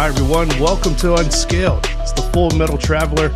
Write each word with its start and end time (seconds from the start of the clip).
Hi, 0.00 0.08
everyone. 0.08 0.48
Welcome 0.58 0.96
to 0.96 1.16
Unscaled. 1.16 1.84
It's 1.98 2.12
the 2.12 2.22
Full 2.32 2.48
Metal 2.52 2.78
Traveler, 2.78 3.28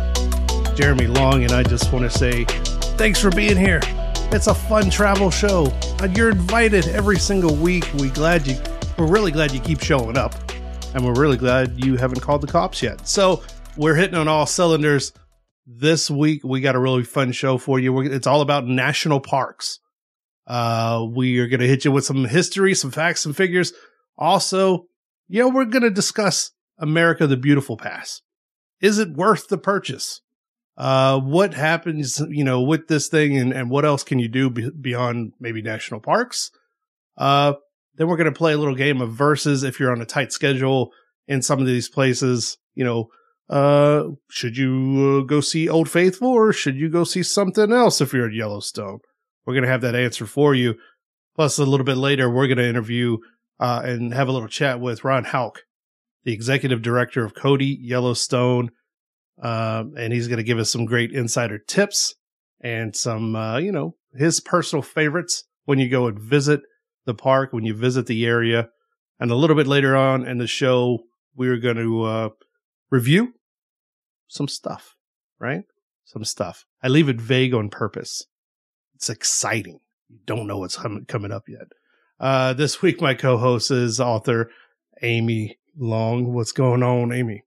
Jeremy 0.73 1.05
Long, 1.05 1.43
and 1.43 1.51
I 1.51 1.61
just 1.61 1.93
want 1.93 2.09
to 2.11 2.17
say 2.17 2.45
thanks 2.97 3.21
for 3.21 3.29
being 3.29 3.55
here. 3.55 3.81
It's 4.31 4.47
a 4.47 4.55
fun 4.55 4.89
travel 4.89 5.29
show, 5.29 5.71
you're 6.15 6.31
invited 6.31 6.87
every 6.87 7.19
single 7.19 7.55
week. 7.55 7.85
We 7.99 8.09
glad 8.09 8.47
you, 8.47 8.57
we're 8.97 9.05
really 9.05 9.31
glad 9.31 9.51
you 9.51 9.59
keep 9.59 9.79
showing 9.79 10.17
up, 10.17 10.33
and 10.95 11.05
we're 11.05 11.13
really 11.13 11.37
glad 11.37 11.85
you 11.85 11.97
haven't 11.97 12.21
called 12.21 12.41
the 12.41 12.47
cops 12.47 12.81
yet. 12.81 13.07
So 13.07 13.43
we're 13.77 13.93
hitting 13.93 14.15
on 14.15 14.27
all 14.27 14.47
cylinders. 14.47 15.13
This 15.67 16.09
week 16.09 16.43
we 16.43 16.61
got 16.61 16.73
a 16.73 16.79
really 16.79 17.03
fun 17.03 17.31
show 17.31 17.59
for 17.59 17.77
you. 17.77 17.93
We're, 17.93 18.11
it's 18.11 18.25
all 18.25 18.41
about 18.41 18.65
national 18.65 19.19
parks. 19.19 19.81
Uh, 20.47 21.05
we 21.07 21.37
are 21.37 21.47
going 21.47 21.59
to 21.59 21.67
hit 21.67 21.85
you 21.85 21.91
with 21.91 22.05
some 22.05 22.25
history, 22.25 22.73
some 22.73 22.89
facts, 22.89 23.21
some 23.21 23.33
figures. 23.33 23.71
Also, 24.17 24.87
you 25.27 25.43
know, 25.43 25.49
we're 25.49 25.65
going 25.65 25.83
to 25.83 25.91
discuss 25.91 26.51
America 26.77 27.27
the 27.27 27.37
Beautiful 27.37 27.77
Pass. 27.77 28.21
Is 28.81 28.99
it 28.99 29.13
worth 29.13 29.47
the 29.47 29.57
purchase? 29.57 30.21
Uh, 30.77 31.19
what 31.19 31.53
happens, 31.53 32.21
you 32.29 32.43
know, 32.43 32.61
with 32.61 32.87
this 32.87 33.07
thing 33.07 33.37
and, 33.37 33.53
and 33.53 33.69
what 33.69 33.85
else 33.85 34.03
can 34.03 34.19
you 34.19 34.27
do 34.27 34.49
be- 34.49 34.69
beyond 34.69 35.31
maybe 35.39 35.61
national 35.61 36.01
parks? 36.01 36.51
Uh, 37.17 37.53
then 37.95 38.07
we're 38.07 38.17
going 38.17 38.31
to 38.31 38.37
play 38.37 38.53
a 38.53 38.57
little 38.57 38.75
game 38.75 39.01
of 39.01 39.13
verses 39.13 39.63
if 39.63 39.79
you're 39.79 39.91
on 39.91 40.01
a 40.01 40.05
tight 40.05 40.33
schedule 40.33 40.91
in 41.27 41.41
some 41.41 41.59
of 41.59 41.65
these 41.65 41.89
places, 41.89 42.57
you 42.73 42.83
know, 42.83 43.07
uh, 43.49 44.03
should 44.29 44.57
you 44.57 45.21
uh, 45.21 45.25
go 45.25 45.39
see 45.39 45.69
Old 45.69 45.89
Faithful 45.89 46.27
or 46.27 46.51
should 46.51 46.75
you 46.75 46.89
go 46.89 47.03
see 47.03 47.23
something 47.23 47.71
else 47.71 48.01
if 48.01 48.13
you're 48.13 48.27
at 48.27 48.33
Yellowstone? 48.33 48.99
We're 49.45 49.53
going 49.53 49.63
to 49.63 49.69
have 49.69 49.81
that 49.81 49.95
answer 49.95 50.25
for 50.25 50.55
you. 50.55 50.75
Plus, 51.35 51.57
a 51.57 51.65
little 51.65 51.85
bit 51.85 51.97
later, 51.97 52.29
we're 52.29 52.47
going 52.47 52.57
to 52.57 52.67
interview 52.67 53.17
uh, 53.59 53.81
and 53.83 54.13
have 54.13 54.27
a 54.27 54.31
little 54.31 54.47
chat 54.47 54.79
with 54.79 55.03
Ron 55.03 55.25
Hauck, 55.25 55.61
the 56.25 56.33
executive 56.33 56.81
director 56.81 57.23
of 57.23 57.35
Cody 57.35 57.77
Yellowstone. 57.79 58.71
Um, 59.41 59.93
and 59.97 60.11
he's 60.11 60.27
going 60.27 60.37
to 60.37 60.43
give 60.43 60.59
us 60.59 60.71
some 60.71 60.85
great 60.85 61.11
insider 61.11 61.57
tips 61.57 62.15
and 62.61 62.95
some, 62.95 63.35
uh, 63.35 63.57
you 63.57 63.71
know, 63.71 63.95
his 64.17 64.39
personal 64.39 64.81
favorites 64.81 65.43
when 65.65 65.79
you 65.79 65.89
go 65.89 66.07
and 66.07 66.19
visit 66.19 66.61
the 67.05 67.13
park, 67.13 67.53
when 67.53 67.65
you 67.65 67.73
visit 67.73 68.07
the 68.07 68.25
area. 68.25 68.69
And 69.19 69.31
a 69.31 69.35
little 69.35 69.55
bit 69.55 69.67
later 69.67 69.95
on 69.95 70.27
in 70.27 70.37
the 70.39 70.47
show, 70.47 70.99
we're 71.35 71.57
going 71.57 71.77
to 71.77 72.03
uh, 72.03 72.29
review 72.89 73.33
some 74.27 74.47
stuff, 74.47 74.95
right? 75.39 75.63
Some 76.05 76.23
stuff. 76.23 76.65
I 76.81 76.87
leave 76.87 77.09
it 77.09 77.19
vague 77.19 77.53
on 77.53 77.69
purpose. 77.69 78.25
It's 78.95 79.09
exciting. 79.09 79.79
You 80.09 80.19
don't 80.25 80.47
know 80.47 80.59
what's 80.59 80.77
com- 80.77 81.05
coming 81.07 81.31
up 81.31 81.43
yet. 81.47 81.67
Uh, 82.19 82.53
this 82.53 82.81
week, 82.81 83.01
my 83.01 83.13
co-host 83.13 83.69
is 83.69 83.99
author 83.99 84.49
Amy 85.01 85.57
Long. 85.77 86.33
What's 86.33 86.51
going 86.51 86.83
on, 86.83 87.11
Amy? 87.11 87.43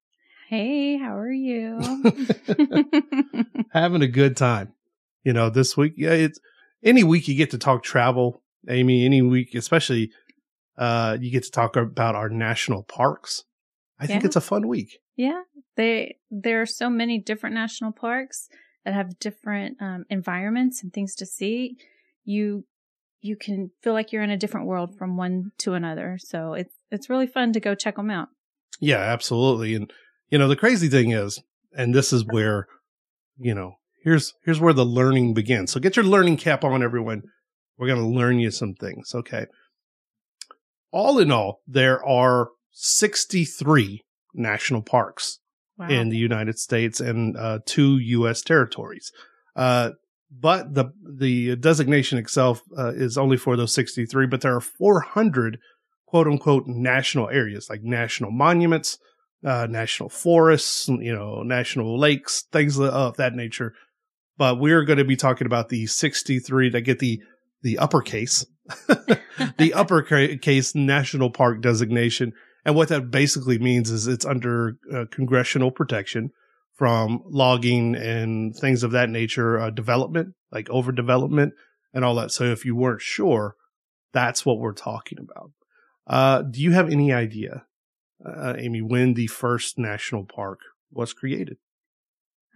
Hey, 0.48 0.96
how 0.96 1.16
are 1.18 1.30
you? 1.32 1.78
Having 3.72 4.02
a 4.02 4.08
good 4.08 4.36
time. 4.36 4.72
You 5.24 5.32
know, 5.32 5.50
this 5.50 5.76
week, 5.76 5.94
yeah, 5.96 6.12
it's 6.12 6.38
any 6.82 7.04
week 7.04 7.28
you 7.28 7.34
get 7.34 7.50
to 7.50 7.58
talk 7.58 7.82
travel, 7.82 8.42
Amy. 8.68 9.04
Any 9.04 9.20
week, 9.22 9.54
especially, 9.54 10.10
uh, 10.78 11.18
you 11.20 11.30
get 11.30 11.44
to 11.44 11.50
talk 11.50 11.76
about 11.76 12.14
our 12.14 12.28
national 12.28 12.82
parks. 12.84 13.44
I 13.98 14.06
think 14.06 14.22
Yeah. 14.22 14.26
it's 14.26 14.36
a 14.36 14.40
fun 14.40 14.68
week. 14.68 15.00
yeah, 15.16 15.42
they 15.76 16.16
there 16.30 16.62
are 16.62 16.66
so 16.66 16.88
many 16.88 17.18
different 17.18 17.54
national 17.54 17.92
parks 17.92 18.48
that 18.84 18.94
have 18.94 19.18
different 19.18 19.76
um, 19.82 20.04
environments 20.08 20.82
and 20.82 20.92
things 20.92 21.14
to 21.16 21.26
see. 21.26 21.76
You 22.24 22.64
you 23.20 23.36
can 23.36 23.70
feel 23.82 23.92
like 23.92 24.12
you're 24.12 24.22
in 24.22 24.30
a 24.30 24.36
different 24.36 24.66
world 24.66 24.96
from 24.96 25.16
one 25.16 25.50
to 25.58 25.74
another. 25.74 26.16
So 26.20 26.52
it's 26.54 26.74
it's 26.90 27.10
really 27.10 27.26
fun 27.26 27.52
to 27.52 27.60
go 27.60 27.74
check 27.74 27.96
them 27.96 28.10
out. 28.10 28.28
Yeah, 28.80 28.98
absolutely. 28.98 29.74
And 29.74 29.90
you 30.30 30.38
know, 30.38 30.48
the 30.48 30.56
crazy 30.56 30.88
thing 30.88 31.10
is, 31.12 31.40
and 31.76 31.94
this 31.94 32.12
is 32.12 32.24
where, 32.24 32.66
you 33.38 33.54
know, 33.54 33.74
here's 34.04 34.34
here's 34.44 34.60
where 34.60 34.72
the 34.72 34.84
learning 34.84 35.34
begins. 35.34 35.72
So 35.72 35.80
get 35.80 35.96
your 35.96 36.04
learning 36.04 36.36
cap 36.36 36.64
on, 36.64 36.82
everyone. 36.82 37.22
We're 37.76 37.88
gonna 37.88 38.08
learn 38.08 38.38
you 38.38 38.50
some 38.50 38.74
things. 38.74 39.14
Okay. 39.14 39.46
All 40.90 41.18
in 41.18 41.30
all, 41.30 41.60
there 41.66 42.04
are 42.04 42.48
63 42.72 44.02
national 44.34 44.82
parks 44.82 45.38
Wow. 45.76 45.88
in 45.90 46.08
the 46.08 46.16
United 46.16 46.58
States 46.58 46.98
and 46.98 47.36
uh, 47.36 47.60
two 47.64 47.98
U.S. 47.98 48.42
territories. 48.42 49.12
Uh, 49.54 49.90
but 50.28 50.74
the 50.74 50.86
the 51.08 51.54
designation 51.54 52.18
itself 52.18 52.62
uh, 52.76 52.92
is 52.96 53.16
only 53.16 53.36
for 53.36 53.56
those 53.56 53.72
63. 53.74 54.26
But 54.26 54.40
there 54.40 54.56
are 54.56 54.60
400 54.60 55.58
quote 56.08 56.26
unquote 56.26 56.66
national 56.66 57.28
areas, 57.28 57.68
like 57.68 57.82
national 57.82 58.30
monuments, 58.30 58.98
uh, 59.44 59.66
national 59.68 60.08
forests, 60.08 60.88
you 60.88 61.14
know, 61.14 61.42
national 61.42 61.98
lakes, 61.98 62.44
things 62.50 62.80
of 62.80 63.16
that 63.18 63.34
nature. 63.34 63.74
But 64.38 64.58
we're 64.58 64.84
going 64.84 64.98
to 64.98 65.04
be 65.04 65.16
talking 65.16 65.46
about 65.46 65.68
the 65.68 65.86
63 65.86 66.70
that 66.70 66.80
get 66.82 66.98
the 66.98 67.20
the 67.62 67.78
uppercase, 67.78 68.46
the 69.58 69.72
uppercase 69.74 70.74
national 70.74 71.30
park 71.30 71.60
designation. 71.60 72.32
And 72.64 72.74
what 72.74 72.88
that 72.88 73.10
basically 73.10 73.58
means 73.58 73.90
is 73.90 74.06
it's 74.06 74.24
under 74.24 74.76
uh, 74.92 75.04
congressional 75.10 75.70
protection 75.70 76.30
from 76.74 77.22
logging 77.26 77.96
and 77.96 78.54
things 78.54 78.82
of 78.82 78.92
that 78.92 79.10
nature, 79.10 79.58
uh, 79.58 79.70
development, 79.70 80.34
like 80.52 80.68
overdevelopment 80.68 81.50
and 81.92 82.04
all 82.04 82.14
that. 82.14 82.30
So 82.30 82.44
if 82.44 82.64
you 82.64 82.76
weren't 82.76 83.02
sure, 83.02 83.56
that's 84.12 84.46
what 84.46 84.58
we're 84.58 84.72
talking 84.72 85.18
about. 85.18 85.50
Uh, 86.08 86.42
do 86.42 86.60
you 86.60 86.72
have 86.72 86.90
any 86.90 87.12
idea, 87.12 87.64
uh, 88.24 88.54
Amy, 88.56 88.80
when 88.82 89.14
the 89.14 89.26
first 89.26 89.78
national 89.78 90.24
park 90.24 90.60
was 90.90 91.12
created? 91.12 91.58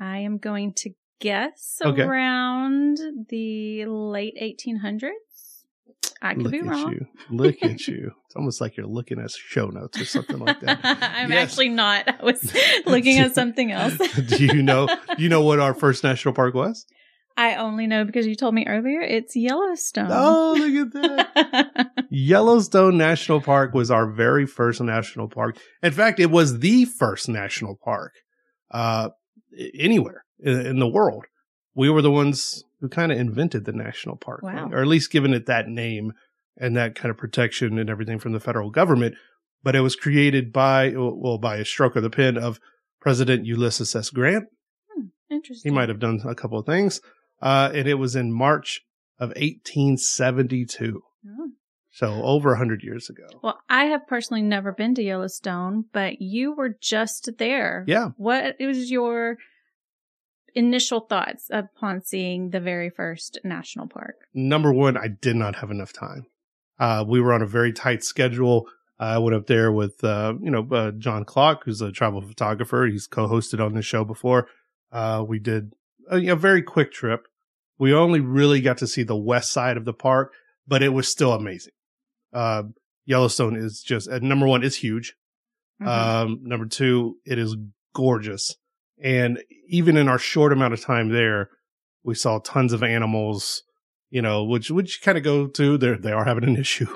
I 0.00 0.18
am 0.18 0.38
going 0.38 0.72
to 0.74 0.90
guess 1.20 1.78
Okay. 1.84 2.02
around 2.02 2.98
the 3.28 3.84
late 3.86 4.34
1800s. 4.41 5.10
I 6.20 6.34
could 6.34 6.44
Look 6.44 6.52
be 6.52 6.58
at 6.60 6.64
wrong. 6.66 6.92
you. 6.92 7.06
Look 7.30 7.62
at 7.62 7.86
you. 7.88 8.12
It's 8.26 8.36
almost 8.36 8.60
like 8.60 8.76
you're 8.76 8.86
looking 8.86 9.18
at 9.20 9.30
show 9.32 9.66
notes 9.66 10.00
or 10.00 10.04
something 10.04 10.38
like 10.38 10.60
that. 10.60 10.78
I'm 10.84 11.30
Yes. 11.30 11.50
actually 11.50 11.68
not. 11.68 12.08
I 12.08 12.24
was 12.24 12.52
looking 12.86 13.18
at 13.18 13.34
something 13.34 13.70
else. 13.72 13.96
do 14.16 14.46
you 14.46 14.62
know, 14.62 14.86
do 15.16 15.22
you 15.22 15.28
know 15.28 15.42
what 15.42 15.58
our 15.60 15.74
first 15.74 16.02
national 16.04 16.34
park 16.34 16.54
was? 16.54 16.86
I 17.37 17.56
only 17.56 17.87
know 17.87 18.04
because 18.04 18.26
you 18.26 18.34
told 18.34 18.54
me 18.54 18.66
earlier 18.66 19.00
it's 19.00 19.34
Yellowstone. 19.37 20.09
Oh, 20.10 20.54
look 20.59 20.87
at 20.87 20.93
that. 20.94 21.91
Yellowstone 22.10 22.97
National 22.98 23.41
Park 23.41 23.75
was 23.75 23.91
our 23.91 24.06
very 24.06 24.47
first 24.47 24.81
national 24.81 25.28
park. 25.28 25.59
In 25.82 25.92
fact, 25.92 26.21
it 26.21 26.31
was 26.31 26.59
the 26.60 26.84
first 26.84 27.28
national 27.28 27.76
park 27.82 28.12
uh, 28.71 29.10
anywhere 29.78 30.25
in, 30.41 30.66
in 30.66 30.78
the 30.78 30.88
world. 30.88 31.25
We 31.75 31.88
were 31.91 32.03
the 32.03 32.10
ones 32.10 32.62
who 32.81 32.88
kind 32.88 33.12
of 33.12 33.19
invented 33.19 33.65
the 33.65 33.72
national 33.72 34.16
park, 34.16 34.42
Wow. 34.42 34.69
or 34.71 34.81
at 34.81 34.87
least 34.87 35.10
given 35.10 35.32
it 35.32 35.47
that 35.47 35.69
name 35.69 36.12
and 36.59 36.76
that 36.76 36.94
kind 36.94 37.10
of 37.10 37.16
protection 37.16 37.78
and 37.78 37.88
everything 37.88 38.19
from 38.19 38.32
the 38.32 38.41
federal 38.41 38.71
government. 38.71 39.15
But 39.62 39.75
it 39.76 39.81
was 39.81 39.97
created 39.97 40.53
by, 40.53 40.91
well, 40.94 41.38
by 41.38 41.56
a 41.56 41.65
stroke 41.65 41.97
of 41.97 42.03
the 42.03 42.10
pen 42.10 42.37
of 42.37 42.59
President 43.00 43.47
Ulysses 43.47 43.94
S. 43.97 44.10
Grant. 44.10 44.47
He 45.28 45.37
Interesting. 45.37 45.72
might 45.75 45.88
have 45.88 45.98
done 46.00 46.21
a 46.26 46.34
couple 46.34 46.59
of 46.59 46.66
things. 46.66 47.00
Uh, 47.42 47.70
and 47.75 47.88
it 47.88 47.94
was 47.94 48.14
in 48.16 48.32
March 48.32 48.82
of 49.19 49.30
1872. 49.30 51.03
Oh. 51.26 51.50
So 51.91 52.22
over 52.22 52.50
100 52.50 52.82
years 52.82 53.10
ago. 53.10 53.26
Well, 53.42 53.60
I 53.69 53.84
have 53.86 54.06
personally 54.06 54.42
never 54.42 54.72
been 54.72 54.94
to 54.94 55.03
Yellowstone, 55.03 55.84
but 55.92 56.22
you 56.22 56.53
were 56.53 56.76
just 56.80 57.28
there. 57.36 57.84
Yeah. 57.86 58.10
What 58.16 58.56
was 58.58 58.91
your 58.91 59.36
initial 60.54 61.00
thoughts 61.00 61.48
upon 61.50 62.03
seeing 62.03 62.50
the 62.50 62.60
very 62.60 62.89
first 62.89 63.39
national 63.44 63.89
park? 63.89 64.16
Number 64.33 64.72
one, 64.72 64.97
I 64.97 65.09
did 65.09 65.36
not 65.36 65.56
have 65.56 65.71
enough 65.71 65.92
time. 65.92 66.27
Uh, 66.78 67.04
we 67.06 67.21
were 67.21 67.33
on 67.33 67.42
a 67.42 67.47
very 67.47 67.72
tight 67.72 68.03
schedule. 68.03 68.68
I 68.98 69.18
went 69.18 69.34
up 69.34 69.47
there 69.47 69.71
with, 69.71 70.03
uh, 70.04 70.34
you 70.41 70.50
know, 70.50 70.66
uh, 70.71 70.92
John 70.92 71.24
Clock, 71.24 71.65
who's 71.65 71.83
a 71.83 71.92
travel 71.92 72.22
photographer. 72.22 72.86
He's 72.86 73.06
co-hosted 73.06 73.65
on 73.65 73.74
this 73.74 73.84
show 73.84 74.04
before. 74.04 74.48
Uh, 74.91 75.24
we 75.27 75.39
did 75.39 75.74
a, 76.10 76.28
a 76.28 76.36
very 76.36 76.62
quick 76.62 76.92
trip. 76.92 77.27
We 77.82 77.92
only 77.94 78.20
really 78.20 78.60
got 78.60 78.78
to 78.78 78.86
see 78.86 79.02
the 79.02 79.16
west 79.16 79.50
side 79.50 79.76
of 79.76 79.84
the 79.84 79.92
park, 79.92 80.32
but 80.68 80.84
it 80.84 80.90
was 80.90 81.08
still 81.08 81.32
amazing. 81.32 81.72
Uh, 82.32 82.62
Yellowstone 83.06 83.56
is 83.56 83.82
just, 83.84 84.08
uh, 84.08 84.20
number 84.22 84.46
one, 84.46 84.62
it's 84.62 84.76
huge. 84.76 85.14
Mhm. 85.82 85.86
Um, 85.88 86.38
number 86.44 86.66
two, 86.66 87.16
it 87.26 87.38
is 87.40 87.56
gorgeous. 87.92 88.54
And 89.02 89.42
even 89.68 89.96
in 89.96 90.06
our 90.08 90.18
short 90.18 90.52
amount 90.52 90.74
of 90.74 90.80
time 90.80 91.08
there, 91.08 91.48
we 92.04 92.14
saw 92.14 92.38
tons 92.38 92.72
of 92.72 92.84
animals, 92.84 93.64
you 94.10 94.22
know, 94.22 94.44
which, 94.44 94.70
which 94.70 95.02
kind 95.02 95.18
of 95.18 95.24
go 95.24 95.48
to, 95.48 95.76
they 95.76 95.94
they 95.96 96.12
are 96.12 96.24
having 96.24 96.44
an 96.44 96.56
issue 96.56 96.86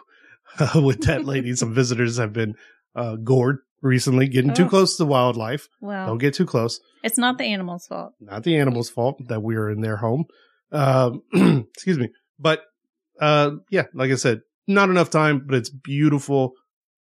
uh, 0.61 0.81
with 0.85 1.01
that 1.03 1.25
lady. 1.33 1.53
Some 1.57 1.75
visitors 1.75 2.17
have 2.19 2.33
been, 2.33 2.55
uh, 2.95 3.17
gored 3.17 3.59
recently, 3.83 4.29
getting 4.29 4.55
too 4.55 4.67
Oh. 4.67 4.69
close 4.69 4.97
to 4.99 5.05
wildlife. 5.05 5.67
well, 5.81 6.07
Don't 6.07 6.19
get 6.19 6.35
too 6.35 6.47
close. 6.47 6.79
it's 7.03 7.19
not 7.19 7.39
the 7.39 7.45
animal's 7.53 7.89
fault. 7.89 8.15
Not 8.21 8.45
the 8.45 8.57
animal's 8.57 8.89
fault 8.89 9.17
that 9.27 9.43
we 9.43 9.57
are 9.57 9.69
in 9.69 9.81
their 9.81 9.97
home. 9.97 10.27
Um, 10.73 11.23
excuse 11.75 11.99
me. 11.99 12.11
But, 12.39 12.63
uh, 13.21 13.53
yeah, 13.71 13.85
like 13.95 14.11
I 14.11 14.17
said, 14.17 14.41
not 14.67 14.91
enough 14.91 15.11
time, 15.11 15.43
but 15.47 15.55
it's 15.57 15.71
beautiful. 15.71 16.53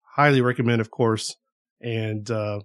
Highly 0.04 0.42
recommend, 0.42 0.82
of 0.82 0.92
course. 0.92 1.36
And 1.82 2.30
uh, 2.32 2.60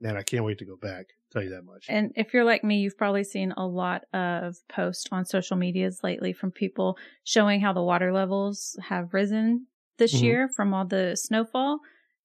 man, 0.00 0.16
I 0.16 0.22
can't 0.22 0.44
wait 0.44 0.58
to 0.58 0.64
go 0.64 0.76
back. 0.76 1.06
Tell 1.32 1.42
you 1.42 1.50
that 1.50 1.64
much. 1.64 1.86
And 1.88 2.12
if 2.16 2.34
you're 2.34 2.44
like 2.44 2.62
me, 2.64 2.80
you've 2.80 2.98
probably 2.98 3.24
seen 3.24 3.52
a 3.56 3.66
lot 3.66 4.02
of 4.12 4.56
posts 4.68 5.06
on 5.10 5.24
social 5.24 5.56
medias 5.56 6.00
lately 6.02 6.32
from 6.34 6.50
people 6.50 6.98
showing 7.24 7.60
how 7.60 7.72
the 7.72 7.82
water 7.82 8.12
levels 8.12 8.76
have 8.88 9.14
risen 9.14 9.66
this 9.96 10.14
Mhm. 10.14 10.22
year 10.22 10.48
from 10.48 10.74
all 10.74 10.84
the 10.84 11.16
snowfall, 11.16 11.78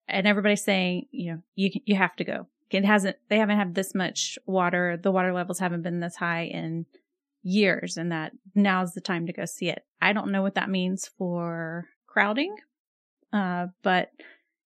and 0.09 0.27
everybody's 0.27 0.63
saying, 0.63 1.05
you 1.11 1.31
know, 1.33 1.41
you 1.55 1.69
you 1.85 1.95
have 1.95 2.15
to 2.17 2.25
go. 2.25 2.47
It 2.69 2.83
hasn't. 2.83 3.15
They 3.29 3.37
haven't 3.37 3.57
had 3.57 3.75
this 3.75 3.95
much 3.95 4.37
water. 4.45 4.97
The 5.01 5.11
water 5.11 5.31
levels 5.33 5.59
haven't 5.59 5.83
been 5.83 6.01
this 6.01 6.17
high 6.17 6.45
in 6.45 6.85
years, 7.47 7.97
and 7.97 8.11
that 8.11 8.33
now's 8.55 8.91
the 8.93 9.01
time 9.01 9.25
to 9.27 9.33
go 9.33 9.45
see 9.45 9.69
it. 9.69 9.83
I 10.01 10.13
don't 10.13 10.31
know 10.31 10.41
what 10.41 10.55
that 10.55 10.69
means 10.69 11.09
for 11.17 11.85
crowding, 12.05 12.55
uh, 13.31 13.67
but 13.83 14.11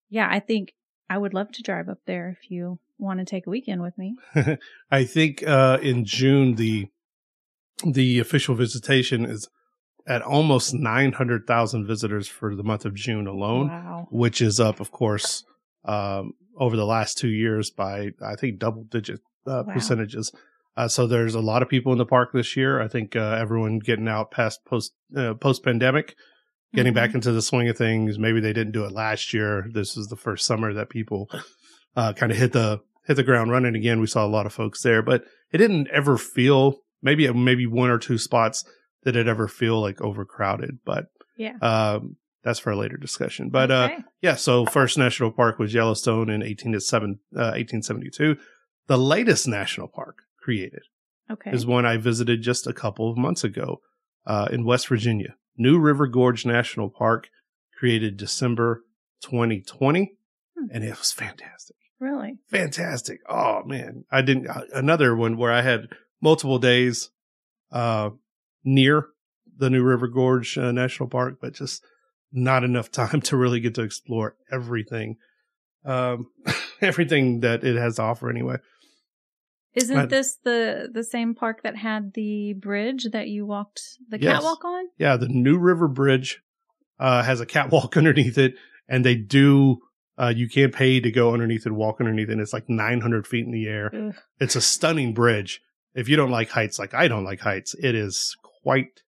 yeah, 0.09 0.27
I 0.29 0.39
think 0.39 0.73
I 1.09 1.17
would 1.17 1.33
love 1.33 1.51
to 1.53 1.61
drive 1.63 1.89
up 1.89 1.99
there 2.05 2.37
if 2.41 2.49
you 2.49 2.79
want 2.97 3.19
to 3.19 3.25
take 3.25 3.47
a 3.47 3.49
weekend 3.49 3.81
with 3.81 3.97
me. 3.97 4.15
I 4.91 5.03
think 5.05 5.43
uh, 5.47 5.77
in 5.81 6.05
June 6.05 6.55
the 6.55 6.87
the 7.85 8.19
official 8.19 8.55
visitation 8.55 9.25
is 9.25 9.47
at 10.07 10.21
almost 10.21 10.73
nine 10.73 11.13
hundred 11.13 11.45
thousand 11.47 11.85
visitors 11.87 12.27
for 12.27 12.55
the 12.55 12.63
month 12.63 12.85
of 12.85 12.95
June 12.95 13.27
alone, 13.27 13.67
Wow. 13.69 14.07
which 14.11 14.41
is 14.41 14.59
up, 14.59 14.79
of 14.79 14.91
course, 14.91 15.43
um, 15.85 16.33
over 16.57 16.75
the 16.75 16.85
last 16.85 17.17
two 17.17 17.29
years 17.29 17.69
by 17.71 18.09
I 18.25 18.35
think 18.35 18.59
double 18.59 18.83
digit 18.83 19.19
uh, 19.47 19.63
Wow. 19.65 19.73
percentages. 19.73 20.31
Uh, 20.77 20.87
so 20.87 21.05
there's 21.07 21.35
a 21.35 21.39
lot 21.41 21.61
of 21.61 21.69
people 21.69 21.91
in 21.91 21.97
the 21.97 22.05
park 22.05 22.31
this 22.33 22.55
year. 22.55 22.81
I 22.81 22.87
think 22.87 23.15
uh, 23.15 23.37
everyone 23.39 23.79
getting 23.79 24.07
out 24.07 24.31
past 24.31 24.63
post 24.65 24.93
uh, 25.15 25.33
post 25.33 25.63
pandemic, 25.63 26.15
getting 26.73 26.93
Mhm. 26.93 26.95
back 26.95 27.13
into 27.13 27.31
the 27.31 27.41
swing 27.41 27.67
of 27.69 27.77
things. 27.77 28.17
Maybe 28.17 28.39
they 28.39 28.53
didn't 28.53 28.71
do 28.73 28.85
it 28.85 28.91
last 28.93 29.33
year. 29.33 29.67
This 29.73 29.97
is 29.97 30.07
the 30.07 30.15
first 30.15 30.45
summer 30.45 30.73
that 30.73 30.89
people 30.89 31.29
uh, 31.95 32.13
kind 32.13 32.31
of 32.31 32.37
hit 32.37 32.53
the 32.53 32.79
hit 33.05 33.15
the 33.15 33.23
ground 33.23 33.51
running 33.51 33.75
again. 33.75 33.99
We 33.99 34.07
saw 34.07 34.25
a 34.25 34.27
lot 34.27 34.45
of 34.45 34.53
folks 34.53 34.81
there, 34.81 35.01
but 35.01 35.25
it 35.51 35.57
didn't 35.57 35.89
ever 35.89 36.17
feel 36.17 36.81
maybe 37.01 37.31
maybe 37.33 37.65
one 37.67 37.89
or 37.89 37.97
two 37.97 38.17
spots 38.17 38.63
that 39.03 39.15
it 39.17 39.27
ever 39.27 39.47
feel 39.49 39.81
like 39.81 39.99
overcrowded. 40.01 40.77
But 40.85 41.07
Yeah. 41.35 41.57
um, 41.61 42.15
that's 42.43 42.59
for 42.59 42.71
a 42.71 42.77
later 42.77 42.95
discussion. 42.97 43.49
But 43.49 43.71
uh, 43.71 43.89
Okay. 43.91 44.03
yeah, 44.21 44.35
so 44.35 44.65
first 44.65 44.97
national 44.97 45.31
park 45.31 45.59
was 45.59 45.73
Yellowstone 45.73 46.29
in 46.29 46.41
1807, 46.43 47.19
uh, 47.35 47.51
1872. 47.55 48.37
The 48.87 48.97
latest 48.97 49.47
national 49.47 49.87
park 49.89 50.19
created 50.41 50.83
okay. 51.29 51.51
is 51.51 51.65
one 51.65 51.85
I 51.85 51.97
visited 51.97 52.41
just 52.41 52.67
a 52.67 52.73
couple 52.73 53.09
of 53.09 53.17
months 53.17 53.43
ago 53.43 53.81
uh, 54.25 54.47
in 54.51 54.65
West 54.65 54.87
Virginia. 54.87 55.35
New 55.57 55.79
River 55.79 56.07
Gorge 56.07 56.45
National 56.45 56.89
Park 56.89 57.29
created 57.77 58.17
December 58.17 58.83
2020, 59.23 60.13
Hmm. 60.57 60.65
and 60.71 60.83
it 60.83 60.97
was 60.97 61.11
fantastic. 61.11 61.75
Really? 61.99 62.39
Fantastic. 62.49 63.19
Oh 63.29 63.63
man, 63.63 64.05
I 64.11 64.21
didn't 64.21 64.47
uh, 64.47 64.63
another 64.73 65.15
one 65.15 65.37
where 65.37 65.51
I 65.51 65.61
had 65.61 65.87
multiple 66.21 66.59
days 66.59 67.09
uh 67.71 68.09
near 68.63 69.07
the 69.57 69.69
New 69.69 69.83
River 69.83 70.07
Gorge 70.07 70.57
uh, 70.57 70.71
National 70.71 71.07
Park, 71.07 71.37
but 71.39 71.53
just 71.53 71.83
not 72.31 72.63
enough 72.63 72.91
time 73.01 73.21
to 73.21 73.37
really 73.37 73.59
get 73.59 73.75
to 73.75 73.83
explore 73.83 74.35
everything 74.51 75.17
um 75.85 76.27
everything 76.81 77.41
that 77.41 77.63
it 77.63 77.75
has 77.77 77.95
to 77.95 78.01
offer 78.01 78.29
anyway. 78.29 78.57
Isn't 79.73 80.09
this 80.09 80.37
the 80.43 80.89
the 80.91 81.03
same 81.03 81.33
park 81.33 81.63
that 81.63 81.75
had 81.77 82.13
the 82.13 82.53
bridge 82.53 83.07
that 83.11 83.29
you 83.29 83.45
walked 83.45 83.81
the 84.09 84.19
Yes. 84.19 84.35
catwalk 84.35 84.65
on? 84.65 84.85
Yeah, 84.97 85.17
the 85.17 85.27
New 85.29 85.57
River 85.57 85.87
Bridge 85.87 86.41
uh, 86.99 87.23
has 87.23 87.39
a 87.39 87.45
catwalk 87.45 87.95
underneath 87.97 88.37
it, 88.37 88.55
and 88.87 89.05
they 89.05 89.15
do. 89.15 89.79
Uh, 90.17 90.27
you 90.35 90.47
can't 90.47 90.73
pay 90.75 90.99
to 90.99 91.09
go 91.09 91.33
underneath 91.33 91.65
and 91.65 91.75
walk 91.75 91.99
underneath. 91.99 92.29
And 92.29 92.39
it's 92.41 92.53
like 92.53 92.69
900 92.69 93.25
feet 93.25 93.45
in 93.45 93.51
the 93.51 93.65
air. 93.67 93.89
Ugh. 93.95 94.15
It's 94.39 94.55
a 94.55 94.61
stunning 94.61 95.13
bridge. 95.13 95.61
If 95.95 96.09
you 96.09 96.15
don't 96.15 96.29
like 96.29 96.49
heights, 96.49 96.77
like 96.77 96.93
I 96.93 97.07
don't 97.07 97.23
like 97.23 97.39
heights, 97.39 97.73
it 97.81 97.95
is 97.95 98.35
quite 98.61 99.01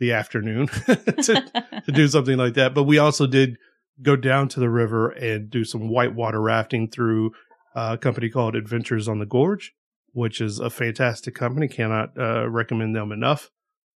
the 0.00 0.12
afternoon 0.12 0.66
to, 0.86 1.82
to 1.86 1.92
do 1.92 2.08
something 2.08 2.36
like 2.36 2.54
that. 2.54 2.74
But 2.74 2.82
we 2.84 2.98
also 2.98 3.26
did 3.26 3.56
go 4.02 4.16
down 4.16 4.48
to 4.48 4.60
the 4.60 4.68
river 4.68 5.10
and 5.10 5.48
do 5.48 5.64
some 5.64 5.88
whitewater 5.88 6.40
rafting 6.42 6.88
through 6.90 7.30
uh, 7.74 7.90
a 7.94 7.98
company 7.98 8.28
called 8.28 8.56
Adventures 8.56 9.08
on 9.08 9.18
the 9.18 9.26
Gorge, 9.26 9.72
which 10.12 10.40
is 10.40 10.58
a 10.58 10.70
fantastic 10.70 11.34
company. 11.34 11.68
Cannot 11.68 12.18
uh, 12.18 12.48
recommend 12.48 12.94
them 12.96 13.12
enough. 13.12 13.50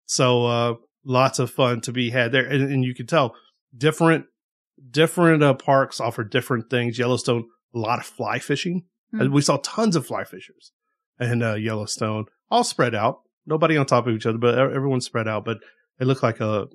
So 0.07 0.47
uh, 0.47 0.75
lots 1.05 1.39
of 1.39 1.51
fun 1.51 1.81
to 1.83 1.93
be 1.93 2.11
had 2.11 2.33
there, 2.33 2.45
and, 2.47 2.71
and 2.71 2.85
you 2.85 2.95
can 2.95 3.07
tell 3.07 3.35
different 3.77 4.27
different 4.91 5.43
uh, 5.43 5.55
parks 5.55 6.01
offer 6.01 6.25
different 6.25 6.69
things. 6.71 6.99
Yellowstone, 6.99 7.45
a 7.75 7.79
lot 7.79 7.99
of 7.99 8.07
fly 8.07 8.39
fishing. 8.39 8.85
Hmm. 9.15 9.33
We 9.33 9.43
saw 9.43 9.59
tons 9.59 9.97
of 9.97 10.07
fly 10.07 10.25
fishers 10.25 10.73
in 11.21 11.43
uh, 11.43 11.55
Yellowstone, 11.55 12.25
all 12.51 12.65
spread 12.65 12.95
out. 12.95 13.21
Nobody 13.47 13.77
on 13.77 13.87
top 13.87 14.07
of 14.07 14.15
each 14.15 14.27
other, 14.27 14.39
but 14.39 14.57
everyone's 14.59 15.05
spread 15.05 15.29
out. 15.29 15.45
But 15.45 15.59
it 16.01 16.07
looked 16.07 16.23
like 16.23 16.41
a 16.41 16.67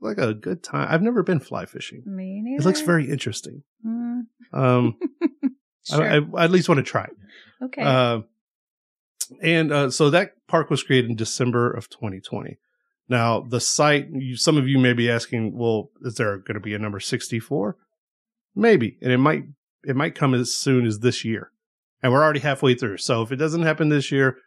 like 0.00 0.18
a 0.18 0.34
good 0.34 0.62
time. 0.62 0.88
I've 0.90 1.02
never 1.02 1.22
been 1.22 1.40
fly 1.40 1.66
fishing. 1.66 2.02
Me 2.06 2.40
neither. 2.42 2.62
It 2.62 2.64
looks 2.66 2.80
very 2.80 3.08
interesting. 3.10 3.62
Mm, 3.86 4.22
Um, 4.52 4.96
sure. 5.86 6.02
I, 6.10 6.16
I, 6.16 6.20
I 6.36 6.44
at 6.44 6.50
least 6.50 6.68
want 6.68 6.78
to 6.78 6.82
try. 6.82 7.04
it. 7.04 7.64
okay. 7.64 7.82
And 9.42 9.72
uh, 9.72 9.90
so 9.90 10.10
that 10.10 10.32
park 10.48 10.70
was 10.70 10.82
created 10.82 11.10
in 11.10 11.16
December 11.16 11.70
of 11.70 11.88
2020. 11.90 12.58
Now, 13.08 13.40
the 13.40 13.60
site, 13.60 14.08
you, 14.10 14.36
some 14.36 14.56
of 14.56 14.66
you 14.66 14.78
may 14.78 14.92
be 14.92 15.10
asking, 15.10 15.56
well, 15.56 15.90
is 16.02 16.14
there 16.14 16.38
going 16.38 16.54
to 16.54 16.60
be 16.60 16.74
a 16.74 16.78
number 16.78 17.00
64? 17.00 17.76
Maybe. 18.54 18.96
And 19.02 19.12
it 19.12 19.18
might, 19.18 19.44
it 19.84 19.96
might 19.96 20.14
come 20.14 20.34
as 20.34 20.54
soon 20.54 20.86
as 20.86 21.00
this 21.00 21.24
year. 21.24 21.50
And 22.02 22.12
we're 22.12 22.22
already 22.22 22.40
halfway 22.40 22.74
through. 22.74 22.98
So 22.98 23.22
if 23.22 23.32
it 23.32 23.36
doesn't 23.36 23.62
happen 23.62 23.88
this 23.88 24.10
year, 24.10 24.38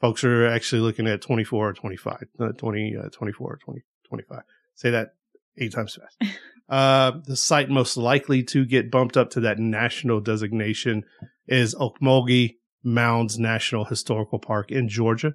folks 0.00 0.22
are 0.24 0.46
actually 0.46 0.82
looking 0.82 1.06
at 1.06 1.22
24 1.22 1.68
or 1.68 1.72
25, 1.72 2.24
uh, 2.40 2.48
20, 2.52 2.96
uh, 2.96 3.08
24 3.10 3.52
or 3.52 3.56
20, 3.56 3.80
25. 4.08 4.42
Say 4.74 4.90
that 4.90 5.14
eight 5.58 5.72
times 5.72 5.96
fast. 5.96 6.38
uh, 6.68 7.12
the 7.24 7.36
site 7.36 7.70
most 7.70 7.96
likely 7.96 8.42
to 8.44 8.64
get 8.64 8.90
bumped 8.90 9.16
up 9.16 9.30
to 9.30 9.40
that 9.40 9.58
national 9.58 10.20
designation 10.20 11.04
is 11.46 11.74
Ocmulgee 11.74 12.56
Mounds 12.84 13.38
National 13.38 13.84
Historical 13.86 14.38
Park 14.38 14.70
in 14.70 14.88
Georgia. 14.88 15.34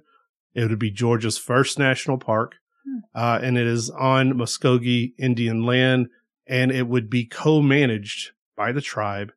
It 0.54 0.68
would 0.70 0.78
be 0.78 0.90
Georgia's 0.90 1.38
first 1.38 1.78
national 1.78 2.18
park, 2.18 2.56
Hmm. 2.84 2.98
uh, 3.14 3.38
and 3.42 3.58
it 3.58 3.66
is 3.66 3.90
on 3.90 4.36
Muscogee 4.36 5.14
Indian 5.18 5.64
land, 5.64 6.08
and 6.46 6.70
it 6.72 6.86
would 6.88 7.10
be 7.10 7.24
co-managed 7.26 8.30
by 8.56 8.72
the 8.72 8.80
tribe 8.80 9.32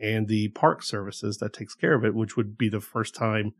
and 0.00 0.28
the 0.28 0.48
park 0.48 0.82
services 0.82 1.38
that 1.38 1.52
takes 1.52 1.74
care 1.74 1.94
of 1.94 2.04
it, 2.04 2.14
which 2.14 2.36
would 2.36 2.56
be 2.58 2.68
the 2.68 2.80
first 2.80 3.14
time 3.14 3.52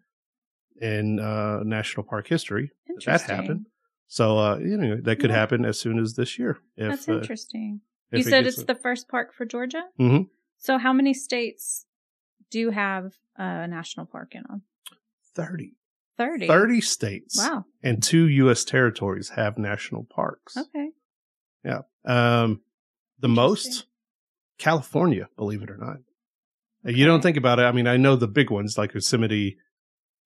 in 0.81 1.21
uh, 1.21 1.63
national 1.63 2.05
park 2.05 2.27
history 2.29 2.71
that 2.87 3.05
that 3.05 3.23
happened. 3.23 3.67
So, 4.07 4.39
uh, 4.39 4.59
you 4.59 4.77
know, 4.77 4.97
that 4.97 5.21
could 5.21 5.31
Yeah. 5.31 5.37
happen 5.37 5.65
as 5.65 5.79
soon 5.79 5.99
as 5.99 6.15
this 6.15 6.39
year. 6.39 6.59
If, 6.77 6.89
That's 6.89 7.09
uh, 7.09 7.13
interesting. 7.19 7.83
You 8.11 8.21
it 8.21 8.25
said 8.25 8.47
it's 8.47 8.65
the 8.65 8.75
first 8.75 9.09
park 9.09 9.33
for 9.33 9.45
Georgia. 9.45 9.85
Mhm. 9.99 10.29
So 10.57 10.79
how 10.79 10.93
many 10.93 11.15
states 11.15 11.87
do 12.51 12.71
have 12.71 13.13
a 13.41 13.67
national 13.69 14.07
park 14.07 14.35
in 14.35 14.43
them? 14.49 14.63
30. 15.35 15.75
Thirty. 16.19 16.47
30 16.47 16.81
states 16.83 17.39
Wow. 17.39 17.65
and 17.83 18.03
two 18.03 18.29
U.S. 18.29 18.65
territories 18.65 19.31
have 19.37 19.57
national 19.57 20.05
parks. 20.05 20.57
Okay. 20.57 20.91
Yeah. 21.65 21.81
Um, 22.05 22.61
the 23.21 23.29
most, 23.29 23.87
California, 24.59 25.29
believe 25.37 25.63
it 25.63 25.71
or 25.71 25.79
not. 25.79 25.99
You 26.85 27.07
don't 27.07 27.23
think 27.23 27.37
about 27.37 27.59
it. 27.59 27.63
I 27.63 27.73
mean, 27.73 27.87
I 27.87 27.97
know 27.97 28.17
the 28.17 28.29
big 28.29 28.51
ones 28.51 28.77
like 28.79 28.93
Yosemite, 28.95 29.57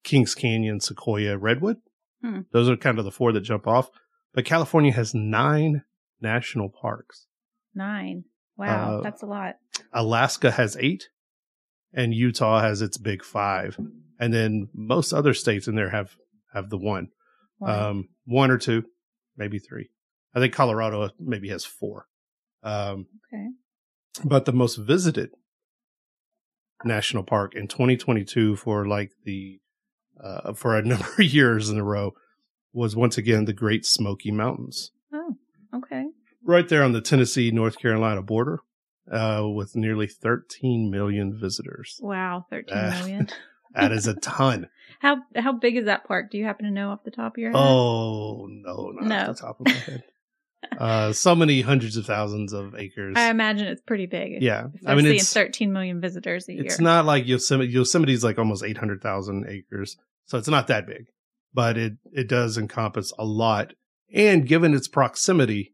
Kings 0.03 0.35
Canyon, 0.35 0.79
Sequoia, 0.79 1.37
Redwood. 1.37 1.77
Hmm. 2.21 2.41
Those 2.51 2.69
are 2.69 2.77
kind 2.77 2.97
of 2.99 3.05
the 3.05 3.11
four 3.11 3.31
that 3.33 3.41
jump 3.41 3.67
off. 3.67 3.89
But 4.33 4.45
California 4.45 4.91
has 4.91 5.13
nine 5.13 5.83
national 6.21 6.69
parks. 6.69 7.27
Nine. 7.73 8.23
Wow, 8.57 8.99
Uh, 8.99 9.01
that's 9.01 9.21
a 9.21 9.25
lot. 9.25 9.55
Alaska 9.93 10.51
has 10.51 10.77
eight, 10.79 11.09
and 11.95 12.13
Utah 12.13 12.61
has 12.61 12.81
its 12.83 12.97
big 12.99 13.23
five. 13.23 13.77
And 14.19 14.31
then 14.33 14.67
most 14.73 15.11
other 15.13 15.33
states 15.33 15.67
in 15.67 15.75
there 15.75 15.89
have 15.89 16.15
have 16.53 16.69
the 16.69 16.77
one, 16.77 17.07
Wow. 17.59 17.89
um, 17.91 18.09
one 18.25 18.51
or 18.51 18.57
two, 18.59 18.83
maybe 19.35 19.57
three. 19.59 19.89
I 20.35 20.39
think 20.39 20.53
Colorado 20.53 21.09
maybe 21.19 21.49
has 21.49 21.65
four. 21.65 22.05
Um, 22.63 23.07
okay. 23.33 23.47
but 24.23 24.45
the 24.45 24.53
most 24.53 24.75
visited 24.75 25.31
national 26.83 27.23
park 27.23 27.55
in 27.55 27.67
2022 27.67 28.55
for 28.55 28.87
like 28.87 29.11
the 29.23 29.59
uh, 30.23 30.53
for 30.53 30.77
a 30.77 30.81
number 30.85 31.07
of 31.19 31.23
years 31.25 31.69
in 31.69 31.77
a 31.77 31.83
row 31.83 32.11
was 32.73 32.95
once 32.95 33.17
again 33.17 33.45
the 33.45 33.53
Great 33.53 33.85
Smoky 33.85 34.31
Mountains, 34.31 34.91
Oh, 35.13 35.35
okay. 35.75 36.05
right 36.43 36.67
there 36.67 36.83
on 36.83 36.91
the 36.91 37.01
Tennessee 37.01 37.51
North 37.51 37.77
Carolina 37.79 38.21
border, 38.21 38.59
uh, 39.11 39.43
with 39.47 39.75
nearly 39.75 40.07
13 40.07 40.89
million 40.89 41.37
visitors. 41.39 41.99
Wow, 42.01 42.45
thirteen 42.49 42.77
Uh, 42.77 42.95
million. 42.99 43.29
That 43.73 43.91
is 43.91 44.07
a 44.07 44.13
ton. 44.13 44.69
How 45.01 45.17
how 45.35 45.51
big 45.51 45.75
is 45.75 45.83
that 45.85 46.05
park? 46.05 46.31
Do 46.31 46.37
you 46.37 46.45
happen 46.45 46.63
to 46.63 46.71
know 46.71 46.91
off 46.91 47.03
the 47.03 47.11
top 47.11 47.33
of 47.33 47.37
your 47.39 47.51
head? 47.51 47.57
oh 47.59 48.47
no, 48.49 48.91
not 48.93 49.03
No. 49.05 49.15
off 49.17 49.27
the 49.27 49.41
top 49.41 49.59
of 49.59 49.65
my 49.65 49.71
head. 49.73 50.03
uh, 50.79 51.11
so 51.11 51.35
many 51.35 51.59
hundreds 51.59 51.97
of 51.97 52.05
thousands 52.05 52.53
of 52.53 52.73
acres. 52.75 53.15
I 53.17 53.29
imagine 53.29 53.67
it's 53.67 53.81
pretty 53.81 54.05
big. 54.05 54.41
yeah, 54.41 54.67
If 54.73 54.87
I 54.87 54.95
mean 54.95 55.03
seeing 55.03 55.17
it's 55.17 55.33
13 55.33 55.73
million 55.73 55.99
visitors 55.99 56.47
a 56.47 56.53
year. 56.53 56.63
it's 56.63 56.79
not 56.79 57.03
like 57.05 57.27
Yosemite. 57.27 57.69
Yosemite's 57.73 58.23
like 58.23 58.39
almost 58.39 58.63
eight 58.63 58.77
hundred 58.77 59.01
thousand 59.01 59.45
acres, 59.49 59.97
so 60.25 60.37
it's 60.37 60.47
not 60.47 60.67
that 60.67 60.87
big, 60.87 61.07
but 61.53 61.77
it 61.77 61.93
it 62.13 62.29
does 62.29 62.57
encompass 62.57 63.11
a 63.19 63.25
lot. 63.25 63.73
And 64.13 64.47
given 64.47 64.73
its 64.73 64.87
proximity 64.87 65.73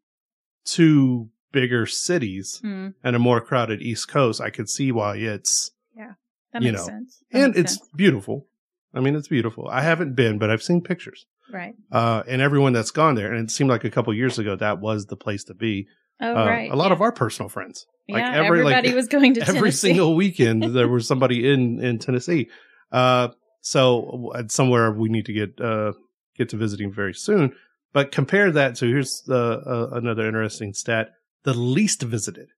to 0.73 1.29
bigger 1.51 1.85
cities 1.85 2.59
Hmm, 2.61 2.89
and 3.03 3.15
a 3.15 3.19
more 3.19 3.41
crowded 3.41 3.81
East 3.81 4.07
Coast, 4.07 4.39
I 4.41 4.49
could 4.49 4.69
see 4.69 4.91
why 4.91 5.17
it's 5.17 5.71
yeah, 5.95 6.13
that 6.53 6.61
makes 6.63 6.77
know, 6.77 6.85
sense. 6.85 7.23
That 7.31 7.37
and 7.43 7.47
makes 7.55 7.59
it's 7.59 7.73
sense. 7.79 7.89
beautiful. 7.95 8.47
I 8.93 8.99
mean, 8.99 9.15
it's 9.15 9.27
beautiful. 9.27 9.67
I 9.69 9.81
haven't 9.81 10.15
been, 10.15 10.37
but 10.37 10.49
I've 10.49 10.63
seen 10.63 10.81
pictures. 10.81 11.25
right. 11.51 11.73
Uh, 11.91 12.23
and 12.27 12.41
everyone 12.41 12.73
that's 12.73 12.91
gone 12.91 13.15
there, 13.15 13.31
and 13.33 13.43
it 13.47 13.51
seemed 13.51 13.69
like 13.69 13.83
a 13.83 13.89
couple 13.91 14.13
years 14.13 14.37
ago 14.39 14.55
that 14.57 14.79
was 14.79 15.05
the 15.05 15.15
place 15.15 15.43
to 15.45 15.53
be. 15.53 15.87
Oh, 16.19 16.33
Uh, 16.35 16.45
right. 16.45 16.71
A 16.71 16.75
lot 16.75 16.87
yeah. 16.87 16.93
of 16.93 17.01
our 17.01 17.11
personal 17.11 17.49
friends, 17.49 17.85
like 18.09 18.19
yeah, 18.21 18.33
every- 18.33 18.63
like, 18.63 18.73
everybody 18.75 18.93
was 18.95 19.07
going 19.07 19.33
to 19.35 19.41
every 19.41 19.53
Tennessee. 19.55 19.87
single 19.87 20.15
weekend, 20.15 20.63
there 20.75 20.87
was 20.95 21.07
somebody 21.07 21.51
in 21.51 21.79
in 21.83 21.99
Tennessee. 21.99 22.47
Uh, 22.91 23.29
so 23.61 24.31
uh, 24.35 24.43
somewhere 24.47 24.91
we 24.91 25.09
need 25.09 25.25
to 25.25 25.33
get 25.33 25.59
uh 25.61 25.93
get 26.37 26.49
to 26.49 26.57
visiting 26.57 26.91
very 26.93 27.13
soon. 27.13 27.53
But 27.93 28.11
compare 28.11 28.51
that 28.51 28.75
to 28.75 28.85
here's 28.87 29.21
the 29.25 29.35
uh, 29.65 29.89
another 29.97 30.25
interesting 30.27 30.73
stat: 30.73 31.13
the 31.43 31.53
least 31.53 32.03
visited 32.03 32.49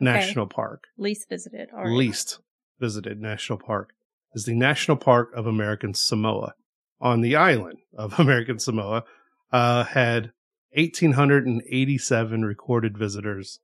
national 0.00 0.46
park, 0.46 0.84
least 0.96 1.28
visited. 1.28 1.68
Right. 1.72 1.88
least 1.88 2.40
visited 2.80 3.20
national 3.20 3.58
park 3.58 3.90
is 4.34 4.44
the 4.44 4.54
National 4.54 4.96
Park 4.96 5.30
of 5.34 5.46
American 5.46 5.94
Samoa 5.94 6.54
on 7.00 7.20
the 7.20 7.36
island 7.36 7.78
of 7.96 8.18
American 8.18 8.58
Samoa. 8.58 9.04
Uh, 9.50 9.84
had 9.84 10.32
1,887 10.74 12.44
recorded 12.44 12.98
visitors 12.98 13.60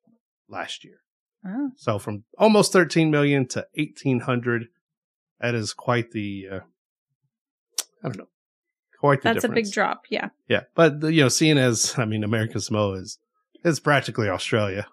last 0.48 0.84
year. 0.84 1.00
Oh, 1.46 1.70
So 1.76 1.98
from 1.98 2.24
almost 2.38 2.72
13 2.72 3.10
million 3.10 3.46
to 3.48 3.66
1,800, 3.74 4.68
that 5.40 5.54
is 5.54 5.74
quite 5.74 6.12
the, 6.12 6.46
uh, 6.50 6.60
I 8.02 8.08
don't 8.08 8.16
know, 8.16 8.28
quite 8.98 9.20
the 9.20 9.34
that's 9.34 9.44
a 9.44 9.48
big 9.50 9.70
drop. 9.70 10.04
Yeah. 10.08 10.30
Yeah, 10.48 10.62
but 10.74 11.02
you 11.02 11.20
know, 11.20 11.28
seeing 11.28 11.58
as 11.58 11.98
I 11.98 12.06
mean, 12.06 12.24
American 12.24 12.62
Samoa 12.62 12.94
is 12.94 13.18
is 13.64 13.80
practically 13.80 14.28
Australia. 14.28 14.87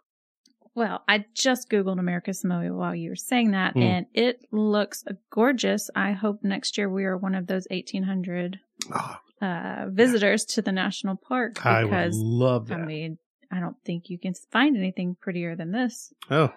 Well, 0.74 1.04
I 1.08 1.26
just 1.34 1.70
Googled 1.70 2.00
America 2.00 2.34
Samoa 2.34 2.74
while 2.74 2.96
you 2.96 3.10
were 3.10 3.16
saying 3.18 3.52
that, 3.52 3.74
Hmm. 3.74 3.82
and 3.82 4.06
it 4.14 4.46
looks 4.52 5.04
gorgeous. 5.30 5.90
I 5.96 6.12
hope 6.14 6.40
next 6.44 6.78
year 6.78 6.90
we 6.90 7.04
are 7.04 7.18
one 7.18 7.36
of 7.36 7.48
those 7.48 7.68
1,800 7.70 8.58
Oh, 8.94 9.18
uh, 9.46 9.86
visitors 9.90 10.46
to 10.46 10.62
the 10.62 10.72
national 10.72 11.18
park 11.18 11.56
Because, 11.56 11.66
I 11.66 11.84
would 11.84 12.14
love 12.16 12.68
that. 12.70 12.80
I 12.80 12.86
mean, 12.86 13.18
I 13.52 13.60
don't 13.60 13.76
think 13.86 14.10
you 14.10 14.18
can 14.18 14.34
find 14.50 14.78
anything 14.78 15.18
prettier 15.20 15.58
than 15.58 15.72
this. 15.74 16.14
oh, 16.30 16.54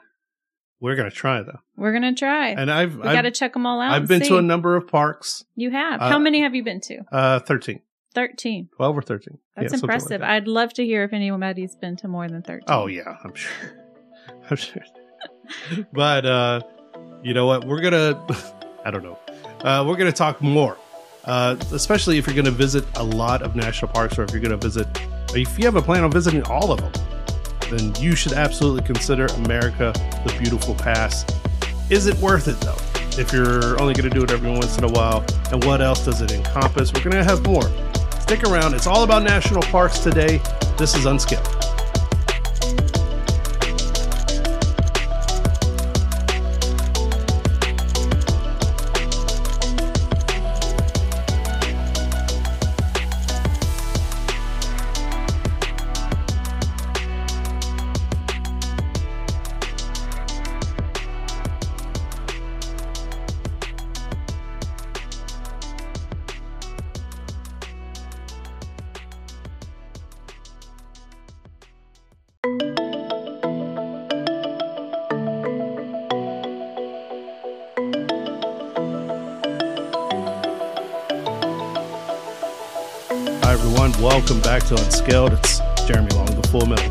we're 0.81 0.95
gonna 0.97 1.11
try 1.11 1.43
though, 1.43 1.59
We're 1.77 1.93
going 1.99 2.03
to 2.15 2.19
try. 2.19 2.51
and 2.51 2.71
I've 2.71 2.95
we 2.97 3.03
got 3.03 3.23
to 3.23 3.31
check 3.33 3.55
them 3.55 3.67
all 3.67 3.81
out. 3.81 3.93
I've 3.93 4.07
been 4.07 4.21
to 4.23 4.37
a 4.39 4.43
number 4.43 4.77
of 4.77 4.87
parks. 4.87 5.45
You 5.57 5.71
have. 5.71 6.01
uh, 6.01 6.09
How 6.09 6.19
many 6.21 6.43
have 6.43 6.55
you 6.55 6.63
been 6.63 6.81
to? 6.83 7.01
Uh, 7.11 7.41
13, 7.41 7.81
13. 8.15 8.69
12 8.77 8.97
or 8.99 9.03
13. 9.03 9.39
That's 9.57 9.65
Yeah, 9.65 9.69
something 9.71 9.89
like 9.89 9.95
impressive. 9.97 10.21
that. 10.21 10.31
I'd 10.31 10.49
love 10.49 10.73
to 10.75 10.85
hear 10.85 11.03
if 11.05 11.13
anybody's 11.13 11.75
been 11.77 11.97
to 11.97 12.09
more 12.09 12.29
than 12.29 12.43
13. 12.43 12.65
Oh 12.69 12.87
yeah, 12.87 13.17
I'm 13.25 13.35
sure. 13.35 13.53
I'm 14.51 14.57
sure. 14.57 14.83
but 15.93 16.25
uh 16.27 16.61
you 17.23 17.35
know 17.35 17.47
what? 17.47 17.67
We're 17.67 17.81
gonna 17.81 18.25
I 18.85 18.91
don't 18.91 19.03
know. 19.03 19.19
Uh 19.61 19.85
we're 19.87 19.97
gonna 19.97 20.13
talk 20.13 20.41
more. 20.43 20.77
Uh 21.25 21.57
especially 21.73 22.19
if 22.19 22.27
you're 22.27 22.37
gonna 22.37 22.51
visit 22.51 22.85
a 22.97 23.03
lot 23.03 23.43
of 23.43 23.57
national 23.57 23.91
parks 23.93 24.19
or 24.19 24.23
if 24.25 24.31
you're 24.33 24.41
gonna 24.43 24.57
visit 24.57 24.87
if 25.35 25.59
you 25.59 25.65
have 25.65 25.77
a 25.77 25.83
plan 25.83 26.05
on 26.05 26.13
visiting 26.13 26.43
all 26.45 26.71
of 26.71 26.81
them, 26.81 26.93
then 27.71 27.93
you 28.01 28.15
should 28.15 28.35
absolutely 28.35 28.83
consider 28.87 29.27
America 29.45 29.93
the 30.27 30.35
Beautiful 30.39 30.75
Pass. 30.77 31.25
Is 31.91 32.07
it 32.07 32.17
worth 32.19 32.47
it 32.49 32.61
though? 32.61 32.77
If 33.21 33.33
you're 33.33 33.81
only 33.81 33.95
gonna 33.95 34.11
do 34.11 34.23
it 34.23 34.31
every 34.31 34.51
once 34.51 34.77
in 34.79 34.85
a 34.85 34.89
while, 34.89 35.25
and 35.53 35.63
what 35.65 35.81
else 35.81 36.05
does 36.05 36.21
it 36.21 36.33
encompass? 36.33 36.93
We're 36.93 37.03
gonna 37.05 37.25
have 37.25 37.45
more. 37.47 37.63
Stick 38.25 38.43
around. 38.45 38.73
It's 38.73 38.87
all 38.87 39.05
about 39.05 39.23
national 39.23 39.61
parks 39.65 39.99
today. 39.99 40.41
This 40.79 40.95
is 40.97 41.05
Unscaled. 41.05 41.64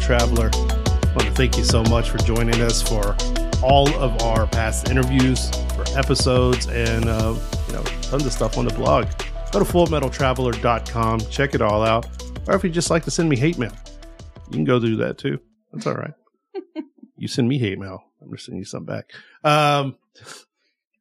Traveler. 0.04 0.50
I 0.54 1.06
want 1.16 1.22
to 1.22 1.32
thank 1.32 1.58
you 1.58 1.64
so 1.64 1.82
much 1.84 2.10
for 2.10 2.18
joining 2.18 2.62
us 2.62 2.82
for 2.82 3.16
all 3.64 3.88
of 3.96 4.22
our 4.22 4.46
past 4.48 4.90
interviews, 4.90 5.50
for 5.76 5.86
episodes, 5.98 6.68
and 6.68 7.06
uh, 7.06 7.34
you 7.68 7.74
know, 7.74 7.84
tons 8.02 8.26
of 8.26 8.34
stuff 8.34 8.58
on 8.58 8.66
the 8.66 8.74
blog. 8.74 9.06
Go 9.54 9.60
to 9.60 9.66
fullmetaltraveler.com, 9.66 11.22
check 11.30 11.56
it 11.56 11.62
all 11.62 11.84
out. 11.84 12.06
Or 12.48 12.56
if 12.56 12.66
you 12.66 12.70
just 12.70 12.90
like 12.90 13.06
to 13.06 13.12
send 13.12 13.30
me 13.30 13.38
hate 13.38 13.58
mail, 13.58 13.72
you 14.48 14.52
can 14.52 14.66
go 14.66 14.78
do 14.78 14.98
that 14.98 15.18
too. 15.18 15.40
That's 15.72 15.88
all 15.88 15.96
right. 15.96 16.14
you 17.16 17.30
send 17.30 17.48
me 17.48 17.58
hate 17.58 17.80
mail, 17.80 18.04
I'm 18.22 18.30
just 18.32 18.48
sending 18.48 18.60
you 18.60 18.66
some 18.66 18.84
back. 18.84 19.14
Um, 19.46 19.96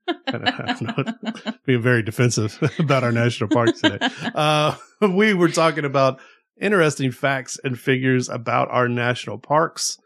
I 0.08 0.30
don't, 0.30 0.48
I 0.48 0.72
don't 0.74 1.26
know. 1.44 1.52
Being 1.66 1.82
very 1.82 2.04
defensive 2.04 2.56
about 2.78 3.02
our 3.02 3.12
national 3.12 3.50
parks 3.50 3.80
today. 3.80 3.98
Uh, 4.32 4.76
we 5.00 5.34
were 5.34 5.48
talking 5.48 5.84
about 5.84 6.20
interesting 6.60 7.10
facts 7.10 7.58
and 7.64 7.78
figures 7.78 8.28
about 8.28 8.70
our 8.70 8.88
national 8.88 9.38
parks. 9.38 9.98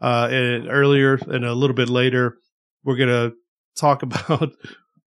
Uh, 0.00 0.28
and 0.30 0.68
earlier 0.68 1.14
and 1.28 1.44
a 1.44 1.54
little 1.54 1.76
bit 1.76 1.88
later, 1.88 2.36
we're 2.84 2.96
going 2.96 3.08
to 3.08 3.34
talk 3.76 4.02
about 4.02 4.52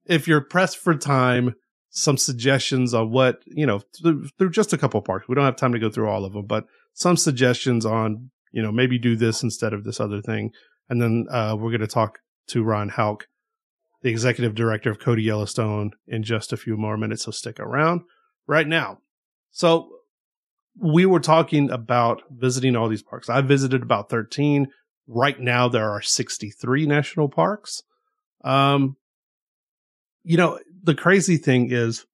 if 0.05 0.27
you're 0.27 0.41
pressed 0.41 0.77
for 0.77 0.95
time, 0.95 1.55
some 1.89 2.17
suggestions 2.17 2.93
on 2.93 3.11
what, 3.11 3.39
you 3.45 3.65
know, 3.65 3.81
through, 4.01 4.27
through 4.37 4.49
just 4.49 4.73
a 4.73 4.77
couple 4.77 5.01
parks. 5.01 5.27
We 5.27 5.35
don't 5.35 5.45
have 5.45 5.55
time 5.55 5.73
to 5.73 5.79
go 5.79 5.89
through 5.89 6.09
all 6.09 6.25
of 6.25 6.33
them, 6.33 6.45
but 6.45 6.65
some 6.93 7.17
suggestions 7.17 7.85
on, 7.85 8.31
you 8.51 8.61
know, 8.61 8.71
maybe 8.71 8.97
do 8.97 9.15
this 9.15 9.43
instead 9.43 9.73
of 9.73 9.83
this 9.83 9.99
other 9.99 10.21
thing. 10.21 10.51
And 10.89 11.01
then, 11.01 11.25
uh, 11.31 11.55
we're 11.57 11.71
going 11.71 11.81
to 11.81 11.87
talk 11.87 12.19
to 12.47 12.63
Ron 12.63 12.89
Hauck, 12.89 13.27
the 14.01 14.09
executive 14.09 14.55
director 14.55 14.91
of 14.91 14.99
Cody 14.99 15.23
Yellowstone, 15.23 15.91
in 16.07 16.23
just 16.23 16.53
a 16.53 16.57
few 16.57 16.77
more 16.77 16.97
minutes. 16.97 17.23
So 17.23 17.31
stick 17.31 17.59
around 17.59 18.01
right 18.45 18.67
now. 18.67 18.99
So 19.51 19.94
we 20.79 21.05
were 21.05 21.19
talking 21.19 21.69
about 21.69 22.21
visiting 22.29 22.75
all 22.75 22.89
these 22.89 23.03
parks. 23.03 23.29
I 23.29 23.41
visited 23.41 23.81
about 23.81 24.09
13. 24.09 24.67
Right 25.07 25.39
now, 25.39 25.67
there 25.67 25.89
are 25.89 26.01
63 26.01 26.85
national 26.85 27.29
parks. 27.29 27.83
Um, 28.43 28.97
you 30.23 30.37
know, 30.37 30.59
the 30.83 30.95
crazy 30.95 31.37
thing 31.37 31.71
is 31.71 32.05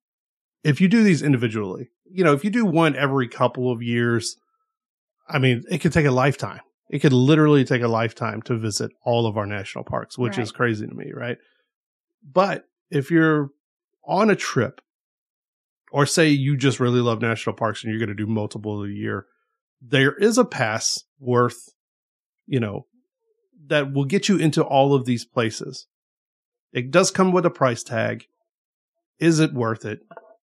if 0.64 0.82
you 0.82 0.88
do 0.88 1.04
these 1.04 1.22
individually, 1.22 1.90
you 2.06 2.24
know, 2.24 2.34
if 2.34 2.44
you 2.44 2.50
do 2.50 2.66
one 2.66 2.96
every 2.96 3.28
couple 3.28 3.72
of 3.72 3.82
years, 3.82 4.36
I 5.28 5.40
mean, 5.40 5.64
it 5.70 5.80
could 5.80 5.94
take 5.94 6.06
a 6.06 6.12
lifetime. 6.12 6.62
It 6.90 7.00
could 7.00 7.14
literally 7.14 7.64
take 7.64 7.82
a 7.82 7.88
lifetime 7.88 8.42
to 8.44 8.58
visit 8.58 8.92
all 9.06 9.26
of 9.26 9.38
our 9.38 9.46
national 9.46 9.86
parks, 9.86 10.18
which 10.18 10.38
is 10.38 10.52
crazy 10.52 10.86
to 10.86 10.94
me, 10.94 11.14
right? 11.16 11.38
But 12.22 12.66
if 12.90 13.10
you're 13.10 13.50
on 14.06 14.30
a 14.30 14.36
trip, 14.36 14.82
or 15.92 16.06
say 16.06 16.30
you 16.30 16.58
just 16.58 16.80
really 16.80 17.02
love 17.02 17.22
national 17.22 17.56
parks 17.56 17.84
and 17.84 17.92
you're 17.92 18.00
going 18.00 18.16
to 18.16 18.26
do 18.26 18.32
multiple 18.32 18.84
a 18.84 18.90
year, 18.90 19.26
there 19.82 20.14
is 20.14 20.38
a 20.38 20.46
pass 20.46 21.04
worth, 21.20 21.70
you 22.48 22.60
know, 22.60 22.86
that 23.68 23.94
will 23.94 24.06
get 24.06 24.30
you 24.30 24.38
into 24.38 24.64
all 24.64 24.94
of 24.94 25.06
these 25.06 25.26
places. 25.26 25.88
It 26.72 26.92
does 26.92 27.12
come 27.12 27.32
with 27.32 27.46
a 27.46 27.50
price 27.50 27.84
tag. 27.84 28.26
Is 29.20 29.40
it 29.40 29.54
worth 29.54 29.86
it? 29.86 30.00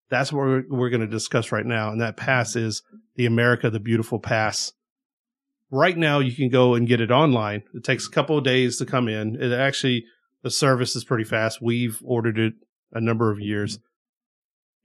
That's 0.09 0.33
what 0.33 0.45
we're, 0.45 0.63
we're 0.69 0.89
going 0.89 1.01
to 1.01 1.07
discuss 1.07 1.51
right 1.51 1.65
now. 1.65 1.91
And 1.91 2.01
that 2.01 2.17
pass 2.17 2.55
is 2.55 2.81
the 3.15 3.25
America 3.25 3.69
the 3.69 3.79
Beautiful 3.79 4.19
Pass. 4.19 4.73
Right 5.69 5.97
now, 5.97 6.19
you 6.19 6.33
can 6.33 6.49
go 6.49 6.75
and 6.75 6.87
get 6.87 7.01
it 7.01 7.11
online. 7.11 7.63
It 7.73 7.83
takes 7.83 8.07
a 8.07 8.11
couple 8.11 8.37
of 8.37 8.43
days 8.43 8.77
to 8.77 8.85
come 8.85 9.07
in. 9.07 9.35
It 9.41 9.51
actually, 9.51 10.05
the 10.41 10.49
service 10.49 10.95
is 10.95 11.03
pretty 11.03 11.25
fast. 11.25 11.61
We've 11.61 12.01
ordered 12.05 12.39
it 12.39 12.53
a 12.93 13.01
number 13.01 13.31
of 13.31 13.39
years. 13.39 13.79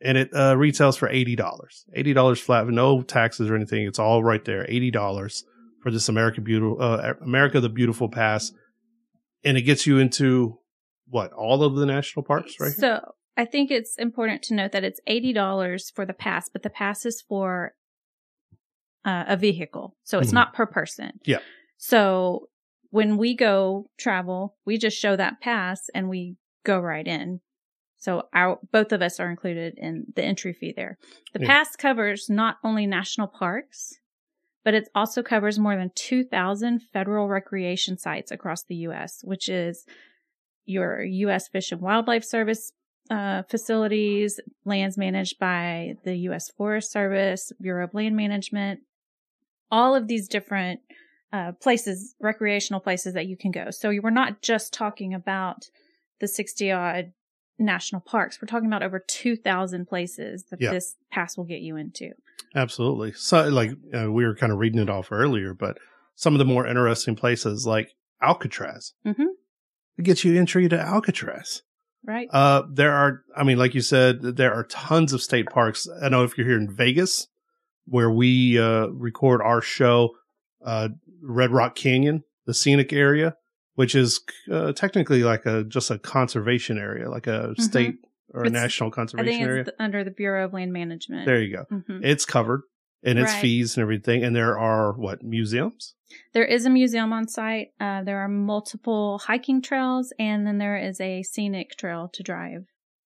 And 0.05 0.19
it 0.19 0.31
uh, 0.35 0.57
retails 0.57 0.97
for 0.97 1.09
eighty 1.09 1.37
dollars. 1.37 1.85
Eighty 1.95 2.13
dollars 2.13 2.41
flat, 2.41 2.67
no 2.67 3.03
taxes 3.03 3.49
or 3.51 3.55
anything. 3.57 3.87
It's 3.87 3.99
all 3.99 4.23
right 4.23 4.45
there. 4.45 4.67
Eighty 4.69 4.91
dollars 4.91 5.45
for 5.83 5.91
this 5.91 6.09
America 6.09 6.41
beautiful 6.41 6.83
uh, 6.83 7.15
America 7.23 7.61
the 7.61 7.69
Beautiful 7.69 8.09
pass, 8.09 8.53
and 9.45 9.57
it 9.57 9.63
gets 9.63 9.87
you 9.87 9.99
into 9.99 10.59
what 11.09 11.33
all 11.33 11.63
of 11.63 11.75
the 11.77 11.87
national 11.87 12.25
parks, 12.25 12.55
right? 12.61 12.73
So 12.73 13.01
I 13.37 13.45
think 13.45 13.71
it's 13.71 13.97
important 13.99 14.43
to 14.45 14.55
note 14.55 14.73
that 14.73 14.85
it's 14.85 15.01
eighty 15.07 15.33
dollars 15.33 15.91
for 15.95 16.05
the 16.07 16.13
pass, 16.15 16.49
but 16.49 16.63
the 16.63 16.71
pass 16.71 17.05
is 17.07 17.23
for 17.29 17.75
uh, 19.05 19.25
a 19.29 19.37
vehicle, 19.37 19.97
so 20.05 20.19
it's 20.21 20.31
Mhm. 20.31 20.35
not 20.35 20.55
per 20.55 20.67
person. 20.67 21.19
Yeah. 21.25 21.41
So 21.77 22.49
when 22.91 23.17
we 23.17 23.35
go 23.35 23.91
travel, 23.99 24.57
we 24.65 24.79
just 24.79 24.97
show 24.97 25.17
that 25.17 25.41
pass 25.41 25.89
and 25.95 26.09
we 26.09 26.37
go 26.65 26.79
right 26.79 27.07
in. 27.07 27.41
So 28.03 28.25
our 28.35 28.59
both 28.73 28.91
of 28.91 29.01
us 29.01 29.21
are 29.21 29.31
included 29.31 29.75
in 29.77 30.07
the 30.17 30.25
entry 30.25 30.53
fee 30.53 30.73
there. 30.75 30.99
The 31.35 31.41
Yeah. 31.41 31.47
pass 31.47 31.77
covers 31.77 32.29
not 32.29 32.59
only 32.65 32.85
national 32.85 33.29
parks, 33.29 34.01
but 34.65 34.75
it 34.75 34.89
also 34.93 35.23
covers 35.23 35.57
more 35.57 35.77
than 35.77 35.93
2,000 35.95 36.83
federal 36.83 37.29
recreation 37.29 37.97
sites 37.97 38.33
across 38.33 38.65
the 38.65 38.75
U.S., 38.89 39.21
which 39.23 39.49
is 39.49 39.87
your 40.65 41.05
U.S. 41.05 41.47
Fish 41.47 41.71
and 41.71 41.81
Wildlife 41.81 42.25
Service 42.25 42.73
uh, 43.09 43.45
facilities, 43.45 44.41
lands 44.65 44.99
managed 44.99 45.39
by 45.39 45.95
the 46.03 46.17
U.S. 46.29 46.51
Forest 46.51 46.91
Service, 46.91 47.53
Bureau 47.61 47.85
of 47.85 47.95
Land 47.95 48.17
Management, 48.17 48.81
all 49.71 49.95
of 49.95 50.09
these 50.09 50.27
different 50.27 50.81
uh, 51.33 51.53
places, 51.53 52.17
recreational 52.21 52.81
places 52.81 53.15
that 53.15 53.27
you 53.27 53.37
can 53.37 53.53
go. 53.53 53.71
So 53.71 53.93
we're 54.03 54.11
not 54.11 54.43
just 54.43 54.73
talking 54.73 55.15
about 55.15 55.69
the 56.19 56.27
60 56.27 56.73
odd 56.73 57.13
national 57.59 58.01
parks. 58.01 58.39
We're 58.41 58.47
talking 58.47 58.67
about 58.67 58.83
over 58.83 58.99
2,000 58.99 59.87
places 59.87 60.45
that 60.51 60.61
Yeah. 60.61 60.71
this 60.73 60.97
pass 61.11 61.37
will 61.37 61.45
get 61.45 61.61
you 61.61 61.77
into. 61.77 62.11
Absolutely. 62.55 63.13
So, 63.13 63.49
like 63.49 63.71
uh, 63.95 64.11
we 64.11 64.25
were 64.27 64.35
kind 64.35 64.53
of 64.53 64.59
reading 64.59 64.81
it 64.81 64.91
off 64.91 65.11
earlier, 65.13 65.55
but 65.55 65.79
some 66.15 66.35
of 66.35 66.39
the 66.39 66.45
more 66.45 66.67
interesting 66.67 67.17
places, 67.17 67.67
like 67.67 67.95
Alcatraz, 68.21 68.93
Mhm. 69.07 69.27
it 69.99 70.03
gets 70.05 70.25
you 70.25 70.39
entry 70.39 70.69
to 70.69 70.79
Alcatraz. 70.79 71.63
Right? 72.05 72.29
Uh, 72.33 72.63
there 72.69 72.93
are, 72.93 73.23
I 73.37 73.45
mean, 73.45 73.59
like 73.59 73.75
you 73.75 73.81
said, 73.81 74.23
there 74.23 74.53
are 74.53 74.65
tons 74.65 75.13
of 75.13 75.23
state 75.23 75.47
parks. 75.47 75.87
I 76.03 76.09
know 76.09 76.25
if 76.25 76.37
you're 76.37 76.47
here 76.49 76.57
in 76.59 76.69
Vegas, 76.75 77.29
where 77.85 78.11
we 78.11 78.59
uh, 78.59 78.87
record 78.89 79.41
our 79.41 79.61
show, 79.61 80.11
uh, 80.65 80.89
Red 81.23 81.53
Rock 81.53 81.77
Canyon, 81.77 82.25
the 82.45 82.55
scenic 82.55 82.93
area, 82.93 83.37
which 83.75 83.95
is 83.95 84.21
uh, 84.50 84.73
technically 84.73 85.23
like 85.25 85.47
a 85.47 85.64
just 85.64 85.91
a 85.91 85.99
conservation 85.99 86.79
area, 86.79 87.09
like 87.11 87.26
a 87.26 87.55
state 87.59 87.97
or 88.35 88.43
a 88.43 88.47
Mm-hmm. 88.47 88.47
It's- 88.57 88.62
national 88.62 88.91
conservation 88.91 89.43
area. 89.43 89.64
under 89.79 90.05
the 90.05 90.11
Bureau 90.11 90.45
of 90.47 90.52
Land 90.52 90.73
Management. 90.73 91.26
there 91.26 91.41
you 91.43 91.57
go. 91.57 91.64
Mhm. 91.71 92.00
It's 92.05 92.25
covered 92.25 92.62
and 93.05 93.19
its 93.19 93.33
Right. 93.33 93.41
fees 93.43 93.76
and 93.76 93.83
everything. 93.83 94.23
And 94.25 94.35
there 94.35 94.59
are 94.59 94.93
what 94.93 95.23
museums? 95.23 95.95
There 96.35 96.45
is 96.45 96.64
a 96.67 96.71
museum 96.71 97.12
on 97.12 97.26
site. 97.29 97.69
Uh, 97.81 98.02
there 98.05 98.19
are 98.21 98.29
multiple 98.29 99.19
hiking 99.19 99.61
trails, 99.62 100.12
and 100.19 100.47
then 100.47 100.59
there 100.59 100.76
is 100.79 101.00
a 101.00 101.23
scenic 101.23 101.76
trail 101.76 102.09
to 102.14 102.23
drive 102.23 102.64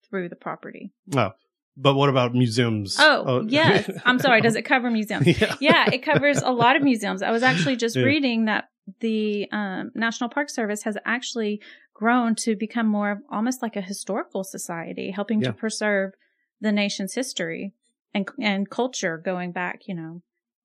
through 0.09 0.29
the 0.29 0.37
property. 0.37 0.93
Oh, 1.17 1.31
but 1.77 1.95
what 1.95 2.09
about 2.09 2.35
museums? 2.35 2.97
Oh, 3.01 3.45
yes. 3.49 3.89
I'm 4.05 4.19
sorry. 4.19 4.41
Does 4.41 4.55
it 4.57 4.63
cover 4.63 4.91
museums? 4.91 5.27
yeah. 5.41 5.55
yeah, 5.61 5.91
it 5.93 6.03
covers 6.05 6.39
a 6.43 6.51
lot 6.51 6.77
of 6.77 6.83
museums. 6.83 7.23
I 7.23 7.31
was 7.31 7.43
actually 7.43 7.77
just 7.77 7.97
Yeah. 7.97 8.05
reading 8.05 8.45
that 8.47 8.65
the 9.01 9.49
um, 9.53 9.91
National 9.95 10.31
Park 10.31 10.49
Service 10.51 10.83
has 10.85 10.97
actually 11.05 11.61
grown 11.95 12.35
to 12.37 12.55
become 12.55 12.87
more 12.87 13.11
of 13.11 13.19
almost 13.31 13.63
like 13.63 13.77
a 13.77 13.81
historical 13.81 14.45
society, 14.45 15.11
helping 15.11 15.41
Yeah. 15.41 15.49
to 15.49 15.53
preserve 15.55 16.13
the 16.61 16.73
nation's 16.73 17.15
history 17.15 17.73
and 18.15 18.29
and 18.41 18.71
culture 18.71 19.19
going 19.19 19.53
back, 19.53 19.89
you 19.89 19.95
know, 19.95 20.23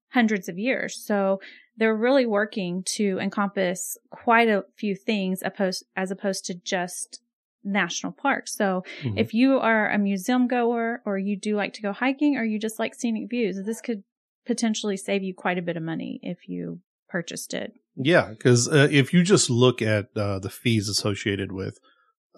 hundreds 0.10 0.48
of 0.50 0.58
years. 0.60 0.96
So 0.96 1.42
they're 1.78 1.96
really 1.96 2.26
working 2.26 2.84
to 2.84 3.18
encompass 3.20 3.98
quite 4.10 4.50
a 4.50 4.66
few 4.76 4.96
things 4.96 5.42
opposed 5.44 5.86
as 5.96 6.12
opposed 6.12 6.46
to 6.46 6.54
just 6.54 7.22
national 7.64 8.12
parks. 8.12 8.54
So 8.54 8.84
Mhm. 9.04 9.18
if 9.20 9.34
you 9.34 9.58
are 9.58 9.90
a 9.90 9.98
museum 9.98 10.48
goer 10.48 11.02
or 11.06 11.18
you 11.18 11.36
do 11.36 11.56
like 11.56 11.74
to 11.74 11.82
go 11.82 11.94
hiking 11.94 12.36
or 12.38 12.44
you 12.44 12.60
just 12.60 12.80
like 12.80 12.94
scenic 12.96 13.30
views, 13.30 13.62
this 13.66 13.82
could 13.82 14.04
potentially 14.46 14.98
save 14.98 15.24
you 15.24 15.34
quite 15.34 15.58
a 15.58 15.62
bit 15.62 15.78
of 15.78 15.84
money 15.84 16.20
if 16.24 16.50
you 16.50 16.82
purchased 17.08 17.54
it. 17.54 17.74
Yeah, 17.96 18.30
because 18.30 18.68
uh, 18.68 18.88
if 18.92 19.14
you 19.14 19.24
just 19.24 19.50
look 19.50 19.82
at 19.82 20.08
uh, 20.16 20.40
the 20.40 20.50
fees 20.50 20.88
associated 20.88 21.52
with 21.52 21.78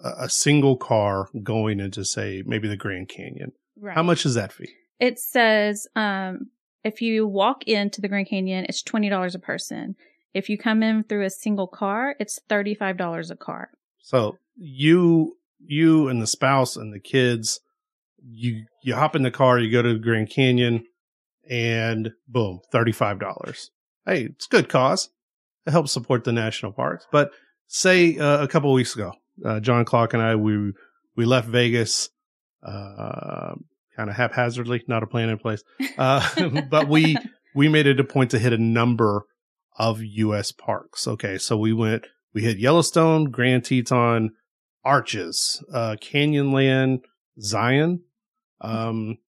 a, 0.02 0.24
a 0.24 0.28
single 0.28 0.76
car 0.76 1.28
going 1.42 1.80
into, 1.80 2.04
say, 2.04 2.42
maybe 2.46 2.68
the 2.68 2.76
Grand 2.76 3.08
Canyon, 3.08 3.52
Right. 3.76 3.94
how 3.94 4.02
much 4.02 4.24
is 4.24 4.34
that 4.34 4.52
fee? 4.52 4.72
It 5.00 5.18
says 5.18 5.86
um, 5.96 6.50
if 6.84 7.00
you 7.02 7.26
walk 7.26 7.64
into 7.64 8.00
the 8.00 8.08
Grand 8.08 8.28
Canyon, 8.28 8.66
it's 8.68 8.82
twenty 8.82 9.08
dollars 9.08 9.34
a 9.34 9.38
person. 9.40 9.96
If 10.32 10.48
you 10.48 10.58
come 10.58 10.82
in 10.82 11.04
through 11.04 11.24
a 11.24 11.30
single 11.30 11.66
car, 11.66 12.14
it's 12.20 12.40
thirty 12.48 12.74
five 12.74 12.96
dollars 12.96 13.30
a 13.30 13.36
car. 13.36 13.70
So 14.00 14.38
you, 14.56 15.36
you 15.58 16.08
and 16.08 16.20
the 16.22 16.26
spouse 16.26 16.76
and 16.76 16.92
the 16.92 17.00
kids, 17.00 17.60
you 18.22 18.64
you 18.82 18.94
hop 18.94 19.16
in 19.16 19.22
the 19.22 19.30
car, 19.30 19.58
you 19.58 19.70
go 19.72 19.82
to 19.82 19.94
the 19.94 19.98
Grand 19.98 20.30
Canyon, 20.30 20.84
and 21.48 22.12
boom, 22.28 22.60
thirty 22.70 22.92
five 22.92 23.18
dollars. 23.18 23.70
Hey, 24.06 24.24
it's 24.26 24.46
a 24.46 24.50
good 24.50 24.68
cause. 24.68 25.10
It 25.66 25.70
helps 25.70 25.92
support 25.92 26.24
the 26.24 26.32
national 26.32 26.72
parks. 26.72 27.06
But 27.10 27.32
say 27.66 28.18
uh, 28.18 28.42
a 28.42 28.48
couple 28.48 28.70
of 28.70 28.74
weeks 28.74 28.94
ago, 28.94 29.12
uh, 29.44 29.60
John 29.60 29.84
Clark 29.84 30.14
and 30.14 30.22
I 30.22 30.36
we 30.36 30.72
we 31.16 31.24
left 31.24 31.48
Vegas, 31.48 32.10
uh, 32.62 33.54
kind 33.96 34.10
of 34.10 34.16
haphazardly, 34.16 34.84
not 34.88 35.02
a 35.02 35.06
plan 35.06 35.28
in 35.28 35.38
place. 35.38 35.62
Uh, 35.96 36.60
but 36.70 36.88
we 36.88 37.16
we 37.54 37.68
made 37.68 37.86
it 37.86 38.00
a 38.00 38.04
point 38.04 38.30
to 38.32 38.38
hit 38.38 38.52
a 38.52 38.58
number 38.58 39.26
of 39.78 40.02
U.S. 40.02 40.50
parks. 40.50 41.06
Okay, 41.06 41.38
so 41.38 41.56
we 41.56 41.72
went, 41.72 42.06
we 42.32 42.42
hit 42.42 42.58
Yellowstone, 42.58 43.30
Grand 43.30 43.64
Teton, 43.64 44.32
Arches, 44.84 45.62
uh, 45.72 45.96
Canyonland, 46.00 47.02
Zion. 47.40 48.02
Um, 48.60 49.18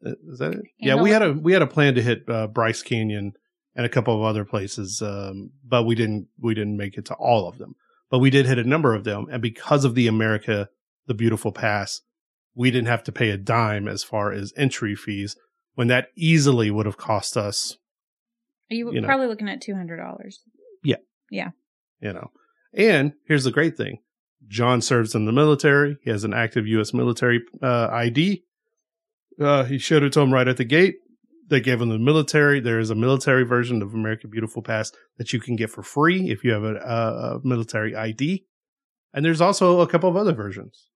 is 0.00 0.38
that 0.38 0.54
it? 0.54 0.64
Yeah, 0.78 1.00
we 1.00 1.10
had 1.10 1.22
a 1.22 1.32
we 1.32 1.52
had 1.52 1.62
a 1.62 1.66
plan 1.66 1.94
to 1.96 2.02
hit 2.02 2.28
uh, 2.28 2.46
Bryce 2.46 2.82
Canyon 2.82 3.32
and 3.74 3.86
a 3.86 3.88
couple 3.88 4.14
of 4.14 4.22
other 4.22 4.44
places, 4.44 5.00
um, 5.02 5.50
but 5.64 5.84
we 5.84 5.94
didn't 5.94 6.28
we 6.38 6.54
didn't 6.54 6.76
make 6.76 6.96
it 6.96 7.04
to 7.06 7.14
all 7.14 7.48
of 7.48 7.58
them. 7.58 7.74
But 8.10 8.18
we 8.18 8.30
did 8.30 8.46
hit 8.46 8.58
a 8.58 8.64
number 8.64 8.94
of 8.94 9.04
them, 9.04 9.26
and 9.30 9.40
because 9.40 9.84
of 9.84 9.94
the 9.94 10.06
America 10.06 10.68
the 11.06 11.14
Beautiful 11.14 11.50
Pass, 11.52 12.02
we 12.54 12.70
didn't 12.70 12.88
have 12.88 13.02
to 13.04 13.12
pay 13.12 13.30
a 13.30 13.36
dime 13.36 13.88
as 13.88 14.04
far 14.04 14.30
as 14.32 14.52
entry 14.56 14.94
fees 14.94 15.36
when 15.74 15.88
that 15.88 16.08
easily 16.16 16.70
would 16.70 16.84
have 16.86 16.98
cost 16.98 17.36
us, 17.36 17.78
You 18.68 18.86
were 18.86 18.92
You 18.94 19.00
know. 19.00 19.06
probably 19.08 19.26
looking 19.26 19.48
at 19.48 19.60
two 19.62 19.74
hundred 19.74 19.96
dollars. 19.96 20.40
Yeah. 20.84 20.96
Yeah. 21.30 21.50
You 22.00 22.12
know. 22.12 22.30
And 22.74 23.14
here's 23.26 23.44
the 23.44 23.50
great 23.50 23.76
thing. 23.76 23.98
John 24.48 24.82
serves 24.82 25.14
in 25.14 25.24
the 25.24 25.32
military. 25.32 25.96
He 26.04 26.10
has 26.10 26.24
an 26.24 26.34
active 26.34 26.66
U.S. 26.66 26.92
military 26.92 27.40
uh, 27.62 27.88
ID. 27.90 28.44
Uh, 29.40 29.64
he 29.64 29.78
showed 29.78 30.02
it 30.02 30.12
to 30.12 30.20
him 30.20 30.32
right 30.32 30.46
at 30.48 30.56
the 30.58 30.64
gate. 30.64 30.96
They 31.52 31.60
gave 31.60 31.80
them 31.80 31.90
the 31.90 31.98
military. 31.98 32.60
There 32.60 32.80
is 32.80 32.88
a 32.88 32.94
military 32.94 33.42
version 33.42 33.82
of 33.82 33.92
American 33.92 34.30
Beautiful 34.30 34.62
Pass 34.62 34.90
that 35.18 35.34
you 35.34 35.38
can 35.38 35.54
get 35.54 35.68
for 35.68 35.82
free 35.82 36.30
if 36.30 36.42
you 36.42 36.50
have 36.50 36.64
a, 36.64 36.76
a, 36.76 37.36
a 37.36 37.40
military 37.44 37.94
ID. 37.94 38.46
And 39.12 39.22
there's 39.22 39.42
also 39.42 39.80
a 39.80 39.86
couple 39.86 40.08
of 40.08 40.16
other 40.16 40.32
versions. 40.32 40.88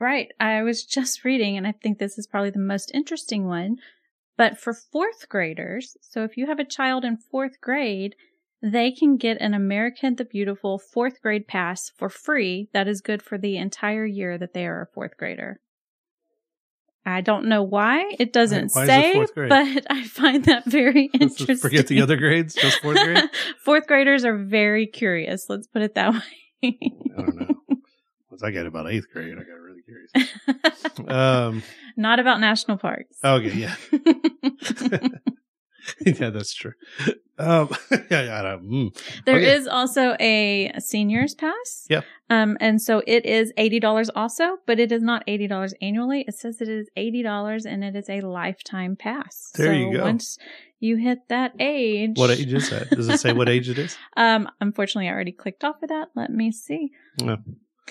Right. 0.00 0.28
I 0.40 0.62
was 0.62 0.86
just 0.86 1.26
reading, 1.26 1.58
and 1.58 1.66
I 1.66 1.72
think 1.72 1.98
this 1.98 2.16
is 2.16 2.26
probably 2.26 2.48
the 2.48 2.58
most 2.58 2.90
interesting 2.94 3.46
one. 3.46 3.76
But 4.38 4.58
for 4.58 4.72
fourth 4.72 5.28
graders, 5.28 5.98
so 6.00 6.24
if 6.24 6.38
you 6.38 6.46
have 6.46 6.58
a 6.58 6.64
child 6.64 7.04
in 7.04 7.18
fourth 7.18 7.60
grade, 7.60 8.14
they 8.62 8.92
can 8.92 9.18
get 9.18 9.42
an 9.42 9.52
American 9.52 10.14
the 10.14 10.24
Beautiful 10.24 10.78
fourth 10.78 11.20
grade 11.20 11.46
pass 11.46 11.92
for 11.94 12.08
free. 12.08 12.70
That 12.72 12.88
is 12.88 13.02
good 13.02 13.20
for 13.20 13.36
the 13.36 13.58
entire 13.58 14.06
year 14.06 14.38
that 14.38 14.54
they 14.54 14.64
are 14.64 14.80
a 14.80 14.94
fourth 14.94 15.18
grader. 15.18 15.60
I 17.04 17.20
don't 17.20 17.46
know 17.46 17.62
why 17.64 18.14
it 18.18 18.32
doesn't 18.32 18.72
Why 18.72 18.84
it 18.84 18.86
say, 18.86 19.26
grade? 19.34 19.48
but 19.48 19.86
I 19.90 20.04
find 20.04 20.44
that 20.44 20.64
very 20.66 21.06
interesting. 21.14 21.56
forget 21.56 21.88
the 21.88 22.00
other 22.00 22.16
grades, 22.16 22.54
just 22.54 22.80
fourth 22.80 22.96
grade. 23.02 23.24
fourth 23.64 23.86
graders 23.86 24.24
are 24.24 24.36
very 24.36 24.86
curious. 24.86 25.46
Let's 25.48 25.66
put 25.66 25.82
it 25.82 25.94
that 25.96 26.12
way. 26.14 26.78
I 26.82 27.20
don't 27.20 27.36
know. 27.36 27.54
Once 28.30 28.42
I 28.44 28.50
got 28.52 28.66
about 28.66 28.88
eighth 28.90 29.06
grade, 29.12 29.34
I 29.34 29.42
got 29.42 29.58
really 29.58 29.82
curious. 29.82 31.08
Um, 31.08 31.62
Not 31.96 32.20
about 32.20 32.40
national 32.40 32.78
parks. 32.78 33.16
okay, 33.24 33.52
yeah. 33.52 33.74
yeah, 36.06 36.30
that's 36.30 36.54
true. 36.54 36.72
Um, 37.38 37.70
yeah, 37.90 38.22
yeah. 38.22 38.40
I 38.40 38.56
mm. 38.56 38.96
There 39.24 39.36
Okay. 39.36 39.54
is 39.54 39.66
also 39.66 40.16
a 40.20 40.72
seniors 40.78 41.34
pass. 41.34 41.86
Yep. 41.88 42.04
Um, 42.30 42.56
and 42.60 42.80
so 42.80 43.02
it 43.06 43.26
is 43.26 43.52
eighty 43.56 43.80
dollars 43.80 44.10
also, 44.14 44.58
but 44.66 44.78
it 44.78 44.92
is 44.92 45.02
not 45.02 45.22
eighty 45.26 45.46
dollars 45.46 45.74
annually. 45.82 46.24
It 46.28 46.34
says 46.34 46.60
it 46.60 46.68
is 46.68 46.88
eighty 46.96 47.22
dollars 47.22 47.66
and 47.66 47.82
it 47.82 47.96
is 47.96 48.08
a 48.08 48.20
lifetime 48.20 48.96
pass. 48.96 49.50
There 49.54 49.66
so 49.66 49.72
you 49.72 49.92
go. 49.96 50.02
Once 50.04 50.38
you 50.78 50.96
hit 50.96 51.18
that 51.28 51.52
age, 51.60 52.12
What 52.16 52.30
age 52.30 52.52
is 52.52 52.70
that? 52.70 52.90
Does 52.90 53.08
it 53.08 53.18
say 53.18 53.32
what 53.32 53.48
age 53.48 53.68
it 53.68 53.78
is? 53.78 53.96
Um, 54.16 54.48
unfortunately, 54.60 55.08
I 55.08 55.12
already 55.12 55.32
clicked 55.32 55.64
off 55.64 55.82
of 55.82 55.88
that. 55.88 56.08
Let 56.14 56.30
me 56.30 56.52
see. 56.52 56.90
No. 57.20 57.38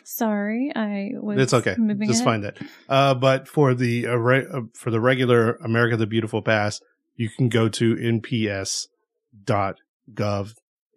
Sorry, 0.03 0.71
I 0.75 1.11
was. 1.15 1.39
It's 1.39 1.53
okay. 1.53 1.75
Moving 1.77 2.07
Just 2.07 2.21
ahead. 2.21 2.25
find 2.25 2.45
it. 2.45 2.57
Uh, 2.89 3.13
but 3.13 3.47
for 3.47 3.73
the 3.73 4.07
uh, 4.07 4.15
re- 4.15 4.47
uh, 4.51 4.61
for 4.73 4.89
the 4.89 4.99
regular 4.99 5.55
America 5.57 5.97
the 5.97 6.07
Beautiful 6.07 6.41
pass, 6.41 6.81
you 7.15 7.29
can 7.29 7.49
go 7.49 7.69
to 7.69 7.95
nps.gov, 7.95 8.87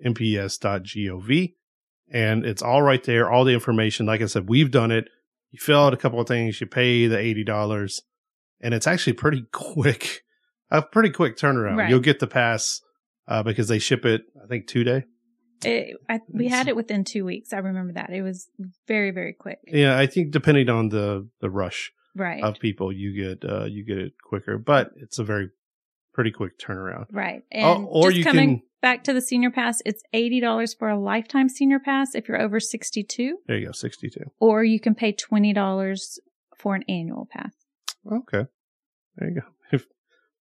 nps.gov, 0.05 1.53
and 2.11 2.46
it's 2.46 2.62
all 2.62 2.83
right 2.83 3.05
there. 3.05 3.31
All 3.31 3.44
the 3.44 3.55
information. 3.55 4.07
Like 4.07 4.22
I 4.22 4.27
said, 4.27 4.48
we've 4.48 4.70
done 4.70 4.90
it. 4.90 5.09
You 5.50 5.59
fill 5.61 5.81
out 5.81 5.94
a 5.94 5.98
couple 5.98 6.20
of 6.20 6.29
things. 6.29 6.61
You 6.61 6.66
pay 6.66 7.07
the 7.07 7.18
eighty 7.18 7.44
dollars, 7.44 8.03
and 8.61 8.74
it's 8.74 8.87
actually 8.87 9.14
pretty 9.14 9.46
quick. 9.53 10.22
A 10.70 10.83
pretty 10.83 11.11
quick 11.11 11.37
turnaround. 11.37 11.77
Right. 11.77 11.90
You'll 11.90 12.00
get 12.00 12.20
the 12.20 12.27
pass 12.27 12.81
uh, 13.29 13.42
because 13.42 13.68
they 13.68 13.79
ship 13.79 14.05
it. 14.05 14.22
I 14.42 14.46
think 14.46 14.66
two 14.66 14.83
day. 14.83 15.05
It, 15.64 15.96
I, 16.09 16.20
we 16.29 16.48
had 16.48 16.68
it 16.68 16.77
within 16.77 17.05
two 17.05 17.24
weeks. 17.24 17.53
I 17.53 17.59
remember 17.59 17.94
that. 17.94 18.11
It 18.11 18.22
was 18.22 18.48
very, 18.87 19.11
very 19.12 19.33
quick. 19.33 19.59
Yeah, 19.66 19.98
I 19.98 20.07
think 20.07 20.31
depending 20.31 20.68
on 20.68 20.88
the 20.88 21.29
the 21.40 21.50
rush. 21.50 21.92
Right. 22.16 22.44
of 22.44 22.61
people, 22.61 22.92
you 22.92 23.12
get 23.12 23.48
uh, 23.48 23.64
you 23.64 23.85
get 23.85 23.98
it 23.98 24.12
quicker, 24.22 24.57
but 24.57 24.90
it's 24.96 25.18
a 25.18 25.24
very 25.24 25.50
pretty 26.14 26.31
quick 26.31 26.59
turnaround. 26.59 27.07
Right. 27.12 27.42
Oh, 27.55 27.74
And 27.77 27.87
or 27.90 28.09
just 28.11 28.18
you 28.18 28.24
coming 28.24 28.48
can- 28.61 28.62
back 28.81 29.05
to 29.05 29.12
the 29.12 29.20
senior 29.20 29.50
pass, 29.50 29.81
it's 29.85 30.03
$80 30.14 30.79
for 30.79 30.88
a 30.88 30.98
lifetime 30.98 31.48
senior 31.48 31.79
pass 31.81 32.14
if 32.14 32.29
you're 32.29 32.40
over 32.40 32.61
62, 32.61 33.38
There 33.46 33.59
you 33.59 33.66
go, 33.66 33.72
sixty 33.72 34.09
two. 34.11 34.24
or 34.40 34.62
you 34.64 34.79
can 34.81 34.94
pay 34.94 35.12
$20 35.12 36.18
for 36.57 36.74
an 36.74 36.85
annual 36.88 37.27
pass. 37.31 37.53
Okay, 38.11 38.44
there 39.16 39.29
you 39.31 39.40
go. 39.40 39.46
If, 39.72 39.87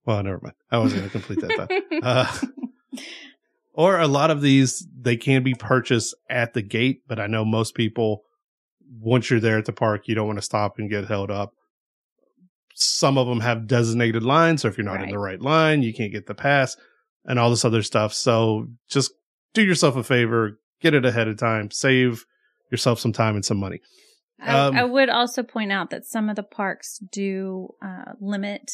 well, 0.05 0.21
never 0.23 0.39
mind. 0.41 0.55
I 0.71 0.79
wasn't 0.79 1.01
going 1.01 1.11
to 1.11 1.19
complete 1.19 1.41
that 1.47 1.57
thought. 1.57 2.41
Uh, 2.93 2.99
or 3.73 3.99
a 3.99 4.07
lot 4.07 4.31
of 4.31 4.41
these 4.41 4.85
they 4.99 5.15
can 5.15 5.43
be 5.43 5.53
purchased 5.53 6.13
at 6.29 6.53
the 6.53 6.61
gate, 6.61 7.03
but 7.07 7.19
I 7.19 7.27
know 7.27 7.45
most 7.45 7.75
people 7.75 8.23
once 8.99 9.29
you're 9.29 9.39
there 9.39 9.57
at 9.57 9.65
the 9.65 9.71
park, 9.73 10.07
you 10.07 10.15
don't 10.15 10.27
want 10.27 10.37
to 10.39 10.43
stop 10.43 10.77
and 10.77 10.89
get 10.89 11.07
held 11.07 11.31
up. 11.31 11.53
Some 12.81 13.17
of 13.17 13.27
them 13.27 13.39
have 13.41 13.67
designated 13.67 14.23
lines, 14.23 14.61
so 14.61 14.67
if 14.67 14.77
you're 14.77 14.85
not 14.85 15.01
in 15.01 15.09
the 15.09 15.19
right 15.19 15.39
line, 15.41 15.83
you 15.83 15.93
can't 15.93 16.11
get 16.11 16.25
the 16.27 16.35
pass 16.35 16.75
and 17.25 17.37
all 17.37 17.49
this 17.49 17.65
other 17.65 17.83
stuff. 17.83 18.13
So 18.13 18.67
just 18.89 19.11
do 19.53 19.63
yourself 19.63 19.95
a 19.95 20.03
favor, 20.03 20.59
get 20.81 20.93
it 20.93 21.05
ahead 21.05 21.27
of 21.27 21.37
time, 21.37 21.69
save 21.71 22.25
yourself 22.71 22.99
some 22.99 23.13
time 23.13 23.35
and 23.35 23.45
some 23.45 23.57
money. 23.59 23.79
I, 24.39 24.57
Um, 24.67 24.75
I 24.75 24.83
would 24.83 25.09
also 25.09 25.43
point 25.43 25.71
out 25.71 25.89
that 25.91 26.05
some 26.05 26.29
of 26.29 26.35
the 26.35 26.43
parks 26.43 26.97
do 26.97 27.75
uh, 27.81 28.13
limit 28.19 28.71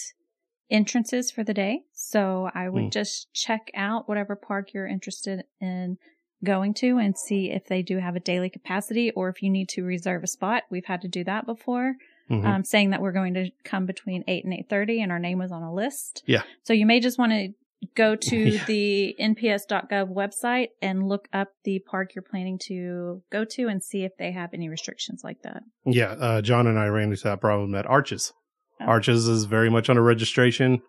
entrances 0.70 1.32
for 1.32 1.44
the 1.44 1.54
day. 1.54 1.82
So 1.94 2.50
I 2.54 2.70
would 2.70 2.84
Hmm. 2.86 2.90
just 2.90 3.34
check 3.34 3.72
out 3.74 4.08
whatever 4.08 4.36
park 4.36 4.74
you're 4.74 4.88
interested 4.88 5.44
in 5.60 5.98
going 6.44 6.74
to 6.76 6.98
and 7.00 7.18
see 7.18 7.52
if 7.52 7.66
they 7.66 7.82
do 7.82 7.98
have 7.98 8.16
a 8.16 8.20
daily 8.20 8.50
capacity 8.50 9.12
or 9.12 9.30
if 9.30 9.42
you 9.42 9.50
need 9.50 9.70
to 9.70 9.84
reserve 9.84 10.24
a 10.24 10.28
spot. 10.28 10.64
We've 10.70 10.86
had 10.86 11.02
to 11.02 11.08
do 11.08 11.24
that 11.24 11.46
before, 11.46 11.96
Mhm. 12.30 12.46
um, 12.46 12.64
saying 12.64 12.90
that 12.92 13.02
we're 13.02 13.12
going 13.14 13.34
to 13.36 13.50
come 13.64 13.86
between 13.86 14.24
8 14.28 14.44
and 14.44 14.54
8.30 14.54 15.02
and 15.02 15.12
our 15.12 15.20
name 15.20 15.40
was 15.40 15.52
on 15.52 15.64
a 15.64 15.74
list. 15.74 16.24
Yeah. 16.26 16.44
So 16.64 16.74
you 16.74 16.86
may 16.86 17.00
just 17.00 17.18
want 17.18 17.32
to 17.32 17.50
go 17.96 18.16
to 18.30 18.36
Yeah. 18.38 18.66
the 18.66 19.16
nps.gov 19.20 20.14
website 20.14 20.70
and 20.82 21.08
look 21.08 21.28
up 21.32 21.50
the 21.64 21.80
park 21.80 22.16
you're 22.16 22.24
planning 22.24 22.58
to 22.68 23.22
go 23.32 23.46
to 23.46 23.68
and 23.68 23.84
see 23.84 24.04
if 24.04 24.12
they 24.18 24.32
have 24.32 24.54
any 24.54 24.68
restrictions 24.68 25.22
like 25.24 25.42
that. 25.44 25.64
Yeah, 25.86 26.12
uh, 26.12 26.42
John 26.42 26.68
and 26.68 26.78
I 26.80 26.88
ran 26.88 27.12
into 27.12 27.24
that 27.26 27.40
problem 27.40 27.76
at 27.76 27.86
Arches. 27.86 28.34
Oh. 28.82 28.86
Arches 28.86 29.28
is 29.28 29.46
very 29.46 29.70
much 29.70 29.90
on 29.90 29.98
a 29.98 30.02
registration 30.02 30.82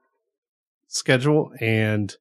schedule, 0.89 1.53
and 1.61 2.15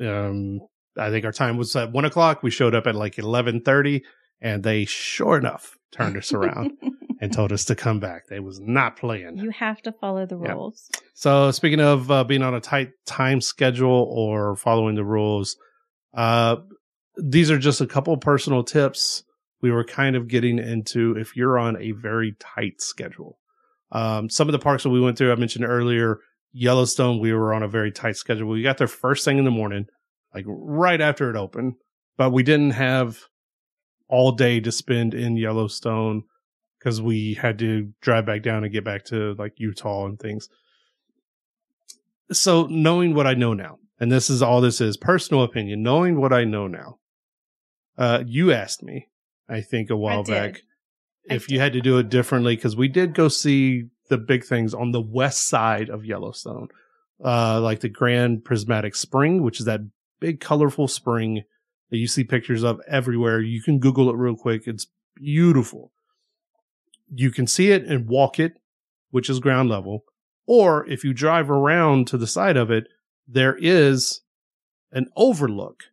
um, 0.00 0.60
I 0.98 1.10
think 1.10 1.24
our 1.24 1.32
time 1.32 1.56
was 1.56 1.74
at 1.76 1.92
one 1.92 2.04
o'clock. 2.04 2.42
We 2.42 2.50
showed 2.50 2.74
up 2.74 2.86
at 2.86 2.94
like 2.94 3.18
eleven 3.18 3.60
thirty, 3.60 4.02
and 4.40 4.62
they 4.62 4.84
sure 4.84 5.38
enough 5.38 5.76
turned 5.92 6.16
us 6.16 6.32
around 6.32 6.72
and 7.20 7.32
told 7.32 7.52
us 7.52 7.64
to 7.66 7.74
come 7.74 7.98
back. 8.00 8.26
They 8.28 8.40
was 8.40 8.60
not 8.60 8.96
playing. 8.96 9.38
You 9.38 9.50
have 9.50 9.80
to 9.82 9.92
follow 9.92 10.26
the 10.26 10.38
Yeah. 10.38 10.52
rules. 10.52 10.90
So 11.14 11.50
speaking 11.50 11.80
of 11.80 12.10
uh, 12.10 12.24
being 12.24 12.42
on 12.42 12.54
a 12.54 12.60
tight 12.60 12.90
time 13.06 13.40
schedule 13.40 14.06
or 14.10 14.56
following 14.56 14.94
the 14.96 15.04
rules, 15.04 15.56
uh, 16.14 16.56
these 17.16 17.50
are 17.50 17.58
just 17.58 17.80
a 17.80 17.86
couple 17.86 18.16
personal 18.18 18.62
tips 18.62 19.22
we 19.62 19.70
were 19.70 19.84
kind 19.84 20.16
of 20.16 20.28
getting 20.28 20.58
into 20.58 21.16
if 21.16 21.34
you're 21.34 21.58
on 21.58 21.80
a 21.80 21.92
very 21.92 22.36
tight 22.38 22.80
schedule. 22.80 23.38
Um, 23.90 24.28
some 24.28 24.48
of 24.48 24.52
the 24.52 24.58
parks 24.58 24.82
that 24.82 24.90
we 24.90 25.00
went 25.00 25.16
through, 25.16 25.32
I 25.32 25.36
mentioned 25.36 25.64
earlier, 25.64 26.18
Yellowstone, 26.52 27.18
we 27.20 27.32
were 27.32 27.54
on 27.54 27.62
a 27.62 27.68
very 27.68 27.90
tight 27.90 28.16
schedule. 28.16 28.48
We 28.48 28.62
got 28.62 28.76
there 28.78 28.86
first 28.86 29.24
thing 29.24 29.38
in 29.38 29.44
the 29.46 29.50
morning, 29.50 29.86
like 30.34 30.44
right 30.46 31.00
after 31.00 31.30
it 31.30 31.36
opened, 31.36 31.74
but 32.18 32.30
we 32.30 32.42
didn't 32.42 32.72
have 32.72 33.18
all 34.08 34.32
day 34.32 34.60
to 34.60 34.70
spend 34.70 35.14
in 35.14 35.36
Yellowstone 35.36 36.24
because 36.78 37.00
we 37.00 37.34
had 37.34 37.58
to 37.58 37.92
drive 38.00 38.26
back 38.26 38.42
down 38.42 38.64
and 38.64 38.72
get 38.72 38.84
back 38.84 39.04
to 39.06 39.34
like 39.34 39.54
Utah 39.56 40.06
and 40.06 40.18
things. 40.18 40.48
So 42.32 42.66
knowing 42.66 43.14
what 43.14 43.26
I 43.26 43.34
know 43.34 43.54
now, 43.54 43.78
and 44.00 44.10
this 44.10 44.28
is 44.30 44.42
all 44.42 44.60
this 44.60 44.80
is 44.80 44.96
personal 44.96 45.42
opinion, 45.42 45.82
knowing 45.82 46.20
what 46.20 46.32
I 46.32 46.44
know 46.44 46.66
now, 46.66 46.98
uh, 47.96 48.24
you 48.26 48.52
asked 48.52 48.82
me, 48.82 49.08
I 49.48 49.60
think 49.60 49.90
a 49.90 49.96
while 49.96 50.24
back, 50.24 50.62
if 51.24 51.48
you 51.50 51.60
had 51.60 51.72
to 51.72 51.80
do 51.80 51.98
it 51.98 52.08
differently, 52.08 52.56
because 52.56 52.76
we 52.76 52.88
did 52.88 53.14
go 53.14 53.28
see 53.28 53.84
the 54.08 54.18
big 54.18 54.44
things 54.44 54.74
on 54.74 54.92
the 54.92 55.00
west 55.00 55.48
side 55.48 55.88
of 55.88 56.04
Yellowstone, 56.04 56.68
uh, 57.24 57.60
like 57.60 57.80
the 57.80 57.88
Grand 57.88 58.44
Prismatic 58.44 58.94
Spring, 58.94 59.42
which 59.42 59.60
is 59.60 59.66
that 59.66 59.80
big 60.20 60.40
colorful 60.40 60.88
spring 60.88 61.42
that 61.90 61.98
you 61.98 62.06
see 62.06 62.24
pictures 62.24 62.64
of 62.64 62.80
everywhere. 62.88 63.40
You 63.40 63.62
can 63.62 63.78
Google 63.78 64.10
it 64.10 64.16
real 64.16 64.36
quick. 64.36 64.66
It's 64.66 64.86
beautiful. 65.14 65.92
You 67.12 67.30
can 67.30 67.46
see 67.46 67.70
it 67.70 67.84
and 67.84 68.08
walk 68.08 68.38
it, 68.38 68.54
which 69.10 69.30
is 69.30 69.40
ground 69.40 69.68
level. 69.68 70.04
Or 70.46 70.86
if 70.88 71.04
you 71.04 71.12
drive 71.12 71.50
around 71.50 72.06
to 72.08 72.18
the 72.18 72.26
side 72.26 72.56
of 72.56 72.70
it, 72.70 72.86
there 73.26 73.56
is 73.58 74.20
an 74.92 75.08
overlook 75.16 75.84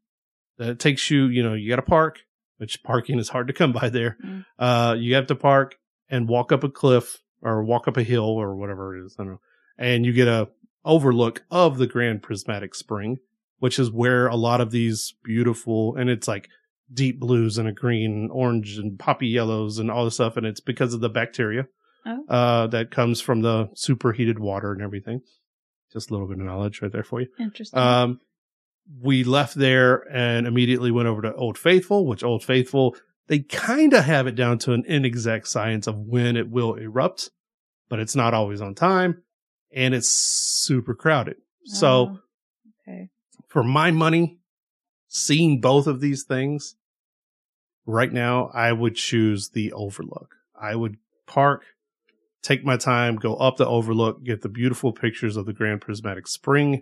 that 0.57 0.79
takes 0.79 1.09
you, 1.09 1.25
you 1.25 1.41
know, 1.41 1.53
you 1.53 1.69
got 1.69 1.77
to 1.77 1.81
park, 1.81 2.19
which 2.57 2.83
parking 2.83 3.19
is 3.19 3.29
hard 3.29 3.47
to 3.47 3.53
come 3.53 3.73
by 3.73 3.89
there. 3.89 4.17
Mm. 4.23 4.45
Uh, 4.59 4.95
you 4.97 5.15
have 5.15 5.27
to 5.27 5.35
park 5.35 5.75
and 6.09 6.29
walk 6.29 6.51
up 6.51 6.63
a 6.63 6.69
cliff 6.69 7.17
or 7.41 7.63
walk 7.63 7.87
up 7.87 7.97
a 7.97 8.03
hill 8.03 8.23
or 8.23 8.55
whatever 8.55 8.95
it 8.95 9.05
is. 9.05 9.15
I 9.19 9.23
don't 9.23 9.33
know. 9.33 9.41
And 9.77 10.05
you 10.05 10.13
get 10.13 10.27
a 10.27 10.49
overlook 10.85 11.43
of 11.49 11.77
the 11.77 11.87
Grand 11.87 12.21
Prismatic 12.21 12.75
Spring, 12.75 13.17
which 13.59 13.79
is 13.79 13.91
where 13.91 14.27
a 14.27 14.35
lot 14.35 14.61
of 14.61 14.71
these 14.71 15.15
beautiful, 15.23 15.95
and 15.95 16.09
it's 16.09 16.27
like 16.27 16.49
deep 16.91 17.19
blues 17.19 17.57
and 17.57 17.67
a 17.67 17.71
green 17.71 18.11
and 18.11 18.31
orange 18.31 18.77
and 18.77 18.97
poppy 18.99 19.27
yellows 19.27 19.77
and 19.79 19.89
all 19.91 20.05
this 20.05 20.15
stuff. 20.15 20.37
And 20.37 20.45
it's 20.45 20.59
because 20.61 20.93
of 20.93 20.99
the 21.01 21.09
bacteria 21.09 21.67
Oh. 22.05 22.25
uh, 22.27 22.67
that 22.67 22.91
comes 22.91 23.21
from 23.21 23.41
the 23.41 23.69
superheated 23.75 24.37
water 24.39 24.71
and 24.73 24.81
everything. 24.81 25.21
Just 25.93 26.09
a 26.09 26.13
little 26.13 26.27
bit 26.27 26.39
of 26.39 26.45
knowledge 26.45 26.81
right 26.81 26.91
there 26.91 27.03
for 27.03 27.21
you. 27.21 27.27
Interesting. 27.39 27.79
Um, 27.79 28.19
we 29.01 29.23
left 29.23 29.55
there 29.55 30.03
and 30.11 30.45
immediately 30.45 30.91
went 30.91 31.07
over 31.07 31.21
to 31.21 31.33
Old 31.35 31.57
Faithful, 31.57 32.05
which 32.05 32.23
Old 32.23 32.43
Faithful, 32.43 32.95
they 33.27 33.39
kind 33.39 33.93
of 33.93 34.03
have 34.03 34.27
it 34.27 34.35
down 34.35 34.57
to 34.59 34.73
an 34.73 34.83
inexact 34.85 35.47
science 35.47 35.87
of 35.87 35.97
when 35.97 36.35
it 36.35 36.49
will 36.49 36.73
erupt, 36.73 37.29
but 37.87 37.99
it's 37.99 38.15
not 38.17 38.33
always 38.33 38.59
on 38.59 38.75
time 38.75 39.23
and 39.73 39.93
it's 39.93 40.09
super 40.09 40.93
crowded. 40.93 41.37
So 41.65 41.87
Oh, 41.87 42.19
okay. 42.85 43.09
for 43.47 43.63
my 43.63 43.91
money, 43.91 44.39
seeing 45.13 45.61
both 45.61 45.85
of 45.85 46.01
these 46.01 46.23
things 46.23 46.75
right 47.85 48.11
now, 48.11 48.49
I 48.53 48.73
would 48.73 48.95
choose 48.95 49.49
the 49.49 49.71
overlook. 49.73 50.35
I 50.59 50.75
would 50.75 50.97
park, 51.27 51.65
take 52.41 52.65
my 52.65 52.77
time, 52.77 53.17
go 53.17 53.35
up 53.35 53.57
the 53.57 53.67
overlook, 53.67 54.23
get 54.23 54.41
the 54.41 54.49
beautiful 54.49 54.91
pictures 54.91 55.37
of 55.37 55.45
the 55.45 55.53
Grand 55.53 55.81
Prismatic 55.81 56.27
Spring, 56.27 56.81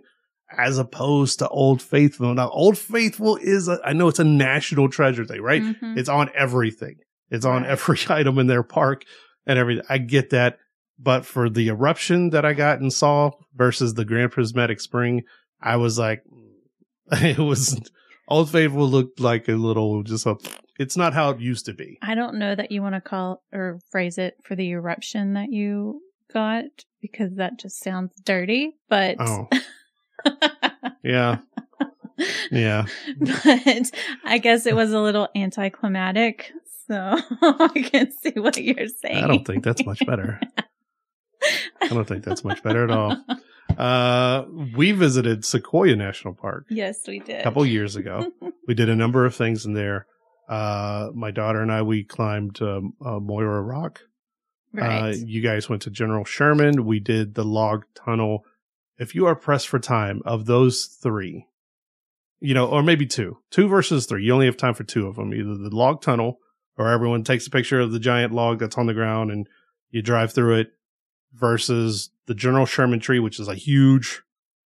as 0.56 0.78
opposed 0.78 1.40
to 1.40 1.48
Old 1.50 1.82
Faithful. 1.82 2.32
Now, 2.32 2.48
Old 2.48 2.78
Faithful 2.78 3.36
is, 3.36 3.68
a, 3.68 3.78
I 3.84 3.92
know 3.92 4.08
it's 4.08 4.18
a 4.18 4.24
national 4.24 4.88
treasure 4.88 5.26
thing, 5.26 5.42
right? 5.42 5.62
Mhm. 5.62 5.98
It's 5.98 6.08
on 6.08 6.30
everything. 6.34 6.96
It's 7.30 7.44
on 7.44 7.66
every 7.66 7.98
item 8.08 8.38
in 8.38 8.46
their 8.46 8.62
park 8.62 9.04
and 9.46 9.58
everything. 9.58 9.84
I 9.90 9.98
get 9.98 10.30
that. 10.30 10.58
But 10.98 11.26
for 11.26 11.50
the 11.50 11.68
eruption 11.68 12.30
that 12.30 12.46
I 12.46 12.54
got 12.54 12.80
and 12.80 12.92
saw 12.92 13.32
versus 13.54 13.92
the 13.94 14.04
Grand 14.06 14.30
Prismatic 14.32 14.80
Spring, 14.80 15.24
I 15.60 15.76
was 15.76 15.98
like, 15.98 16.22
it 17.12 17.38
was 17.38 17.78
Old 18.32 18.50
Faithful 18.50 18.88
looked 18.88 19.20
like 19.20 19.48
a 19.48 19.52
little 19.52 20.02
just 20.02 20.26
a. 20.26 20.36
It's 20.78 20.96
not 20.96 21.12
how 21.12 21.30
it 21.30 21.40
used 21.40 21.66
to 21.66 21.74
be. 21.74 21.98
I 22.02 22.14
don't 22.14 22.36
know 22.38 22.54
that 22.54 22.70
you 22.72 22.80
want 22.82 22.94
to 22.94 23.00
call 23.00 23.42
or 23.52 23.78
phrase 23.90 24.16
it 24.18 24.36
for 24.42 24.56
the 24.56 24.70
eruption 24.70 25.34
that 25.34 25.52
you 25.52 26.00
got 26.32 26.64
because 27.02 27.34
that 27.36 27.58
just 27.58 27.82
sounds 27.84 28.12
dirty, 28.24 28.72
but 28.88 29.16
Oh, 29.20 29.48
yeah, 31.04 31.38
yeah. 32.50 32.86
but 33.20 33.90
I 34.24 34.38
guess 34.38 34.64
it 34.64 34.74
was 34.74 34.92
a 34.92 35.00
little 35.00 35.28
anticlimactic. 35.36 36.52
So 36.88 36.96
I 37.42 37.88
can 37.92 38.12
see 38.12 38.32
what 38.40 38.56
you're 38.56 38.88
saying. 38.88 39.22
I 39.22 39.26
don't 39.26 39.44
think 39.46 39.62
that's 39.62 39.84
much 39.84 40.04
better. 40.06 40.40
I 41.82 41.88
don't 41.88 42.06
think 42.08 42.24
that's 42.24 42.44
much 42.44 42.62
better 42.62 42.84
at 42.84 42.90
all. 42.90 43.22
Uh, 43.76 44.44
we 44.76 44.92
visited 44.92 45.44
Sequoia 45.44 45.96
National 45.96 46.34
Park 46.34 46.66
yes, 46.68 47.00
we 47.06 47.20
did. 47.20 47.40
a 47.40 47.42
couple 47.42 47.64
years 47.64 47.96
ago. 47.96 48.30
we 48.68 48.74
did 48.74 48.88
a 48.88 48.96
number 48.96 49.24
of 49.24 49.34
things 49.34 49.64
in 49.64 49.72
there. 49.72 50.06
Uh, 50.48 51.08
my 51.14 51.30
daughter 51.30 51.62
and 51.62 51.72
I 51.72 51.82
we 51.82 52.04
climbed 52.04 52.60
um, 52.60 52.94
uh, 53.04 53.18
Moro 53.18 53.60
Rock. 53.62 54.00
Right. 54.74 55.10
Uh, 55.10 55.14
you 55.16 55.42
guys 55.42 55.68
went 55.68 55.82
to 55.82 55.90
General 55.90 56.24
Sherman. 56.24 56.84
We 56.84 57.00
did 57.00 57.34
the 57.34 57.44
log 57.44 57.84
tunnel. 57.94 58.44
If 58.98 59.14
you 59.14 59.26
are 59.26 59.34
pressed 59.34 59.68
for 59.68 59.78
time, 59.78 60.22
of 60.24 60.46
those 60.46 60.86
three, 61.02 61.46
you 62.40 62.54
know, 62.54 62.66
or 62.66 62.82
maybe 62.82 63.06
two, 63.06 63.38
two 63.50 63.68
versus 63.68 64.06
three, 64.06 64.24
you 64.24 64.32
only 64.32 64.46
have 64.46 64.56
time 64.56 64.74
for 64.74 64.84
two 64.84 65.06
of 65.06 65.16
them. 65.16 65.34
Either 65.34 65.56
the 65.56 65.74
log 65.74 66.02
tunnel, 66.02 66.38
or 66.76 66.88
everyone 66.88 67.24
takes 67.24 67.46
a 67.46 67.50
picture 67.50 67.80
of 67.80 67.92
the 67.92 68.00
giant 68.00 68.32
log 68.32 68.58
that's 68.58 68.78
on 68.78 68.86
the 68.86 68.94
ground 68.94 69.30
and 69.30 69.46
you 69.90 70.02
drive 70.02 70.32
through 70.32 70.60
it, 70.60 70.72
versus 71.34 72.10
the 72.26 72.34
General 72.34 72.66
Sherman 72.66 73.00
tree, 73.00 73.18
which 73.18 73.40
is 73.40 73.48
a 73.48 73.54
huge 73.54 74.22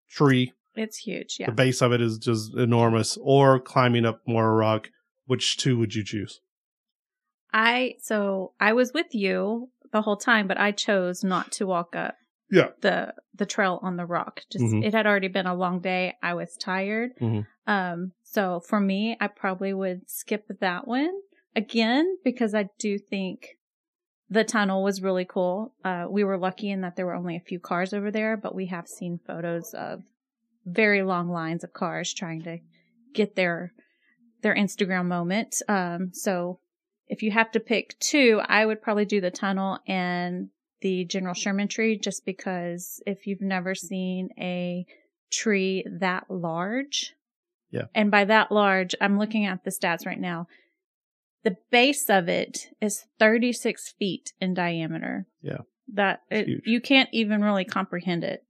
tree. 0.09 0.53
it's 0.75 0.97
huge. 0.97 1.37
Yeah. 1.39 1.45
The 1.47 1.51
base 1.53 1.81
of 1.81 1.93
it 1.93 2.01
is 2.01 2.17
just 2.17 2.53
enormous, 2.55 3.17
or 3.21 3.59
climbing 3.61 4.05
up 4.05 4.21
Moro 4.27 4.53
Rock. 4.55 4.89
Which 5.25 5.57
two 5.57 5.77
would 5.79 5.95
you 5.95 6.03
choose? 6.03 6.41
I 7.53 7.95
so 8.01 8.53
I 8.59 8.73
was 8.73 8.91
with 8.93 9.13
you 9.13 9.69
the 9.91 10.01
whole 10.01 10.17
time, 10.17 10.47
but 10.47 10.59
I 10.59 10.71
chose 10.71 11.23
not 11.23 11.51
to 11.53 11.65
walk 11.65 11.95
up 11.95 12.15
Yeah. 12.51 12.69
the 12.81 13.13
the 13.33 13.45
trail 13.45 13.79
on 13.81 13.95
the 13.97 14.05
rock. 14.05 14.41
Just 14.51 14.65
Mhm. 14.65 14.83
it 14.85 14.93
had 14.93 15.07
already 15.07 15.29
been 15.29 15.47
a 15.47 15.55
long 15.55 15.79
day. 15.79 16.15
I 16.21 16.33
was 16.33 16.55
tired. 16.57 17.11
Mhm. 17.21 17.47
Um 17.65 18.11
so 18.23 18.59
for 18.59 18.79
me, 18.79 19.15
I 19.19 19.27
probably 19.27 19.73
would 19.73 20.09
skip 20.09 20.45
that 20.59 20.87
one 20.87 21.13
again 21.55 22.17
because 22.23 22.53
I 22.53 22.67
do 22.77 22.97
think 22.99 23.54
the 24.29 24.43
tunnel 24.43 24.83
was 24.83 25.01
really 25.01 25.25
cool. 25.25 25.73
Uh 25.83 26.05
we 26.09 26.23
were 26.23 26.37
lucky 26.37 26.69
in 26.71 26.81
that 26.81 26.95
there 26.95 27.05
were 27.05 27.15
only 27.15 27.35
a 27.35 27.39
few 27.47 27.59
cars 27.59 27.93
over 27.93 28.11
there, 28.11 28.37
but 28.37 28.55
we 28.55 28.67
have 28.67 28.87
seen 28.87 29.19
photos 29.25 29.73
of 29.73 30.03
very 30.65 31.03
long 31.03 31.29
lines 31.29 31.63
of 31.63 31.73
cars 31.73 32.13
trying 32.13 32.41
to 32.43 32.57
get 33.13 33.35
their 33.35 33.71
their 34.41 34.55
Instagram 34.55 35.05
moment. 35.05 35.61
Um 35.67 36.11
so 36.13 36.59
if 37.07 37.21
you 37.21 37.29
have 37.31 37.51
to 37.51 37.59
pick 37.59 37.97
two, 37.99 38.41
I 38.47 38.65
would 38.65 38.81
probably 38.81 39.05
do 39.05 39.21
the 39.21 39.29
tunnel 39.31 39.77
and 39.87 40.49
the 40.81 41.05
General 41.05 41.35
Sherman 41.35 41.67
tree 41.67 41.97
just 41.99 42.25
because 42.25 43.01
if 43.05 43.27
you've 43.27 43.41
never 43.41 43.75
seen 43.75 44.29
a 44.39 44.85
tree 45.31 45.85
that 45.99 46.29
large, 46.29 47.13
Yeah. 47.71 47.85
and 47.93 48.09
by 48.09 48.25
that 48.25 48.51
large, 48.51 48.95
I'm 48.99 49.17
looking 49.19 49.45
at 49.45 49.63
the 49.63 49.71
stats 49.71 50.05
right 50.05 50.19
now. 50.19 50.47
The 51.45 51.55
base 51.71 52.09
of 52.09 52.27
it 52.27 52.67
is 52.81 53.05
36 53.19 53.93
feet 53.97 54.33
in 54.41 54.53
diameter. 54.53 55.27
Yeah. 55.41 55.59
That 55.93 56.23
it, 56.29 56.63
you 56.65 56.81
can't 56.81 57.07
even 57.13 57.41
really 57.41 57.63
comprehend 57.63 58.23
it. 58.25 58.43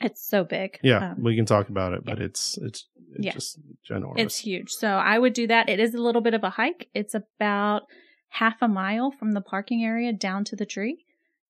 It's 0.00 0.24
so 0.24 0.44
big. 0.44 0.78
Yeah, 0.82 1.12
Um, 1.12 1.22
we 1.22 1.34
can 1.34 1.46
talk 1.46 1.68
about 1.70 1.92
it, 1.94 2.04
but 2.04 2.20
it's 2.20 2.58
it's, 2.58 2.86
it's 3.16 3.24
Yeah. 3.26 3.32
just 3.32 3.58
ginormous. 3.90 4.18
it's 4.18 4.38
huge. 4.38 4.70
So 4.70 4.86
I 4.88 5.18
would 5.18 5.32
do 5.32 5.46
that. 5.48 5.68
It 5.68 5.80
is 5.80 5.94
a 5.94 5.98
little 6.02 6.20
bit 6.20 6.34
of 6.34 6.44
a 6.44 6.50
hike. 6.50 6.88
It's 6.94 7.14
about 7.14 7.82
half 8.28 8.60
a 8.62 8.68
mile 8.68 9.10
from 9.10 9.32
the 9.32 9.40
parking 9.40 9.82
area 9.84 10.12
down 10.12 10.44
to 10.44 10.56
the 10.56 10.66
tree. 10.66 11.04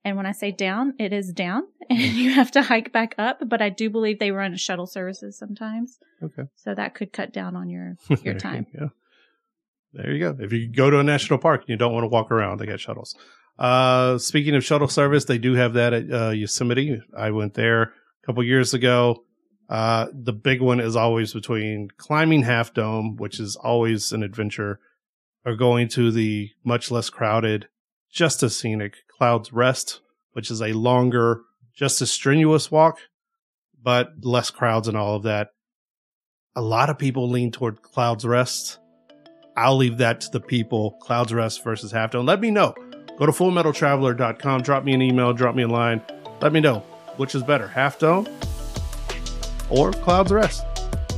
And 0.05 0.17
when 0.17 0.27
I 0.27 0.33
say 0.33 0.51
down, 0.53 0.95
it 0.99 1.12
is 1.12 1.33
down 1.33 1.62
and 1.91 1.99
you 2.01 2.31
have 2.33 2.51
to 2.53 2.62
hike 2.62 2.93
back 2.93 3.15
up. 3.19 3.41
But 3.49 3.61
I 3.62 3.69
do 3.71 3.91
believe 3.91 4.19
they 4.19 4.31
run 4.31 4.57
shuttle 4.57 4.87
services 4.87 5.37
sometimes. 5.38 5.99
okay. 6.23 6.45
So 6.57 6.75
that 6.75 6.95
could 6.95 7.12
cut 7.12 7.33
down 7.33 7.57
on 7.57 7.69
your, 7.69 7.97
your 8.23 8.35
time. 8.38 8.67
Yeah. 8.75 8.88
There 9.92 10.11
you 10.11 10.18
go. 10.18 10.37
If 10.38 10.52
you 10.52 10.68
go 10.68 10.90
to 10.90 10.98
a 10.98 11.05
national 11.05 11.38
park 11.38 11.61
and 11.61 11.68
you 11.68 11.76
don't 11.76 11.92
want 11.92 12.05
to 12.05 12.09
walk 12.09 12.31
around, 12.31 12.59
they 12.59 12.66
got 12.66 12.81
shuttles. 12.81 13.14
Uh, 13.59 14.18
speaking 14.18 14.55
of 14.55 14.64
shuttle 14.64 14.88
service, 14.88 15.26
they 15.26 15.38
do 15.38 15.55
have 15.55 15.74
that 15.74 15.92
at 15.92 16.12
uh, 16.12 16.31
Yosemite. 16.31 17.00
I 17.16 17.31
went 17.31 17.55
there 17.55 17.83
a 17.83 17.90
couple 18.26 18.42
years 18.42 18.72
ago. 18.72 19.24
Uh, 19.68 20.07
the 20.12 20.33
big 20.33 20.61
one 20.61 20.81
is 20.81 20.96
always 20.96 21.33
between 21.33 21.88
climbing 21.96 22.42
Half 22.42 22.74
Dome, 22.74 23.16
which 23.16 23.38
is 23.38 23.57
always 23.57 24.12
an 24.12 24.22
adventure, 24.22 24.81
or 25.44 25.57
going 25.57 25.88
to 25.88 26.11
the 26.11 26.50
much 26.64 26.90
less 26.90 27.11
crowded, 27.11 27.68
just 28.11 28.42
as 28.42 28.57
scenic 28.57 28.96
Clouds 29.16 29.52
Rest, 29.52 30.00
which 30.33 30.50
is 30.50 30.61
a 30.61 30.72
longer, 30.72 31.42
just 31.74 32.02
as 32.02 32.11
strenuous 32.11 32.70
walk, 32.70 32.98
but 33.83 34.11
less 34.22 34.50
crowds 34.50 34.88
and 34.88 34.96
all 34.96 35.16
of 35.16 35.22
that. 35.22 35.48
A 36.55 36.62
lot 36.62 36.90
of 36.90 36.98
people 36.98 37.31
lean 37.31 37.50
toward 37.50 37.83
Clouds 37.83 38.26
Rest. 38.26 38.78
I'll 39.57 39.77
leave 39.77 39.99
that 39.99 40.21
to 40.23 40.31
the 40.31 40.41
people. 40.41 40.93
Clouds 40.93 41.33
Rest 41.33 41.62
versus 41.62 41.93
Half 41.93 42.12
Dome. 42.12 42.27
Let 42.27 42.41
me 42.41 42.51
know. 42.51 42.75
Go 43.19 43.27
to 43.27 43.33
fullmetaltraveler.com. 43.33 44.62
Drop 44.62 44.85
me 44.85 44.95
an 44.95 45.03
email. 45.03 45.33
Drop 45.33 45.55
me 45.55 45.65
a 45.65 45.69
line. 45.69 46.01
Let 46.41 46.53
me 46.53 46.61
know 46.61 46.83
which 47.17 47.35
is 47.35 47.43
better, 47.43 47.69
Half 47.69 47.99
Dome 47.99 48.27
or 49.73 49.93
Clouds 49.93 50.31
Rest. 50.31 50.65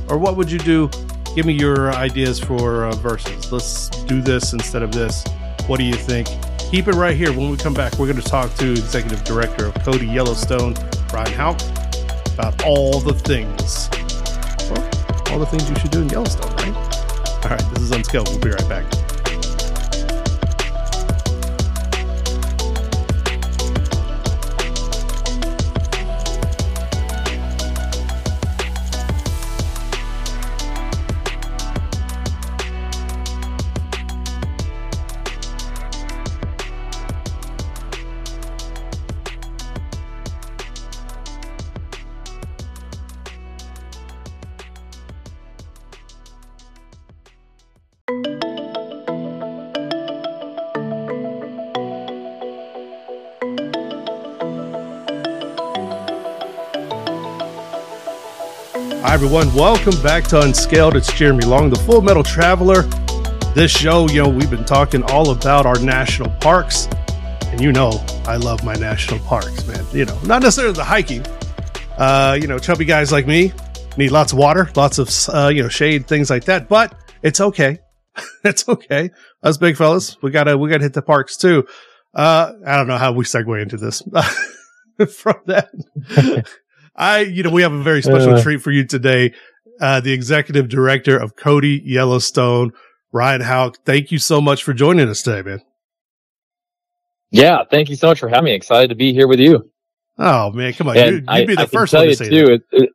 Or 0.09 0.17
what 0.17 0.37
would 0.37 0.51
you 0.51 0.59
do? 0.59 0.89
Give 1.35 1.45
me 1.45 1.53
your 1.53 1.93
ideas 1.93 2.39
for 2.39 2.85
uh, 2.85 2.95
verses. 2.95 3.51
Let's 3.51 3.89
do 4.05 4.21
this 4.21 4.53
instead 4.53 4.81
of 4.81 4.91
this. 4.91 5.25
What 5.67 5.77
do 5.77 5.83
you 5.83 5.95
think? 5.95 6.27
Keep 6.71 6.87
it 6.87 6.95
right 6.95 7.15
here. 7.15 7.31
When 7.31 7.49
we 7.49 7.57
come 7.57 7.73
back, 7.73 7.97
we're 7.97 8.07
going 8.07 8.21
to 8.21 8.29
talk 8.29 8.53
to 8.55 8.71
Executive 8.71 9.23
Director 9.23 9.67
of 9.67 9.73
Cody 9.75 10.07
Yellowstone, 10.07 10.75
Brian 11.09 11.31
Hauck, 11.33 11.59
about 12.33 12.63
all 12.63 12.99
the 12.99 13.13
things. 13.13 13.89
Well, 14.69 15.31
all 15.31 15.39
the 15.39 15.45
things 15.45 15.69
you 15.69 15.75
should 15.77 15.91
do 15.91 16.01
in 16.01 16.09
Yellowstone, 16.09 16.53
right? 16.55 16.94
All 17.45 17.51
right, 17.51 17.59
this 17.75 17.83
is 17.83 17.91
Unscaled. 17.91 18.27
We'll 18.29 18.39
be 18.39 18.49
right 18.49 18.67
back. 18.67 19.14
Everyone. 59.15 59.47
Welcome 59.55 59.95
back 60.03 60.25
to 60.25 60.41
Unscaled. 60.41 60.97
It's 60.97 61.09
Jeremy 61.13 61.45
Long, 61.45 61.69
the 61.69 61.77
Full 61.77 62.01
Metal 62.01 62.21
Traveler. 62.21 62.81
This 63.53 63.71
show, 63.71 64.09
you 64.09 64.21
know, 64.21 64.27
we've 64.27 64.49
been 64.49 64.65
talking 64.65 65.03
all 65.03 65.29
about 65.29 65.65
our 65.65 65.79
national 65.79 66.31
parks. 66.41 66.89
And 67.43 67.61
you 67.61 67.71
know, 67.71 67.91
I 68.25 68.35
love 68.35 68.65
my 68.65 68.73
national 68.73 69.21
parks, 69.21 69.65
man. 69.67 69.85
You 69.93 70.03
know, 70.03 70.19
not 70.23 70.41
necessarily 70.41 70.73
the 70.73 70.83
hiking. 70.83 71.25
Uh, 71.97 72.37
you 72.41 72.47
know, 72.47 72.59
chubby 72.59 72.83
guys 72.83 73.13
like 73.13 73.25
me 73.25 73.53
need 73.95 74.11
lots 74.11 74.33
of 74.33 74.37
water, 74.37 74.69
lots 74.75 74.97
of, 74.97 75.09
uh, 75.33 75.47
you 75.47 75.63
know, 75.63 75.69
shade, 75.69 76.07
things 76.07 76.29
like 76.29 76.43
that. 76.45 76.67
But 76.67 76.93
it's 77.23 77.39
okay. 77.39 77.79
it's 78.43 78.67
okay. 78.67 79.11
Us 79.41 79.57
big 79.57 79.77
fellas, 79.77 80.21
we 80.21 80.29
gotta, 80.29 80.57
we 80.57 80.69
gotta 80.69 80.83
hit 80.83 80.93
the 80.93 81.01
parks 81.01 81.37
too. 81.37 81.65
Uh, 82.13 82.51
I 82.67 82.75
don't 82.75 82.87
know 82.87 82.97
how 82.97 83.13
we 83.13 83.23
segue 83.23 83.61
into 83.61 83.77
this 83.77 84.01
from 85.09 85.35
that. 85.45 85.69
I, 86.95 87.19
you 87.21 87.43
know, 87.43 87.49
we 87.49 87.61
have 87.61 87.73
a 87.73 87.83
very 87.83 88.01
special 88.01 88.35
Uh. 88.35 88.41
treat 88.41 88.61
for 88.61 88.71
you 88.71 88.85
today. 88.85 89.33
Uh, 89.81 89.99
the 89.99 90.13
executive 90.13 90.69
director 90.69 91.17
of 91.17 91.35
Cody 91.35 91.81
Yellowstone, 91.83 92.71
Ryan 93.11 93.41
Hauck. 93.41 93.77
Thank 93.85 94.09
you 94.11 94.19
so 94.19 94.39
much 94.39 94.63
for 94.63 94.73
joining 94.73 95.09
us 95.09 95.21
today, 95.21 95.41
man. 95.41 95.61
Yeah, 97.31 97.63
thank 97.69 97.89
you 97.89 97.95
so 97.97 98.07
much 98.07 98.19
for 98.19 98.29
having 98.29 98.45
me. 98.45 98.53
Excited 98.53 98.87
to 98.89 98.95
be 98.95 99.11
here 99.13 99.27
with 99.27 99.39
you. 99.39 99.69
Oh 100.17 100.51
man, 100.51 100.71
come 100.73 100.87
on. 100.87 100.97
And 100.97 101.27
You, 101.27 101.35
you'd 101.39 101.47
be 101.47 101.55
the 101.55 101.61
I 101.63 101.65
can 101.65 101.67
first 101.79 101.91
tell 101.91 102.01
one 102.01 102.05
to 102.05 102.09
you 102.11 102.15
say 102.15 102.29
too. 102.29 102.45
that. 102.45 102.61
It, 102.71 102.89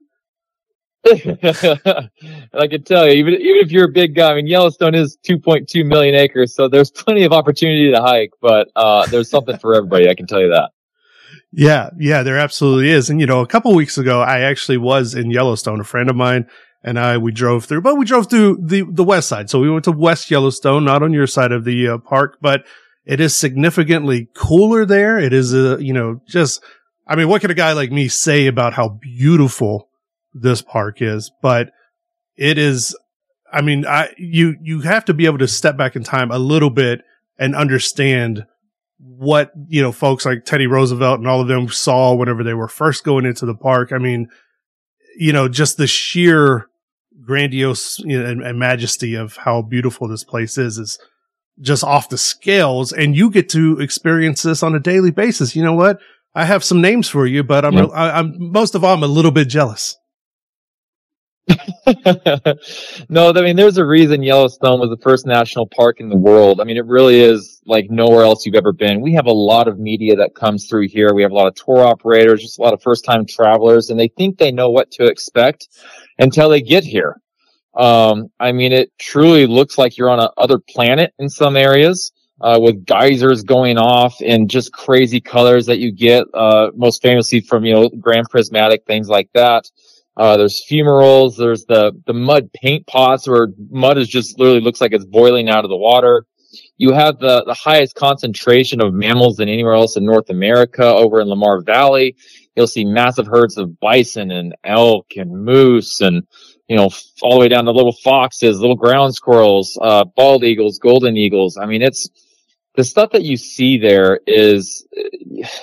it, 1.04 2.10
I 2.54 2.66
can 2.66 2.82
tell 2.84 3.06
you, 3.06 3.12
even 3.14 3.34
even 3.34 3.56
if 3.56 3.70
you're 3.70 3.84
a 3.86 3.92
big 3.92 4.14
guy, 4.14 4.32
I 4.32 4.34
mean 4.36 4.46
Yellowstone 4.46 4.94
is 4.94 5.18
2.2 5.28 5.84
million 5.86 6.14
acres, 6.14 6.54
so 6.54 6.68
there's 6.68 6.90
plenty 6.90 7.24
of 7.24 7.32
opportunity 7.32 7.90
to 7.90 8.00
hike. 8.00 8.30
But 8.40 8.68
uh, 8.76 9.06
there's 9.06 9.28
something 9.28 9.58
for 9.58 9.74
everybody. 9.74 10.08
I 10.08 10.14
can 10.14 10.26
tell 10.26 10.40
you 10.40 10.48
that. 10.50 10.70
Yeah, 11.52 11.90
yeah, 11.98 12.22
there 12.22 12.38
absolutely 12.38 12.90
is. 12.90 13.10
And 13.10 13.20
you 13.20 13.26
know, 13.26 13.40
a 13.40 13.46
couple 13.46 13.74
weeks 13.74 13.98
ago, 13.98 14.20
I 14.20 14.40
actually 14.40 14.78
was 14.78 15.14
in 15.14 15.30
Yellowstone. 15.30 15.80
A 15.80 15.84
friend 15.84 16.08
of 16.08 16.16
mine 16.16 16.46
and 16.82 16.98
I 16.98 17.18
we 17.18 17.32
drove 17.32 17.64
through, 17.64 17.82
but 17.82 17.96
we 17.96 18.04
drove 18.04 18.30
through 18.30 18.58
the 18.62 18.82
the 18.88 19.04
west 19.04 19.28
side. 19.28 19.50
So 19.50 19.60
we 19.60 19.70
went 19.70 19.84
to 19.84 19.92
West 19.92 20.30
Yellowstone, 20.30 20.84
not 20.84 21.02
on 21.02 21.12
your 21.12 21.26
side 21.26 21.52
of 21.52 21.64
the 21.64 21.88
uh, 21.88 21.98
park, 21.98 22.38
but 22.40 22.64
it 23.04 23.20
is 23.20 23.34
significantly 23.36 24.28
cooler 24.34 24.84
there. 24.86 25.18
It 25.18 25.32
is 25.32 25.54
a 25.54 25.82
you 25.82 25.92
know 25.92 26.22
just. 26.28 26.62
I 27.06 27.16
mean, 27.16 27.28
what 27.28 27.40
can 27.40 27.50
a 27.50 27.54
guy 27.54 27.72
like 27.72 27.90
me 27.90 28.06
say 28.06 28.46
about 28.46 28.72
how 28.72 28.88
beautiful 28.88 29.88
this 30.32 30.62
park 30.62 31.02
is? 31.02 31.32
But 31.42 31.72
it 32.36 32.56
is. 32.56 32.96
I 33.52 33.62
mean, 33.62 33.84
I 33.84 34.14
you 34.16 34.56
you 34.62 34.82
have 34.82 35.04
to 35.06 35.14
be 35.14 35.26
able 35.26 35.38
to 35.38 35.48
step 35.48 35.76
back 35.76 35.96
in 35.96 36.04
time 36.04 36.30
a 36.30 36.38
little 36.38 36.70
bit 36.70 37.02
and 37.36 37.56
understand 37.56 38.46
what 39.02 39.52
you 39.68 39.80
know 39.82 39.92
folks 39.92 40.26
like 40.26 40.44
Teddy 40.44 40.66
Roosevelt 40.66 41.18
and 41.18 41.28
all 41.28 41.40
of 41.40 41.48
them 41.48 41.68
saw 41.68 42.14
whenever 42.14 42.44
they 42.44 42.54
were 42.54 42.68
first 42.68 43.04
going 43.04 43.24
into 43.24 43.46
the 43.46 43.54
park. 43.54 43.92
I 43.92 43.98
mean, 43.98 44.28
you 45.16 45.32
know, 45.32 45.48
just 45.48 45.76
the 45.76 45.86
sheer 45.86 46.68
grandiose 47.22 47.98
you 48.00 48.18
know, 48.18 48.26
and, 48.26 48.42
and 48.42 48.58
majesty 48.58 49.14
of 49.14 49.36
how 49.36 49.62
beautiful 49.62 50.08
this 50.08 50.24
place 50.24 50.58
is 50.58 50.78
is 50.78 50.98
just 51.60 51.84
off 51.84 52.08
the 52.08 52.18
scales 52.18 52.92
and 52.92 53.14
you 53.14 53.30
get 53.30 53.48
to 53.50 53.78
experience 53.80 54.42
this 54.42 54.62
on 54.62 54.74
a 54.74 54.80
daily 54.80 55.10
basis. 55.10 55.54
You 55.54 55.62
know 55.62 55.74
what? 55.74 56.00
I 56.34 56.44
have 56.44 56.64
some 56.64 56.80
names 56.80 57.08
for 57.08 57.26
you, 57.26 57.42
but 57.42 57.64
I'm, 57.64 57.74
yep. 57.74 57.90
I, 57.92 58.10
I'm 58.10 58.34
most 58.38 58.74
of 58.74 58.84
all, 58.84 58.94
I'm 58.94 59.02
a 59.02 59.08
little 59.08 59.32
bit 59.32 59.48
jealous. 59.48 59.96
no, 63.08 63.30
I 63.30 63.42
mean, 63.42 63.56
there's 63.56 63.78
a 63.78 63.84
reason 63.84 64.22
Yellowstone 64.22 64.80
was 64.80 64.90
the 64.90 65.02
first 65.02 65.26
national 65.26 65.66
park 65.66 66.00
in 66.00 66.08
the 66.08 66.16
world. 66.16 66.60
I 66.60 66.64
mean, 66.64 66.76
it 66.76 66.86
really 66.86 67.20
is 67.20 67.60
like 67.66 67.90
nowhere 67.90 68.22
else 68.24 68.44
you've 68.44 68.54
ever 68.54 68.72
been. 68.72 69.00
We 69.00 69.14
have 69.14 69.26
a 69.26 69.32
lot 69.32 69.68
of 69.68 69.78
media 69.78 70.16
that 70.16 70.34
comes 70.34 70.66
through 70.68 70.88
here. 70.88 71.14
We 71.14 71.22
have 71.22 71.32
a 71.32 71.34
lot 71.34 71.48
of 71.48 71.54
tour 71.54 71.80
operators, 71.80 72.42
just 72.42 72.58
a 72.58 72.62
lot 72.62 72.74
of 72.74 72.82
first 72.82 73.04
time 73.04 73.26
travelers, 73.26 73.90
and 73.90 73.98
they 73.98 74.08
think 74.08 74.38
they 74.38 74.52
know 74.52 74.70
what 74.70 74.90
to 74.92 75.06
expect 75.06 75.68
until 76.18 76.48
they 76.48 76.60
get 76.60 76.84
here. 76.84 77.20
Um, 77.74 78.28
I 78.38 78.52
mean, 78.52 78.72
it 78.72 78.92
truly 78.98 79.46
looks 79.46 79.78
like 79.78 79.96
you're 79.96 80.10
on 80.10 80.28
another 80.36 80.58
planet 80.58 81.14
in 81.18 81.28
some 81.28 81.56
areas. 81.56 82.12
Uh, 82.42 82.58
with 82.58 82.86
geysers 82.86 83.42
going 83.42 83.76
off 83.76 84.16
and 84.24 84.48
just 84.48 84.72
crazy 84.72 85.20
colors 85.20 85.66
that 85.66 85.78
you 85.78 85.92
get, 85.92 86.24
uh, 86.32 86.70
most 86.74 87.02
famously 87.02 87.42
from, 87.42 87.66
you 87.66 87.74
know, 87.74 87.90
grand 88.00 88.26
prismatic, 88.30 88.82
things 88.86 89.10
like 89.10 89.28
that. 89.34 89.68
Uh, 90.20 90.36
there's 90.36 90.62
fumaroles. 90.70 91.34
There's 91.34 91.64
the, 91.64 91.98
the 92.06 92.12
mud 92.12 92.52
paint 92.52 92.86
pots 92.86 93.26
where 93.26 93.48
mud 93.70 93.96
is 93.96 94.06
just 94.06 94.38
literally 94.38 94.60
looks 94.60 94.78
like 94.78 94.92
it's 94.92 95.06
boiling 95.06 95.48
out 95.48 95.64
of 95.64 95.70
the 95.70 95.78
water. 95.78 96.26
You 96.76 96.92
have 96.92 97.18
the, 97.18 97.42
the 97.46 97.54
highest 97.54 97.94
concentration 97.94 98.82
of 98.82 98.92
mammals 98.92 99.38
than 99.38 99.48
anywhere 99.48 99.72
else 99.72 99.96
in 99.96 100.04
North 100.04 100.28
America 100.28 100.84
over 100.84 101.22
in 101.22 101.28
Lamar 101.28 101.62
Valley. 101.62 102.16
You'll 102.54 102.66
see 102.66 102.84
massive 102.84 103.28
herds 103.28 103.56
of 103.56 103.80
bison 103.80 104.30
and 104.30 104.54
elk 104.62 105.06
and 105.16 105.30
moose 105.42 106.02
and, 106.02 106.26
you 106.68 106.76
know, 106.76 106.90
all 107.22 107.32
the 107.32 107.40
way 107.40 107.48
down 107.48 107.64
to 107.64 107.70
little 107.70 107.96
foxes, 108.04 108.60
little 108.60 108.76
ground 108.76 109.14
squirrels, 109.14 109.78
uh, 109.80 110.04
bald 110.04 110.44
eagles, 110.44 110.78
golden 110.78 111.16
eagles. 111.16 111.56
I 111.56 111.64
mean, 111.64 111.80
it's, 111.80 112.10
the 112.76 112.84
stuff 112.84 113.10
that 113.10 113.24
you 113.24 113.36
see 113.36 113.78
there 113.78 114.20
is 114.26 114.86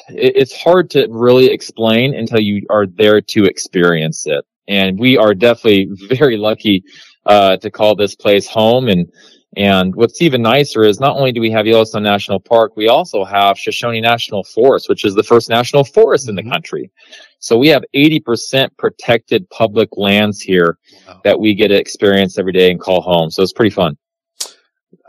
it's 0.10 0.56
hard 0.56 0.89
to 0.91 1.08
really 1.10 1.48
explain 1.48 2.13
until 2.13 2.39
you 2.39 2.65
are 2.70 2.86
there 2.86 3.22
to 3.22 3.46
experience 3.46 4.28
it 4.28 4.46
and 4.67 5.00
we 5.00 5.17
are 5.17 5.34
definitely 5.34 5.89
very 6.10 6.38
lucky 6.38 6.84
uh, 7.26 7.58
to 7.58 7.70
call 7.70 7.96
this 7.96 8.15
place 8.15 8.48
home 8.48 8.88
and 8.88 9.12
and 9.56 9.96
what's 9.96 10.22
even 10.22 10.43
nicer 10.43 10.84
is 10.84 11.00
not 11.00 11.15
only 11.15 11.32
do 11.32 11.41
we 11.41 11.50
have 11.50 11.65
Yellowstone 11.65 12.04
National 12.04 12.39
Park, 12.39 12.74
we 12.76 12.89
also 12.89 13.24
have 13.24 13.58
Shoshone 13.58 14.02
National 14.02 14.43
Forest, 14.43 14.88
which 14.88 15.04
is 15.04 15.15
the 15.15 15.24
first 15.24 15.50
national 15.50 15.84
forest 15.84 16.30
in 16.30 16.36
the 16.36 16.43
mm-hmm. 16.43 16.52
country. 16.52 16.91
So 17.39 17.58
we 17.58 17.70
have 17.70 17.84
80% 17.96 18.70
protected 18.78 19.50
public 19.50 19.89
lands 19.98 20.41
here 20.41 20.78
wow. 21.08 21.22
that 21.24 21.39
we 21.39 21.56
get 21.56 21.70
to 21.70 21.76
experience 21.76 22.38
every 22.38 22.52
day 22.52 22.70
and 22.70 22.80
call 22.80 23.02
home. 23.02 23.32
So 23.32 23.41
it's 23.41 23.54
pretty 23.54 23.74
fun. 23.74 23.98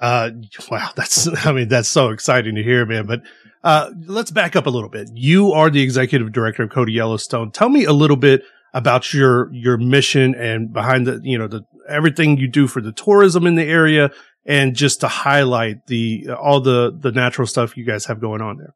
Uh, 0.00 0.30
wow, 0.70 0.90
that's, 0.94 1.28
I 1.46 1.52
mean, 1.52 1.68
that's 1.68 1.88
so 1.88 2.10
exciting 2.10 2.54
to 2.54 2.62
hear, 2.62 2.86
man. 2.86 3.06
But, 3.06 3.22
uh, 3.64 3.90
let's 4.06 4.30
back 4.30 4.56
up 4.56 4.66
a 4.66 4.70
little 4.70 4.88
bit. 4.88 5.10
You 5.14 5.52
are 5.52 5.70
the 5.70 5.82
executive 5.82 6.32
director 6.32 6.62
of 6.62 6.70
Cody 6.70 6.92
Yellowstone. 6.92 7.50
Tell 7.50 7.68
me 7.68 7.84
a 7.84 7.92
little 7.92 8.16
bit 8.16 8.42
about 8.72 9.12
your, 9.12 9.52
your 9.52 9.76
mission 9.76 10.34
and 10.34 10.72
behind 10.72 11.06
the, 11.06 11.20
you 11.22 11.38
know, 11.38 11.48
the, 11.48 11.62
everything 11.88 12.36
you 12.36 12.48
do 12.48 12.66
for 12.66 12.80
the 12.80 12.92
tourism 12.92 13.46
in 13.46 13.56
the 13.56 13.64
area 13.64 14.10
and 14.46 14.76
just 14.76 15.00
to 15.00 15.08
highlight 15.08 15.86
the, 15.86 16.28
all 16.30 16.60
the, 16.60 16.96
the 16.96 17.10
natural 17.10 17.46
stuff 17.46 17.76
you 17.76 17.84
guys 17.84 18.06
have 18.06 18.20
going 18.20 18.40
on 18.40 18.58
there. 18.58 18.74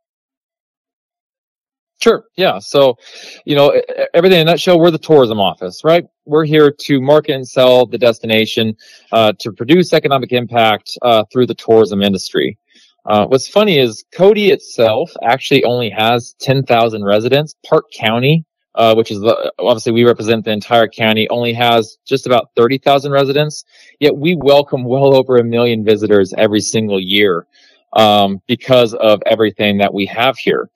Sure. 2.02 2.24
Yeah. 2.36 2.58
So, 2.58 2.96
you 3.44 3.54
know, 3.54 3.80
everything 4.12 4.40
in 4.40 4.48
a 4.48 4.50
nutshell, 4.50 4.80
we're 4.80 4.90
the 4.90 4.98
tourism 4.98 5.38
office, 5.38 5.82
right? 5.84 6.04
We're 6.26 6.44
here 6.44 6.74
to 6.80 7.00
market 7.00 7.34
and 7.36 7.46
sell 7.46 7.86
the 7.86 7.96
destination, 7.96 8.74
uh, 9.12 9.34
to 9.38 9.52
produce 9.52 9.92
economic 9.92 10.32
impact, 10.32 10.98
uh, 11.02 11.22
through 11.32 11.46
the 11.46 11.54
tourism 11.54 12.02
industry. 12.02 12.58
Uh, 13.06 13.26
what's 13.26 13.46
funny 13.46 13.78
is 13.78 14.04
Cody 14.12 14.50
itself 14.50 15.12
actually 15.22 15.62
only 15.62 15.90
has 15.90 16.34
10,000 16.40 17.04
residents. 17.04 17.54
Park 17.64 17.84
County, 17.96 18.44
uh, 18.74 18.96
which 18.96 19.12
is 19.12 19.20
the, 19.20 19.52
obviously 19.60 19.92
we 19.92 20.02
represent 20.02 20.44
the 20.44 20.50
entire 20.50 20.88
county, 20.88 21.28
only 21.28 21.52
has 21.52 21.98
just 22.04 22.26
about 22.26 22.48
30,000 22.56 23.12
residents. 23.12 23.64
Yet 24.00 24.16
we 24.16 24.34
welcome 24.34 24.82
well 24.82 25.14
over 25.14 25.36
a 25.36 25.44
million 25.44 25.84
visitors 25.84 26.34
every 26.36 26.62
single 26.62 27.00
year, 27.00 27.46
um, 27.92 28.40
because 28.48 28.92
of 28.94 29.22
everything 29.26 29.78
that 29.78 29.94
we 29.94 30.06
have 30.06 30.36
here. 30.36 30.68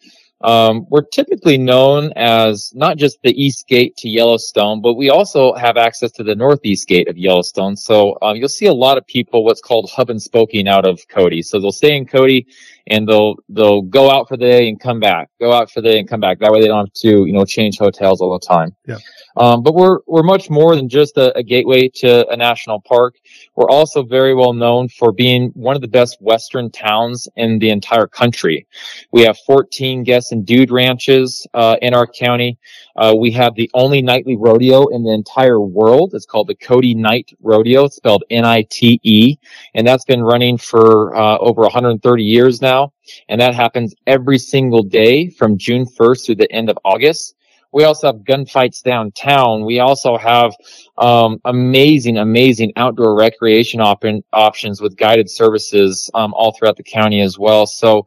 Um, 0.42 0.86
we're 0.90 1.02
typically 1.02 1.56
known 1.56 2.12
as 2.14 2.72
not 2.74 2.98
just 2.98 3.22
the 3.22 3.32
east 3.42 3.66
gate 3.66 3.96
to 3.98 4.08
Yellowstone, 4.08 4.82
but 4.82 4.94
we 4.94 5.10
also 5.10 5.54
have 5.54 5.76
access 5.76 6.12
to 6.12 6.22
the 6.22 6.34
northeast 6.34 6.86
gate 6.88 7.08
of 7.08 7.16
Yellowstone. 7.16 7.76
So 7.76 8.18
um, 8.20 8.36
you'll 8.36 8.48
see 8.48 8.66
a 8.66 8.74
lot 8.74 8.98
of 8.98 9.06
people 9.06 9.44
what's 9.44 9.62
called 9.62 9.90
hub 9.90 10.10
and 10.10 10.22
spoking 10.22 10.68
out 10.68 10.86
of 10.86 11.00
Cody. 11.08 11.42
So 11.42 11.58
they'll 11.58 11.72
stay 11.72 11.96
in 11.96 12.06
Cody 12.06 12.46
and 12.88 13.08
they'll 13.08 13.36
they'll 13.48 13.82
go 13.82 14.10
out 14.10 14.28
for 14.28 14.36
the 14.36 14.44
day 14.44 14.68
and 14.68 14.80
come 14.80 15.00
back, 15.00 15.28
go 15.40 15.52
out 15.52 15.70
for 15.70 15.80
the 15.80 15.90
day 15.90 15.98
and 15.98 16.08
come 16.08 16.20
back. 16.20 16.38
That 16.38 16.52
way 16.52 16.60
they 16.60 16.68
don't 16.68 16.86
have 16.86 16.92
to 16.92 17.26
you 17.26 17.32
know 17.32 17.44
change 17.44 17.78
hotels 17.78 18.20
all 18.20 18.38
the 18.38 18.46
time. 18.46 18.74
Yeah. 18.86 18.98
Um, 19.36 19.62
but 19.62 19.74
we're 19.74 19.98
we're 20.06 20.22
much 20.22 20.48
more 20.48 20.74
than 20.76 20.88
just 20.88 21.18
a, 21.18 21.36
a, 21.36 21.42
gateway 21.42 21.88
to 21.96 22.26
a 22.28 22.36
national 22.36 22.80
park. 22.80 23.16
We're 23.54 23.68
also 23.68 24.02
very 24.02 24.34
well 24.34 24.54
known 24.54 24.88
for 24.88 25.12
being 25.12 25.50
one 25.50 25.76
of 25.76 25.82
the 25.82 25.88
best 25.88 26.16
Western 26.20 26.70
towns 26.70 27.28
in 27.36 27.58
the 27.58 27.70
entire 27.70 28.06
country. 28.06 28.66
We 29.12 29.22
have 29.22 29.36
14 29.46 30.04
guest 30.04 30.32
and 30.32 30.46
dude 30.46 30.70
ranches 30.70 31.46
uh, 31.52 31.76
in 31.82 31.92
our 31.92 32.06
county. 32.06 32.58
Uh, 32.96 33.14
we 33.16 33.30
have 33.32 33.54
the 33.54 33.70
only 33.74 34.00
nightly 34.00 34.36
rodeo 34.36 34.86
in 34.86 35.02
the 35.02 35.12
entire 35.12 35.60
world. 35.60 36.14
It's 36.14 36.24
called 36.24 36.48
the 36.48 36.54
Cody 36.54 36.94
Nite 36.94 37.32
Rodeo. 37.40 37.84
It's 37.84 37.96
spelled 37.96 38.24
N-I-T-E, 38.30 39.38
and 39.74 39.86
that's 39.86 40.04
been 40.04 40.22
running 40.22 40.56
for 40.56 41.14
uh, 41.14 41.36
over 41.38 41.60
130 41.62 42.24
years 42.24 42.62
now. 42.76 42.92
And 43.28 43.40
that 43.40 43.54
happens 43.54 43.94
every 44.06 44.38
single 44.38 44.82
day 44.82 45.30
from 45.30 45.58
June 45.58 45.86
1st 45.98 46.26
through 46.26 46.34
the 46.36 46.52
end 46.52 46.70
of 46.70 46.78
August. 46.84 47.34
We 47.72 47.84
also 47.84 48.06
have 48.06 48.16
gunfights 48.24 48.82
downtown. 48.82 49.64
We 49.64 49.80
also 49.80 50.16
have 50.16 50.54
um, 50.96 51.38
amazing, 51.44 52.16
amazing 52.16 52.72
outdoor 52.76 53.14
recreation 53.14 53.80
op- 53.80 54.04
options 54.32 54.80
with 54.80 54.96
guided 54.96 55.28
services 55.28 56.10
um, 56.14 56.32
all 56.34 56.52
throughout 56.52 56.76
the 56.76 56.82
county 56.82 57.20
as 57.20 57.38
well. 57.38 57.66
So 57.66 58.06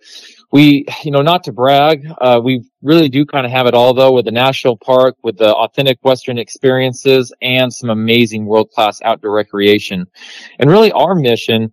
we, 0.51 0.85
you 1.03 1.11
know, 1.11 1.21
not 1.21 1.43
to 1.43 1.51
brag, 1.51 2.03
uh, 2.19 2.41
we 2.43 2.63
really 2.81 3.09
do 3.09 3.25
kind 3.25 3.45
of 3.45 3.51
have 3.51 3.67
it 3.67 3.75
all 3.75 3.93
though 3.93 4.13
with 4.13 4.25
the 4.25 4.31
national 4.31 4.75
park, 4.77 5.15
with 5.21 5.37
the 5.37 5.53
authentic 5.53 5.99
Western 6.01 6.39
experiences 6.39 7.31
and 7.43 7.71
some 7.71 7.91
amazing 7.91 8.45
world 8.45 8.71
class 8.71 8.99
outdoor 9.03 9.31
recreation. 9.31 10.07
And 10.57 10.71
really 10.71 10.91
our 10.93 11.13
mission, 11.13 11.71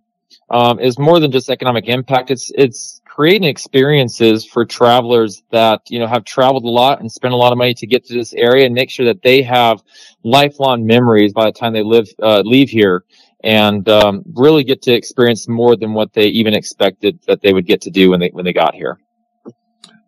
um, 0.49 0.79
is 0.79 0.97
more 0.97 1.19
than 1.19 1.31
just 1.31 1.49
economic 1.49 1.87
impact. 1.87 2.31
It's, 2.31 2.51
it's 2.55 3.01
creating 3.05 3.49
experiences 3.49 4.45
for 4.45 4.63
travelers 4.63 5.43
that, 5.51 5.81
you 5.89 5.99
know, 5.99 6.07
have 6.07 6.23
traveled 6.23 6.63
a 6.63 6.69
lot 6.69 6.99
and 6.99 7.11
spent 7.11 7.33
a 7.33 7.37
lot 7.37 7.51
of 7.51 7.57
money 7.57 7.73
to 7.73 7.87
get 7.87 8.05
to 8.05 8.13
this 8.13 8.33
area 8.33 8.65
and 8.65 8.75
make 8.75 8.89
sure 8.89 9.05
that 9.05 9.21
they 9.23 9.41
have 9.41 9.81
lifelong 10.23 10.85
memories 10.85 11.33
by 11.33 11.45
the 11.45 11.51
time 11.51 11.73
they 11.73 11.83
live, 11.83 12.07
uh, 12.21 12.41
leave 12.45 12.69
here 12.69 13.03
and, 13.43 13.89
um, 13.89 14.23
really 14.35 14.63
get 14.63 14.81
to 14.83 14.93
experience 14.93 15.47
more 15.47 15.75
than 15.75 15.93
what 15.93 16.13
they 16.13 16.27
even 16.27 16.53
expected 16.53 17.19
that 17.27 17.41
they 17.41 17.53
would 17.53 17.65
get 17.65 17.81
to 17.81 17.89
do 17.89 18.11
when 18.11 18.19
they, 18.19 18.29
when 18.29 18.45
they 18.45 18.53
got 18.53 18.75
here. 18.75 18.99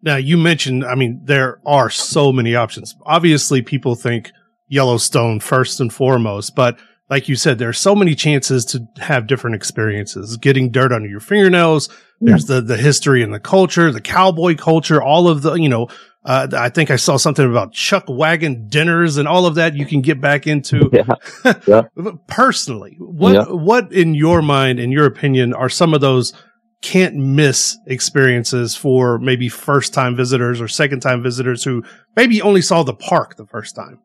Now 0.02 0.16
you 0.16 0.38
mentioned, 0.38 0.86
I 0.86 0.96
mean, 0.96 1.22
there 1.24 1.60
are 1.66 1.90
so 1.90 2.32
many 2.32 2.56
options. 2.56 2.96
Obviously 3.06 3.62
people 3.62 3.96
think 3.96 4.32
Yellowstone 4.68 5.40
first 5.40 5.82
and 5.82 5.92
foremost, 5.92 6.56
but 6.56 6.78
like 7.10 7.28
you 7.28 7.36
said, 7.36 7.58
there 7.58 7.70
are 7.70 7.74
so 7.74 7.96
many 7.96 8.14
chances 8.14 8.64
to 8.66 8.88
have 8.98 9.28
different 9.28 9.56
experiences. 9.56 10.38
Getting 10.38 10.72
dirt 10.72 10.92
under 10.92 11.10
your 11.10 11.20
fingernails. 11.20 11.90
There's 12.22 12.46
the 12.46 12.62
the 12.62 12.78
history 12.78 13.24
and 13.24 13.34
the 13.34 13.40
culture, 13.40 13.92
the 13.92 14.02
cowboy 14.02 14.56
culture, 14.56 15.02
all 15.02 15.28
of 15.28 15.42
the 15.42 15.54
you 15.54 15.70
know. 15.70 15.88
Uh, 16.26 16.48
I 16.52 16.68
think 16.68 16.92
I 16.92 16.98
saw 16.98 17.16
something 17.16 17.50
about 17.50 17.72
chuck 17.72 18.04
wagon 18.10 18.68
dinners 18.68 19.16
and 19.16 19.26
all 19.26 19.46
of 19.46 19.56
that. 19.56 19.76
You 19.76 19.86
can 19.86 20.02
get 20.02 20.20
back 20.20 20.48
into. 20.48 20.90
Yeah. 21.46 21.54
yeah. 21.68 21.84
Personally, 22.28 22.98
what 23.00 23.34
yeah. 23.34 23.46
what 23.46 23.92
in 23.94 24.14
your 24.14 24.42
mind, 24.42 24.80
in 24.80 24.92
your 24.92 25.06
opinion, 25.06 25.54
are 25.54 25.70
some 25.70 25.94
of 25.94 26.02
those 26.02 26.34
can't 26.82 27.16
miss 27.16 27.78
experiences 27.88 28.76
for 28.76 29.18
maybe 29.20 29.50
first 29.50 29.94
time 29.94 30.16
visitors 30.16 30.62
or 30.62 30.68
second 30.68 31.00
time 31.00 31.24
visitors 31.24 31.64
who 31.64 31.84
maybe 32.16 32.42
only 32.42 32.62
saw 32.62 32.84
the 32.84 32.94
park 32.94 33.36
the 33.36 33.48
first 33.48 33.76
time? 33.76 34.00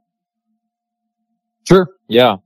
Sure. 1.67 1.89
Yeah. 2.09 2.37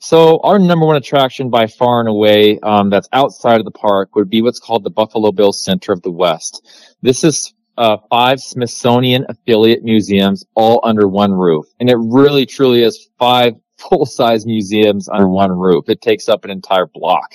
So 0.00 0.40
our 0.42 0.58
number 0.58 0.84
one 0.84 0.96
attraction 0.96 1.48
by 1.48 1.68
far 1.68 2.00
and 2.00 2.08
away, 2.08 2.58
um, 2.60 2.90
that's 2.90 3.08
outside 3.12 3.60
of 3.60 3.64
the 3.64 3.70
park 3.70 4.16
would 4.16 4.28
be 4.28 4.42
what's 4.42 4.58
called 4.58 4.82
the 4.82 4.90
Buffalo 4.90 5.30
Bill 5.30 5.52
Center 5.52 5.92
of 5.92 6.02
the 6.02 6.10
West. 6.10 6.66
This 7.00 7.22
is 7.22 7.54
uh, 7.78 7.98
five 8.10 8.40
Smithsonian 8.40 9.26
affiliate 9.28 9.84
museums 9.84 10.44
all 10.54 10.80
under 10.82 11.08
one 11.08 11.32
roof. 11.32 11.66
And 11.80 11.88
it 11.88 11.96
really 11.98 12.46
truly 12.46 12.82
is 12.82 13.08
five 13.18 13.54
full 13.78 14.06
size 14.06 14.46
museums 14.46 15.08
under 15.08 15.28
one 15.28 15.52
roof. 15.52 15.88
It 15.88 16.00
takes 16.00 16.28
up 16.28 16.44
an 16.44 16.50
entire 16.50 16.86
block. 16.86 17.34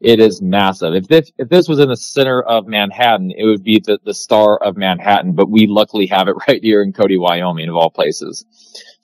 It 0.00 0.20
is 0.20 0.42
massive. 0.42 0.94
If 0.94 1.08
this, 1.08 1.32
if 1.38 1.48
this 1.48 1.68
was 1.68 1.78
in 1.78 1.88
the 1.88 1.96
center 1.96 2.42
of 2.42 2.66
Manhattan, 2.66 3.32
it 3.36 3.44
would 3.44 3.62
be 3.62 3.80
the, 3.84 3.98
the 4.04 4.12
star 4.12 4.58
of 4.58 4.76
Manhattan, 4.76 5.32
but 5.32 5.48
we 5.48 5.66
luckily 5.66 6.06
have 6.06 6.28
it 6.28 6.36
right 6.48 6.62
here 6.62 6.82
in 6.82 6.92
Cody, 6.92 7.18
Wyoming 7.18 7.68
of 7.68 7.76
all 7.76 7.90
places. 7.90 8.44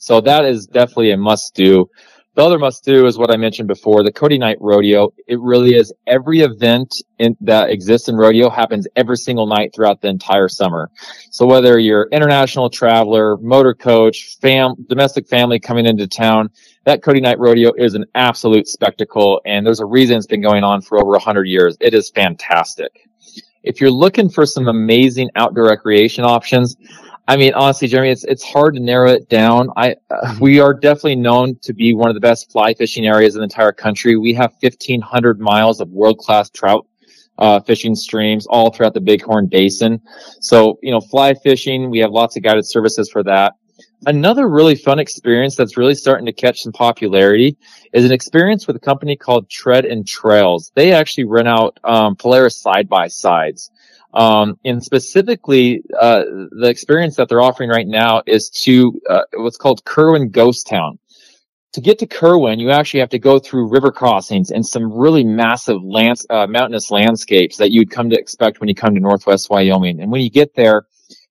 So 0.02 0.20
that 0.22 0.44
is 0.44 0.66
definitely 0.66 1.12
a 1.12 1.16
must 1.16 1.54
do. 1.54 1.88
The 2.34 2.42
other 2.42 2.58
must 2.58 2.84
do 2.84 3.06
is 3.06 3.18
what 3.18 3.30
I 3.30 3.36
mentioned 3.36 3.68
before, 3.68 4.02
the 4.02 4.10
Cody 4.10 4.36
Nite 4.36 4.60
Rodeo. 4.60 5.10
It 5.28 5.38
really 5.40 5.76
is 5.76 5.92
every 6.08 6.40
event 6.40 6.92
in, 7.20 7.36
that 7.42 7.70
exists 7.70 8.08
in 8.08 8.16
rodeo 8.16 8.50
happens 8.50 8.88
every 8.96 9.16
single 9.16 9.46
night 9.46 9.70
throughout 9.72 10.00
the 10.00 10.08
entire 10.08 10.48
summer. 10.48 10.90
So 11.30 11.46
whether 11.46 11.78
you're 11.78 12.08
international 12.10 12.68
traveler, 12.68 13.36
motor 13.36 13.74
coach, 13.74 14.38
fam, 14.40 14.74
domestic 14.88 15.28
family 15.28 15.60
coming 15.60 15.86
into 15.86 16.08
town, 16.08 16.50
that 16.84 17.04
Cody 17.04 17.20
Nite 17.20 17.38
Rodeo 17.38 17.70
is 17.78 17.94
an 17.94 18.04
absolute 18.16 18.66
spectacle. 18.66 19.40
And 19.46 19.64
there's 19.64 19.78
a 19.78 19.86
reason 19.86 20.16
it's 20.16 20.26
been 20.26 20.42
going 20.42 20.64
on 20.64 20.80
for 20.80 20.98
over 20.98 21.14
a 21.14 21.20
hundred 21.20 21.46
years. 21.46 21.76
It 21.80 21.94
is 21.94 22.10
fantastic. 22.10 22.90
If 23.62 23.80
you're 23.80 23.92
looking 23.92 24.28
for 24.28 24.46
some 24.46 24.66
amazing 24.66 25.30
outdoor 25.36 25.66
recreation 25.66 26.24
options, 26.24 26.76
I 27.28 27.36
mean, 27.36 27.54
honestly, 27.54 27.88
Jeremy, 27.88 28.10
it's 28.10 28.24
it's 28.24 28.42
hard 28.42 28.74
to 28.74 28.80
narrow 28.80 29.10
it 29.10 29.28
down. 29.28 29.68
I 29.76 29.94
uh, 30.10 30.36
we 30.40 30.58
are 30.60 30.74
definitely 30.74 31.16
known 31.16 31.56
to 31.62 31.72
be 31.72 31.94
one 31.94 32.08
of 32.08 32.14
the 32.14 32.20
best 32.20 32.50
fly 32.50 32.74
fishing 32.74 33.06
areas 33.06 33.36
in 33.36 33.40
the 33.40 33.44
entire 33.44 33.72
country. 33.72 34.16
We 34.16 34.34
have 34.34 34.52
1,500 34.60 35.40
miles 35.40 35.80
of 35.80 35.88
world 35.90 36.18
class 36.18 36.50
trout 36.50 36.86
uh, 37.38 37.60
fishing 37.60 37.94
streams 37.94 38.46
all 38.46 38.70
throughout 38.70 38.94
the 38.94 39.00
Bighorn 39.00 39.46
Basin. 39.46 40.00
So, 40.40 40.78
you 40.82 40.90
know, 40.90 41.00
fly 41.00 41.34
fishing, 41.34 41.90
we 41.90 41.98
have 42.00 42.10
lots 42.10 42.36
of 42.36 42.42
guided 42.42 42.66
services 42.66 43.10
for 43.10 43.22
that. 43.24 43.54
Another 44.06 44.48
really 44.48 44.74
fun 44.74 44.98
experience 44.98 45.54
that's 45.54 45.76
really 45.76 45.94
starting 45.94 46.26
to 46.26 46.32
catch 46.32 46.62
some 46.62 46.72
popularity 46.72 47.56
is 47.92 48.04
an 48.04 48.12
experience 48.12 48.66
with 48.66 48.74
a 48.74 48.80
company 48.80 49.16
called 49.16 49.48
Tread 49.48 49.84
and 49.84 50.06
Trails. 50.06 50.72
They 50.74 50.92
actually 50.92 51.24
rent 51.24 51.46
out 51.46 51.78
um, 51.84 52.16
Polaris 52.16 52.56
side 52.56 52.88
by 52.88 53.06
sides. 53.06 53.70
Um, 54.12 54.58
and 54.64 54.82
specifically, 54.82 55.82
uh, 55.98 56.24
the 56.50 56.68
experience 56.68 57.16
that 57.16 57.28
they're 57.28 57.40
offering 57.40 57.70
right 57.70 57.86
now 57.86 58.22
is 58.26 58.50
to 58.64 59.00
uh, 59.08 59.22
what's 59.34 59.56
called 59.56 59.84
Kerwin 59.84 60.30
Ghost 60.30 60.66
Town. 60.66 60.98
To 61.72 61.80
get 61.80 61.98
to 62.00 62.06
Kerwin, 62.06 62.58
you 62.58 62.70
actually 62.70 63.00
have 63.00 63.08
to 63.10 63.18
go 63.18 63.38
through 63.38 63.70
river 63.70 63.90
crossings 63.90 64.50
and 64.50 64.66
some 64.66 64.92
really 64.92 65.24
massive 65.24 65.82
lands, 65.82 66.26
uh, 66.28 66.46
mountainous 66.46 66.90
landscapes 66.90 67.56
that 67.56 67.70
you'd 67.70 67.90
come 67.90 68.10
to 68.10 68.18
expect 68.18 68.60
when 68.60 68.68
you 68.68 68.74
come 68.74 68.94
to 68.94 69.00
Northwest 69.00 69.48
Wyoming. 69.48 70.00
And 70.00 70.12
when 70.12 70.20
you 70.20 70.28
get 70.28 70.54
there, 70.54 70.84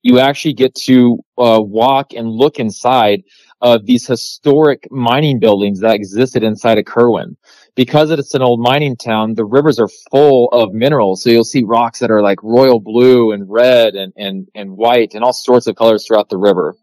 you 0.04 0.20
actually 0.20 0.54
get 0.54 0.74
to 0.76 1.20
uh, 1.38 1.60
walk 1.62 2.14
and 2.14 2.30
look 2.30 2.60
inside 2.60 3.24
of 3.62 3.86
these 3.86 4.08
historic 4.08 4.88
mining 4.92 5.40
buildings 5.40 5.80
that 5.80 5.96
existed 5.96 6.44
inside 6.44 6.78
of 6.80 6.86
Kerwin 6.86 7.38
because 7.76 8.12
it's 8.12 8.34
an 8.34 8.42
old 8.42 8.60
mining 8.60 8.96
town, 8.96 9.34
the 9.34 9.46
rivers 9.46 9.80
are 9.80 9.88
full 10.10 10.50
of 10.50 10.74
minerals. 10.74 11.24
So 11.24 11.30
you'll 11.30 11.44
see 11.44 11.64
rocks 11.64 12.00
that 12.00 12.12
are 12.12 12.22
like 12.22 12.42
royal 12.44 12.80
blue 12.80 13.32
and 13.32 13.50
red 13.50 13.96
and, 13.96 14.12
and, 14.18 14.48
and 14.56 14.76
white 14.76 15.14
and 15.14 15.24
all 15.24 15.34
sorts 15.34 15.68
of 15.68 15.76
colors 15.76 16.06
throughout 16.06 16.30
the 16.30 16.38
river. 16.38 16.76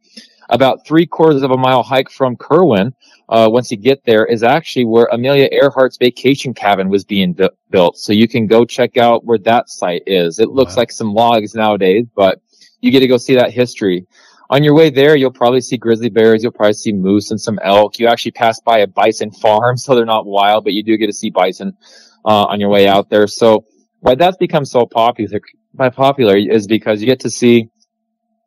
About 0.51 0.87
three 0.87 1.05
quarters 1.05 1.43
of 1.43 1.51
a 1.51 1.59
mile 1.59 1.83
hike 1.83 2.11
from 2.11 2.35
Kerwin, 2.37 2.95
uh, 3.29 3.49
once 3.51 3.71
you 3.71 3.77
get 3.77 4.03
there, 4.07 4.25
is 4.25 4.43
actually 4.43 4.87
where 4.87 5.07
Amelia 5.13 5.47
Earhart's 5.53 5.99
vacation 5.99 6.55
cabin 6.55 6.89
was 6.89 7.05
being 7.05 7.35
bu- 7.35 7.51
built. 7.69 7.99
So 7.99 8.15
you 8.15 8.27
can 8.27 8.47
go 8.47 8.65
check 8.65 8.97
out 8.97 9.27
where 9.27 9.37
that 9.41 9.69
site 9.69 10.05
is. 10.07 10.39
It 10.39 10.49
looks 10.49 10.75
wow. 10.75 10.81
like 10.81 10.91
some 10.91 11.13
logs 11.13 11.55
nowadays, 11.55 12.07
but 12.15 12.41
you 12.81 12.91
get 12.91 13.01
to 13.01 13.09
go 13.09 13.17
see 13.17 13.35
that 13.35 13.53
history. 13.53 14.07
On 14.51 14.65
your 14.65 14.75
way 14.75 14.89
there, 14.89 15.15
you'll 15.15 15.31
probably 15.31 15.61
see 15.61 15.77
grizzly 15.77 16.09
bears. 16.09 16.43
You'll 16.43 16.53
probably 16.53 16.73
see 16.73 16.93
moose 16.93 17.31
and 17.31 17.41
some 17.41 17.59
elk. 17.63 17.99
You 17.99 18.07
actually 18.07 18.33
pass 18.33 18.61
by 18.61 18.79
a 18.79 18.87
bison 18.87 19.31
farm, 19.31 19.77
so 19.83 19.95
they're 19.95 20.07
not 20.07 20.27
wild, 20.27 20.65
but 20.65 20.73
you 20.73 20.83
do 20.83 20.97
get 20.97 21.07
to 21.07 21.13
see 21.13 21.31
bison 21.31 21.77
uh, 22.25 22.45
on 22.45 22.61
your 22.61 22.71
way 22.71 22.89
out 22.89 23.11
there. 23.11 23.27
So 23.27 23.65
why 24.01 24.15
that's 24.15 24.37
become 24.37 24.65
so 24.65 24.87
popular, 24.87 25.41
by 25.75 25.91
popular 25.91 26.37
is 26.37 26.67
because 26.67 27.01
you 27.01 27.07
get 27.07 27.21
to 27.21 27.31
see 27.31 27.69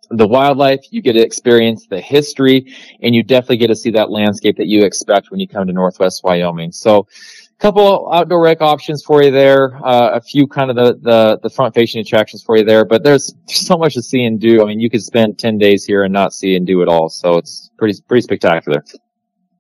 the 0.10 0.28
wildlife, 0.28 0.82
you 0.92 1.02
get 1.02 1.14
to 1.14 1.22
experience 1.22 1.88
the 1.88 2.02
history, 2.02 2.74
and 3.02 3.16
you 3.16 3.24
definitely 3.24 3.58
get 3.58 3.68
to 3.68 3.76
see 3.76 3.92
that 3.92 4.10
landscape 4.10 4.58
that 4.58 4.68
you 4.68 4.84
expect 4.84 5.32
when 5.32 5.40
you 5.40 5.48
come 5.48 5.68
to 5.68 5.74
Northwest 5.74 6.22
Wyoming. 6.24 6.72
So 6.72 7.08
couple 7.62 8.12
outdoor 8.12 8.42
rec 8.42 8.60
options 8.60 9.04
for 9.04 9.24
you 9.24 9.30
there. 9.32 9.80
Uh, 9.86 10.10
a 10.14 10.22
few 10.22 10.48
kind 10.48 10.72
of 10.72 10.76
the, 10.76 10.94
the, 11.02 11.40
the 11.44 11.50
front 11.50 11.76
facing 11.76 12.02
attractions 12.02 12.44
for 12.44 12.58
you 12.58 12.66
there, 12.66 12.84
but 12.84 13.04
there's, 13.04 13.34
so 13.48 13.78
much 13.78 13.94
to 13.94 14.02
see 14.02 14.24
and 14.24 14.40
do. 14.40 14.62
I 14.62 14.66
mean, 14.66 14.80
you 14.80 14.90
could 14.90 15.04
spend 15.04 15.38
10 15.38 15.58
days 15.58 15.86
here 15.86 16.04
and 16.04 16.12
not 16.12 16.34
see 16.34 16.56
and 16.56 16.66
do 16.66 16.82
it 16.82 16.90
all. 16.90 17.10
So 17.10 17.38
it's 17.38 17.70
pretty, 17.78 18.02
pretty 18.08 18.22
spectacular. 18.22 18.84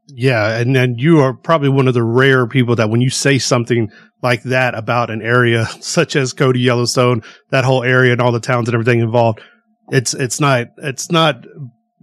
Yeah. 0.07 0.57
And 0.57 0.75
then 0.75 0.95
you 0.97 1.19
are 1.19 1.33
probably 1.33 1.69
one 1.69 1.87
of 1.87 1.93
the 1.93 2.03
rare 2.03 2.47
people 2.47 2.75
that 2.75 2.89
when 2.89 3.01
you 3.01 3.09
say 3.09 3.37
something 3.37 3.89
like 4.21 4.43
that 4.43 4.73
about 4.73 5.09
an 5.09 5.21
area 5.21 5.65
such 5.79 6.15
as 6.15 6.33
Cody 6.33 6.59
Yellowstone, 6.59 7.21
that 7.51 7.63
whole 7.63 7.83
area 7.83 8.11
and 8.11 8.21
all 8.21 8.31
the 8.31 8.39
towns 8.39 8.67
and 8.67 8.73
everything 8.73 8.99
involved, 8.99 9.41
it's, 9.89 10.13
it's 10.13 10.39
not, 10.39 10.67
it's 10.77 11.11
not, 11.11 11.45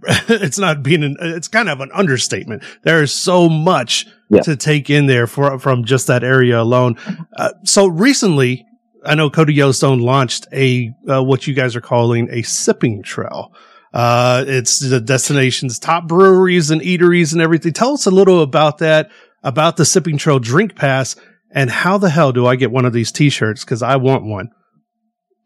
it's 0.29 0.57
not 0.57 0.83
being 0.83 1.03
an, 1.03 1.17
it's 1.19 1.47
kind 1.47 1.69
of 1.69 1.81
an 1.81 1.91
understatement. 1.93 2.63
There 2.83 3.01
is 3.01 3.13
so 3.13 3.49
much 3.49 4.07
yeah. 4.29 4.41
to 4.41 4.55
take 4.55 4.89
in 4.89 5.07
there 5.07 5.27
for, 5.27 5.59
from 5.59 5.83
just 5.83 6.07
that 6.07 6.23
area 6.23 6.61
alone. 6.61 6.97
Uh, 7.35 7.51
so 7.63 7.87
recently, 7.87 8.65
I 9.05 9.15
know 9.15 9.29
Cody 9.29 9.53
Yellowstone 9.53 9.99
launched 9.99 10.47
a 10.51 10.93
uh, 11.09 11.23
what 11.23 11.47
you 11.47 11.53
guys 11.53 11.75
are 11.75 11.81
calling 11.81 12.27
a 12.31 12.41
sipping 12.41 13.01
trail. 13.03 13.53
Uh, 13.93 14.43
it's 14.47 14.79
the 14.79 14.99
destination's 14.99 15.79
top 15.79 16.07
breweries 16.07 16.69
and 16.69 16.81
eateries 16.81 17.33
and 17.33 17.41
everything. 17.41 17.73
Tell 17.73 17.93
us 17.93 18.05
a 18.05 18.11
little 18.11 18.41
about 18.41 18.79
that, 18.79 19.09
about 19.43 19.77
the 19.77 19.85
sipping 19.85 20.17
trail 20.17 20.37
drink 20.39 20.75
pass, 20.75 21.15
and 21.51 21.69
how 21.69 21.97
the 21.97 22.09
hell 22.09 22.31
do 22.31 22.45
I 22.45 22.55
get 22.55 22.71
one 22.71 22.85
of 22.85 22.93
these 22.93 23.11
T-shirts? 23.11 23.63
Because 23.63 23.81
I 23.81 23.95
want 23.95 24.25
one. 24.25 24.51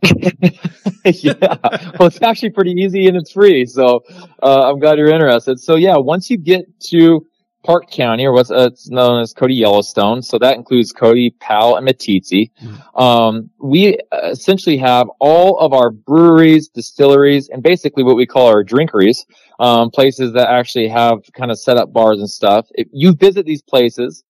yeah, 1.06 1.58
well, 2.00 2.08
it's 2.08 2.22
actually 2.22 2.50
pretty 2.52 2.72
easy 2.72 3.08
and 3.08 3.18
it's 3.18 3.32
free. 3.32 3.66
So 3.66 4.04
uh, 4.42 4.70
I'm 4.70 4.80
glad 4.80 4.98
you're 4.98 5.10
interested. 5.10 5.60
So 5.60 5.76
yeah, 5.76 5.96
once 5.98 6.30
you 6.30 6.38
get 6.38 6.66
to 6.92 7.26
Park 7.64 7.90
County, 7.90 8.26
or 8.26 8.34
what's 8.34 8.52
uh, 8.52 8.70
known 8.88 9.22
as 9.22 9.34
Cody 9.34 9.56
Yellowstone. 9.56 10.22
So 10.22 10.38
that 10.38 10.58
includes 10.58 10.92
Cody, 10.92 11.30
Powell, 11.40 11.78
and 11.78 11.88
Meeteetse. 11.88 12.52
Mm-hmm. 12.52 13.02
Um, 13.02 13.50
we 13.58 13.98
uh, 14.12 14.30
essentially 14.32 14.78
have 14.78 15.08
all 15.20 15.58
of 15.60 15.74
our 15.74 15.90
breweries, 15.90 16.68
distilleries, 16.68 17.50
and 17.50 17.64
basically 17.64 18.04
what 18.04 18.18
we 18.18 18.26
call 18.26 18.48
our 18.48 18.64
drinkeries, 18.64 19.20
um, 19.60 19.90
places 19.92 20.34
that 20.34 20.50
actually 20.50 20.90
have 20.90 21.20
kind 21.34 21.52
of 21.52 21.60
set 21.60 21.78
up 21.78 21.94
bars 21.94 22.20
and 22.20 22.30
stuff. 22.30 22.68
If 22.72 22.88
you 22.92 23.14
visit 23.14 23.46
these 23.46 23.62
places, 23.62 24.24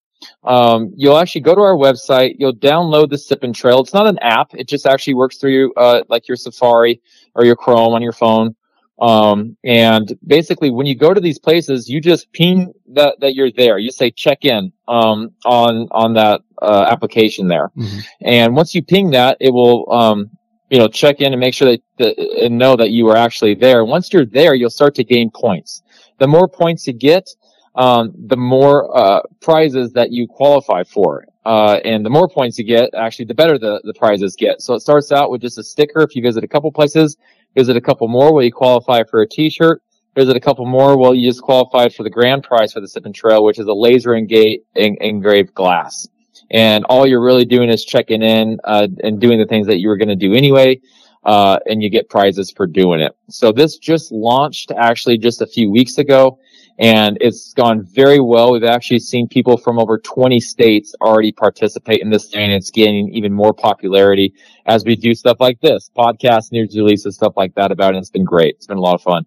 um, 0.46 0.94
you'll 0.96 1.18
actually 1.18 1.42
go 1.42 1.56
to 1.56 1.62
our 1.62 1.76
website. 1.76 2.36
You'll 2.38 2.56
download 2.56 3.10
the 3.10 3.18
Sipping 3.18 3.54
Trail. 3.54 3.80
It's 3.82 3.94
not 3.94 4.08
an 4.08 4.20
app. 4.20 4.54
It 4.54 4.68
just 4.68 4.86
actually 4.86 5.16
works 5.16 5.38
through, 5.38 5.74
uh, 5.76 6.04
like 6.10 6.28
your 6.28 6.38
Safari 6.38 7.02
or 7.36 7.46
your 7.46 7.56
Chrome 7.56 7.94
on 7.94 8.02
your 8.02 8.14
phone. 8.14 8.56
Um, 9.00 9.58
and 9.64 10.18
basically 10.28 10.70
when 10.70 10.86
you 10.86 10.96
go 10.96 11.14
to 11.14 11.20
these 11.20 11.40
places, 11.40 11.90
you 11.90 12.00
just 12.00 12.32
ping 12.32 12.74
that, 12.94 13.20
that 13.22 13.36
you're 13.36 13.52
there. 13.52 13.78
You 13.78 13.92
say 13.92 14.12
check 14.12 14.46
in, 14.46 14.72
um, 14.88 15.32
on, 15.46 15.88
on 15.92 16.14
that, 16.14 16.42
uh, 16.62 16.86
application 16.90 17.48
there. 17.48 17.72
Mm-hmm. 17.76 18.00
And 18.22 18.56
once 18.56 18.76
you 18.76 18.84
ping 18.84 19.12
that, 19.12 19.38
it 19.40 19.50
will, 19.50 19.92
um, 19.92 20.30
you 20.70 20.78
know, 20.80 20.88
check 20.88 21.22
in 21.22 21.34
and 21.34 21.40
make 21.40 21.54
sure 21.54 21.72
that, 21.72 21.82
that, 21.98 22.18
and 22.44 22.58
know 22.58 22.76
that 22.76 22.92
you 22.92 23.08
are 23.10 23.18
actually 23.18 23.56
there. 23.56 23.84
Once 23.84 24.14
you're 24.14 24.26
there, 24.26 24.54
you'll 24.56 24.70
start 24.70 24.96
to 24.96 25.04
gain 25.04 25.30
points. 25.30 25.84
The 26.20 26.28
more 26.28 26.48
points 26.48 26.88
you 26.88 26.94
get, 26.94 27.30
um, 27.76 28.14
the 28.28 28.38
more, 28.38 28.96
uh, 28.98 29.22
prizes 29.42 29.92
that 29.94 30.12
you 30.12 30.28
qualify 30.28 30.84
for. 30.84 31.26
Uh, 31.46 31.80
and 31.84 32.06
the 32.06 32.10
more 32.10 32.30
points 32.30 32.58
you 32.58 32.64
get, 32.64 32.90
actually, 32.94 33.26
the 33.26 33.34
better 33.34 33.58
the, 33.58 33.82
the 33.84 33.94
prizes 33.94 34.36
get. 34.36 34.62
So 34.62 34.76
it 34.76 34.80
starts 34.80 35.12
out 35.12 35.30
with 35.30 35.42
just 35.42 35.58
a 35.58 35.64
sticker. 35.64 36.02
If 36.02 36.16
you 36.16 36.22
visit 36.22 36.44
a 36.44 36.48
couple 36.48 36.72
places, 36.72 37.18
visit 37.56 37.76
a 37.76 37.82
couple 37.82 38.08
more, 38.08 38.34
will 38.34 38.44
you 38.44 38.52
qualify 38.52 39.04
for 39.04 39.22
a 39.22 39.28
t-shirt? 39.28 39.82
Visit 40.16 40.38
a 40.38 40.40
couple 40.40 40.66
more, 40.66 40.98
well, 40.98 41.14
you 41.14 41.28
just 41.28 41.42
qualify 41.42 41.90
for 41.90 42.04
the 42.04 42.10
grand 42.10 42.44
prize 42.44 42.72
for 42.72 42.80
the 42.80 42.88
Sipping 42.88 43.14
Trail, 43.14 43.44
which 43.44 43.60
is 43.60 43.66
a 43.66 43.74
laser 43.74 44.14
engraved 44.14 45.54
glass. 45.54 46.08
And 46.52 46.86
all 46.86 47.08
you're 47.08 47.24
really 47.24 47.46
doing 47.46 47.70
is 47.70 47.84
checking 47.84 48.22
in, 48.22 48.60
uh, 48.64 48.88
and 49.04 49.20
doing 49.20 49.40
the 49.40 49.46
things 49.46 49.66
that 49.68 49.80
you 49.80 49.90
were 49.90 49.98
going 49.98 50.10
to 50.10 50.16
do 50.16 50.34
anyway. 50.34 50.80
Uh, 51.26 51.58
and 51.68 51.82
you 51.82 51.90
get 51.90 52.10
prizes 52.10 52.52
for 52.52 52.68
doing 52.68 53.00
it. 53.00 53.16
So 53.30 53.54
this 53.54 53.78
just 53.78 54.12
launched 54.12 54.72
actually 54.76 55.18
just 55.18 55.42
a 55.42 55.48
few 55.48 55.72
weeks 55.72 55.98
ago 55.98 56.38
and 56.80 57.18
it's 57.22 57.54
gone 57.54 57.84
very 57.84 58.20
well. 58.20 58.52
We've 58.52 58.64
actually 58.64 59.00
seen 59.00 59.28
people 59.28 59.58
from 59.58 59.80
over 59.80 60.00
20 60.00 60.40
states 60.40 60.96
already 61.02 61.32
participate 61.32 62.02
in 62.02 62.10
this 62.10 62.30
thing, 62.30 62.46
and 62.46 62.54
it's 62.54 62.72
gaining 62.72 63.14
even 63.14 63.34
more 63.34 63.54
popularity 63.54 64.34
as 64.66 64.84
we 64.84 64.96
do 64.96 65.14
stuff 65.14 65.38
like 65.40 65.60
this, 65.62 65.92
podcast 65.96 66.52
news 66.52 66.76
releases, 66.76 67.16
stuff 67.16 67.34
like 67.36 67.56
that 67.56 67.72
about 67.72 67.96
it. 67.96 68.00
It's 68.00 68.10
been 68.10 68.26
great. 68.26 68.56
It's 68.56 68.68
been 68.68 68.78
a 68.78 68.82
lot 68.82 68.96
of 68.96 69.02
fun. 69.02 69.26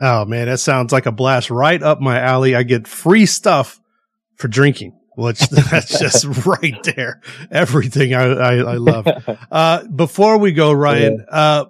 Oh 0.00 0.24
man, 0.24 0.46
that 0.46 0.58
sounds 0.58 0.92
like 0.92 1.06
a 1.06 1.12
blast 1.12 1.50
right 1.50 1.82
up 1.82 2.00
my 2.00 2.20
alley. 2.20 2.54
I 2.54 2.62
get 2.62 2.88
free 2.88 3.26
stuff 3.26 3.80
for 4.36 4.48
drinking. 4.48 4.98
Which 5.16 5.38
that's 5.48 5.98
just 6.00 6.24
right 6.46 6.82
there. 6.96 7.20
Everything 7.50 8.14
I, 8.14 8.24
I, 8.24 8.54
I 8.56 8.76
love. 8.76 9.06
Uh, 9.50 9.84
before 9.86 10.38
we 10.38 10.50
go, 10.50 10.72
Ryan, 10.72 11.24
uh, 11.30 11.66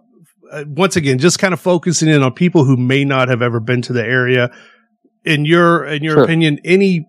once 0.67 0.97
again, 0.97 1.19
just 1.19 1.39
kind 1.39 1.53
of 1.53 1.61
focusing 1.61 2.09
in 2.09 2.23
on 2.23 2.33
people 2.33 2.65
who 2.65 2.79
may 2.79 3.05
not 3.05 3.29
have 3.29 3.43
ever 3.43 3.61
been 3.61 3.83
to 3.83 3.93
the 3.93 4.03
area 4.03 4.51
in 5.25 5.45
your 5.45 5.85
in 5.85 6.03
your 6.03 6.15
sure. 6.15 6.25
opinion, 6.25 6.61
any 6.65 7.09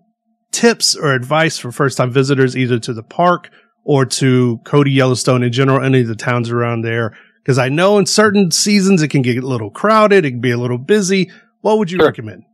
tips 0.52 0.96
or 0.96 1.12
advice 1.12 1.58
for 1.58 1.70
first 1.70 1.98
time 1.98 2.10
visitors, 2.10 2.56
either 2.56 2.78
to 2.78 2.92
the 2.92 3.02
park 3.02 3.50
or 3.84 4.06
to 4.06 4.58
Cody 4.64 4.90
Yellowstone 4.90 5.42
in 5.42 5.52
general, 5.52 5.84
any 5.84 6.00
of 6.00 6.08
the 6.08 6.16
towns 6.16 6.50
around 6.50 6.82
there? 6.82 7.16
Because 7.42 7.58
I 7.58 7.68
know 7.68 7.98
in 7.98 8.06
certain 8.06 8.50
seasons 8.50 9.02
it 9.02 9.08
can 9.08 9.22
get 9.22 9.42
a 9.42 9.46
little 9.46 9.70
crowded, 9.70 10.24
it 10.24 10.30
can 10.32 10.40
be 10.40 10.50
a 10.50 10.58
little 10.58 10.78
busy. 10.78 11.30
What 11.60 11.78
would 11.78 11.90
you 11.90 11.98
sure. 11.98 12.06
recommend? 12.06 12.44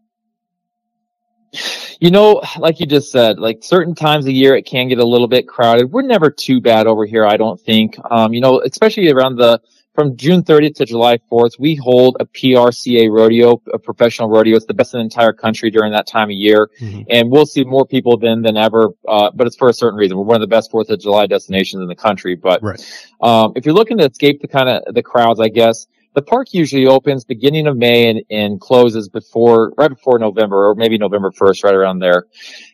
You 2.00 2.10
know, 2.10 2.42
like 2.58 2.80
you 2.80 2.86
just 2.86 3.12
said, 3.12 3.38
like 3.38 3.62
certain 3.62 3.94
times 3.94 4.26
of 4.26 4.32
year 4.32 4.56
it 4.56 4.66
can 4.66 4.88
get 4.88 4.98
a 4.98 5.06
little 5.06 5.28
bit 5.28 5.46
crowded. 5.46 5.92
We're 5.92 6.02
never 6.02 6.30
too 6.30 6.60
bad 6.60 6.86
over 6.86 7.06
here, 7.06 7.24
I 7.24 7.36
don't 7.36 7.60
think. 7.60 7.96
Um, 8.10 8.34
you 8.34 8.40
know, 8.40 8.60
especially 8.60 9.10
around 9.10 9.36
the 9.36 9.60
from 9.94 10.16
June 10.16 10.42
30th 10.42 10.76
to 10.76 10.86
July 10.86 11.18
4th, 11.30 11.58
we 11.58 11.74
hold 11.74 12.16
a 12.18 12.24
PRCA 12.24 13.10
rodeo, 13.10 13.60
a 13.72 13.78
professional 13.78 14.28
rodeo. 14.28 14.56
It's 14.56 14.66
the 14.66 14.74
best 14.74 14.94
in 14.94 14.98
the 14.98 15.04
entire 15.04 15.32
country 15.32 15.70
during 15.70 15.92
that 15.92 16.06
time 16.06 16.28
of 16.28 16.36
year. 16.36 16.70
Mm-hmm. 16.80 17.02
And 17.10 17.30
we'll 17.30 17.46
see 17.46 17.64
more 17.64 17.86
people 17.86 18.16
then 18.16 18.42
than 18.42 18.56
ever. 18.56 18.90
Uh, 19.06 19.30
but 19.34 19.46
it's 19.46 19.56
for 19.56 19.68
a 19.68 19.74
certain 19.74 19.98
reason. 19.98 20.16
We're 20.16 20.24
one 20.24 20.36
of 20.36 20.40
the 20.40 20.46
best 20.46 20.72
4th 20.72 20.88
of 20.88 21.00
July 21.00 21.26
destinations 21.26 21.82
in 21.82 21.88
the 21.88 21.94
country. 21.94 22.34
But, 22.34 22.62
right. 22.62 22.80
um, 23.20 23.52
if 23.54 23.66
you're 23.66 23.74
looking 23.74 23.98
to 23.98 24.08
escape 24.08 24.40
the 24.40 24.48
kind 24.48 24.68
of 24.68 24.94
the 24.94 25.02
crowds, 25.02 25.40
I 25.40 25.48
guess, 25.48 25.86
the 26.14 26.22
park 26.22 26.52
usually 26.52 26.86
opens 26.86 27.24
beginning 27.24 27.66
of 27.66 27.76
May 27.76 28.10
and, 28.10 28.22
and 28.30 28.60
closes 28.60 29.08
before, 29.08 29.72
right 29.78 29.88
before 29.88 30.18
November 30.18 30.68
or 30.68 30.74
maybe 30.74 30.98
November 30.98 31.30
1st, 31.30 31.64
right 31.64 31.74
around 31.74 32.00
there. 32.00 32.26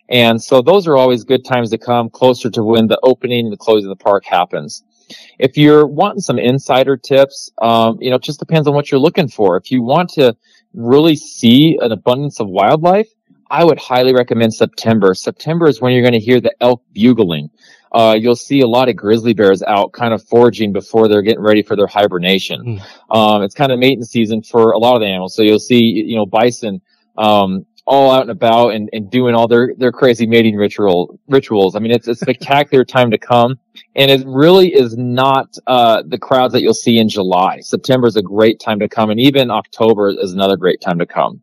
And 0.08 0.42
so 0.42 0.62
those 0.62 0.86
are 0.86 0.96
always 0.96 1.22
good 1.24 1.44
times 1.44 1.70
to 1.70 1.78
come 1.78 2.10
closer 2.10 2.50
to 2.50 2.64
when 2.64 2.88
the 2.88 2.98
opening 3.02 3.46
and 3.46 3.52
the 3.52 3.56
closing 3.56 3.90
of 3.90 3.96
the 3.96 4.02
park 4.02 4.24
happens. 4.24 4.82
If 5.38 5.56
you're 5.56 5.86
wanting 5.86 6.20
some 6.20 6.38
insider 6.38 6.96
tips, 6.96 7.50
um, 7.60 7.98
you 8.00 8.10
know, 8.10 8.16
it 8.16 8.22
just 8.22 8.38
depends 8.38 8.68
on 8.68 8.74
what 8.74 8.90
you're 8.90 9.00
looking 9.00 9.28
for. 9.28 9.56
If 9.56 9.70
you 9.70 9.82
want 9.82 10.10
to 10.10 10.36
really 10.74 11.16
see 11.16 11.78
an 11.80 11.92
abundance 11.92 12.40
of 12.40 12.48
wildlife, 12.48 13.08
I 13.50 13.64
would 13.64 13.78
highly 13.78 14.14
recommend 14.14 14.52
September. 14.54 15.14
September 15.14 15.68
is 15.68 15.80
when 15.80 15.92
you're 15.92 16.02
going 16.02 16.12
to 16.12 16.20
hear 16.20 16.40
the 16.40 16.54
elk 16.60 16.82
bugling 16.92 17.50
uh, 17.92 18.16
you'll 18.18 18.36
see 18.36 18.60
a 18.60 18.66
lot 18.66 18.88
of 18.88 18.96
grizzly 18.96 19.32
bears 19.32 19.62
out 19.62 19.92
kind 19.92 20.12
of 20.12 20.22
foraging 20.24 20.72
before 20.72 21.08
they're 21.08 21.22
getting 21.22 21.42
ready 21.42 21.62
for 21.62 21.76
their 21.76 21.86
hibernation. 21.86 22.78
Mm. 22.78 23.16
Um, 23.16 23.42
it's 23.42 23.54
kind 23.54 23.72
of 23.72 23.78
mating 23.78 24.04
season 24.04 24.42
for 24.42 24.72
a 24.72 24.78
lot 24.78 24.94
of 24.94 25.00
the 25.00 25.06
animals. 25.06 25.34
So 25.34 25.42
you'll 25.42 25.58
see, 25.58 25.82
you 25.82 26.16
know, 26.16 26.26
bison, 26.26 26.80
um, 27.16 27.66
all 27.88 28.10
out 28.10 28.20
and 28.20 28.30
about 28.30 28.74
and, 28.74 28.90
and 28.92 29.10
doing 29.10 29.34
all 29.34 29.48
their, 29.48 29.72
their 29.78 29.90
crazy 29.90 30.26
mating 30.26 30.56
ritual 30.56 31.18
rituals. 31.26 31.74
I 31.74 31.78
mean, 31.78 31.90
it's 31.90 32.06
a 32.06 32.14
spectacular 32.24 32.84
time 32.84 33.10
to 33.10 33.18
come. 33.18 33.58
And 33.96 34.10
it 34.10 34.26
really 34.26 34.74
is 34.74 34.96
not, 34.98 35.56
uh, 35.66 36.02
the 36.06 36.18
crowds 36.18 36.52
that 36.52 36.60
you'll 36.60 36.74
see 36.74 36.98
in 36.98 37.08
July. 37.08 37.60
September 37.60 38.06
is 38.06 38.16
a 38.16 38.22
great 38.22 38.60
time 38.60 38.78
to 38.80 38.88
come. 38.88 39.08
And 39.08 39.18
even 39.18 39.50
October 39.50 40.10
is 40.10 40.34
another 40.34 40.56
great 40.56 40.82
time 40.82 40.98
to 40.98 41.06
come. 41.06 41.40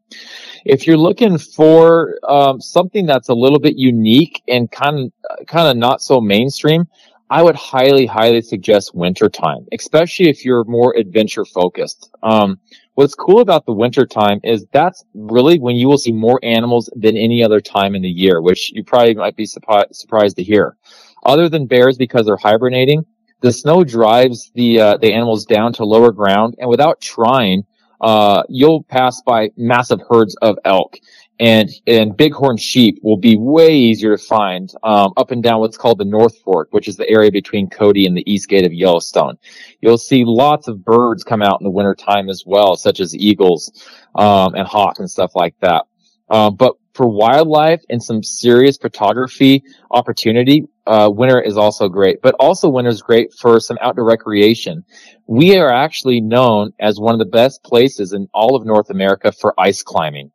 If 0.66 0.86
you're 0.86 0.98
looking 0.98 1.39
for 1.39 2.20
um, 2.28 2.62
something 2.62 3.08
that's 3.08 3.30
a 3.30 3.34
little 3.34 3.60
bit 3.60 3.76
unique 3.76 4.43
and 4.48 4.72
kind 4.72 5.12
of 5.30 5.48
kind 5.48 5.68
of 5.68 5.78
not 5.78 6.02
so 6.02 6.22
mainstream, 6.22 6.88
I 7.30 7.42
would 7.42 7.56
highly, 7.56 8.06
highly 8.06 8.42
suggest 8.42 8.94
wintertime, 8.94 9.66
especially 9.74 10.30
if 10.30 10.46
you're 10.46 10.64
more 10.66 10.96
adventure 10.96 11.44
focused. 11.44 12.12
Um, 12.22 12.60
what's 12.94 13.16
cool 13.16 13.40
about 13.40 13.66
the 13.66 13.74
wintertime 13.74 14.40
is 14.44 14.66
that's 14.72 15.04
really 15.16 15.58
when 15.60 15.76
you 15.76 15.88
will 15.88 15.98
see 15.98 16.12
more 16.12 16.40
animals 16.44 16.90
than 16.96 17.18
any 17.18 17.44
other 17.44 17.60
time 17.60 17.96
in 17.96 18.04
the 18.04 18.10
year, 18.10 18.42
which 18.42 18.72
you 18.74 18.84
probably 18.84 19.16
might 19.16 19.36
be 19.36 19.46
surpri- 19.46 19.94
surprised 19.94 20.36
to 20.38 20.44
hear. 20.44 20.78
Other 21.24 21.50
than 21.50 21.66
bears 21.66 21.98
because 21.98 22.28
they're 22.28 22.38
hibernating, 22.38 23.06
the 23.42 23.52
snow 23.52 23.84
drives 23.84 24.52
the 24.54 24.80
uh, 24.80 24.98
the 24.98 25.12
animals 25.12 25.46
down 25.46 25.74
to 25.74 25.86
lower 25.86 26.12
ground, 26.12 26.56
and 26.60 26.70
without 26.70 27.02
trying, 27.02 27.64
uh, 28.02 28.44
you'll 28.50 28.84
pass 28.84 29.22
by 29.24 29.50
massive 29.58 30.02
herds 30.10 30.36
of 30.42 30.58
elk 30.64 30.98
and 31.40 31.70
and 31.86 32.16
bighorn 32.16 32.58
sheep 32.58 33.00
will 33.04 33.18
be 33.18 33.36
way 33.36 33.76
easier 33.76 34.16
to 34.16 34.24
find 34.24 34.72
um, 34.84 35.14
up 35.18 35.32
and 35.32 35.44
down 35.44 35.60
what's 35.60 35.78
called 35.78 35.98
the 35.98 36.06
North 36.06 36.38
Fork, 36.40 36.70
which 36.72 36.88
is 36.88 36.96
the 36.96 37.10
area 37.10 37.32
between 37.32 37.70
Cody 37.70 38.06
and 38.06 38.16
the 38.16 38.30
east 38.32 38.48
gate 38.48 38.66
of 38.66 38.74
Yellowstone. 38.74 39.38
You'll 39.82 39.98
see 39.98 40.24
lots 40.26 40.68
of 40.68 40.86
birds 40.86 41.24
come 41.24 41.42
out 41.42 41.60
in 41.60 41.66
the 41.66 41.72
wintertime 41.72 42.30
as 42.30 42.44
well, 42.46 42.76
such 42.76 43.00
as 43.00 43.16
eagles 43.16 43.72
um, 44.16 44.56
and 44.56 44.68
hawks 44.68 45.00
and 45.00 45.10
stuff 45.10 45.32
like 45.36 45.56
that. 45.60 45.86
Um, 46.30 46.56
but 46.56 46.76
for 46.94 47.08
wildlife 47.08 47.84
and 47.90 48.02
some 48.02 48.24
serious 48.24 48.78
photography 48.78 49.64
opportunity, 49.92 50.64
uh, 50.88 51.12
winter 51.14 51.42
is 51.42 51.58
also 51.58 51.90
great. 51.90 52.22
But 52.22 52.36
also 52.40 52.70
winter 52.70 52.90
is 52.90 53.02
great 53.02 53.34
for 53.34 53.60
some 53.60 53.78
outdoor 53.82 54.06
recreation. 54.06 54.86
We 55.28 55.58
are 55.58 55.72
actually 55.72 56.22
known 56.22 56.72
as 56.80 57.00
one 57.00 57.14
of 57.14 57.20
the 57.20 57.26
best 57.26 57.64
places 57.64 58.14
in 58.14 58.30
all 58.34 58.56
of 58.56 58.66
North 58.66 58.90
America 58.90 59.34
for 59.34 59.54
ice 59.60 59.84
climbing. 59.84 60.32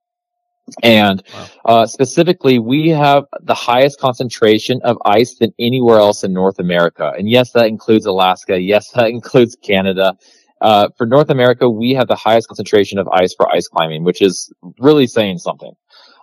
And 0.82 1.22
wow. 1.32 1.48
uh, 1.64 1.86
specifically, 1.86 2.58
we 2.58 2.88
have 2.88 3.24
the 3.42 3.54
highest 3.54 4.00
concentration 4.00 4.80
of 4.82 4.96
ice 5.04 5.34
than 5.34 5.52
anywhere 5.58 5.98
else 5.98 6.24
in 6.24 6.32
North 6.32 6.58
America. 6.58 7.12
And 7.16 7.28
yes, 7.28 7.52
that 7.52 7.66
includes 7.66 8.06
Alaska. 8.06 8.60
Yes, 8.60 8.90
that 8.92 9.08
includes 9.10 9.56
Canada. 9.62 10.16
Uh, 10.60 10.88
for 10.98 11.06
North 11.06 11.30
America, 11.30 11.70
we 11.70 11.94
have 11.94 12.06
the 12.06 12.16
highest 12.16 12.48
concentration 12.48 12.98
of 12.98 13.08
ice 13.08 13.34
for 13.34 13.50
ice 13.54 13.66
climbing, 13.66 14.04
which 14.04 14.20
is 14.20 14.52
really 14.78 15.06
saying 15.06 15.38
something. 15.38 15.72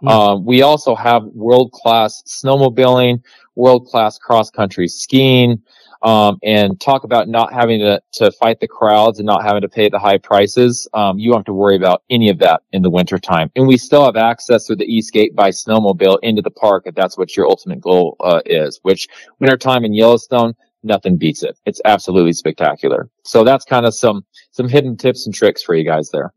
Mm-hmm. 0.03 0.07
Um, 0.07 0.45
we 0.45 0.61
also 0.61 0.93
have 0.93 1.23
world 1.33 1.71
class 1.71 2.21
snowmobiling, 2.27 3.23
world 3.55 3.87
class 3.87 4.19
cross 4.19 4.51
country 4.51 4.87
skiing, 4.87 5.63
um, 6.01 6.37
and 6.43 6.79
talk 6.79 7.03
about 7.03 7.27
not 7.27 7.53
having 7.53 7.79
to, 7.79 8.01
to 8.13 8.31
fight 8.31 8.59
the 8.59 8.67
crowds 8.67 9.19
and 9.19 9.25
not 9.25 9.43
having 9.43 9.61
to 9.61 9.69
pay 9.69 9.89
the 9.89 9.99
high 9.99 10.17
prices. 10.17 10.87
Um, 10.93 11.17
you 11.17 11.29
don't 11.29 11.39
have 11.39 11.45
to 11.45 11.53
worry 11.53 11.75
about 11.75 12.03
any 12.09 12.29
of 12.29 12.39
that 12.39 12.61
in 12.71 12.81
the 12.81 12.89
wintertime. 12.89 13.51
And 13.55 13.67
we 13.67 13.77
still 13.77 14.05
have 14.05 14.15
access 14.15 14.67
through 14.67 14.77
the 14.77 14.85
East 14.85 15.13
Gate 15.13 15.35
by 15.35 15.49
snowmobile 15.49 16.19
into 16.23 16.41
the 16.41 16.51
park 16.51 16.83
if 16.85 16.95
that's 16.95 17.17
what 17.17 17.35
your 17.35 17.47
ultimate 17.47 17.81
goal 17.81 18.15
uh, 18.19 18.41
is, 18.45 18.79
which 18.83 19.07
wintertime 19.39 19.85
in 19.85 19.93
Yellowstone, 19.93 20.53
nothing 20.83 21.17
beats 21.17 21.43
it. 21.43 21.57
It's 21.65 21.81
absolutely 21.85 22.33
spectacular. 22.33 23.09
So 23.23 23.43
that's 23.43 23.65
kind 23.65 23.85
of 23.85 23.93
some, 23.93 24.25
some 24.51 24.69
hidden 24.69 24.97
tips 24.97 25.25
and 25.25 25.33
tricks 25.33 25.63
for 25.63 25.75
you 25.75 25.83
guys 25.83 26.09
there. 26.11 26.33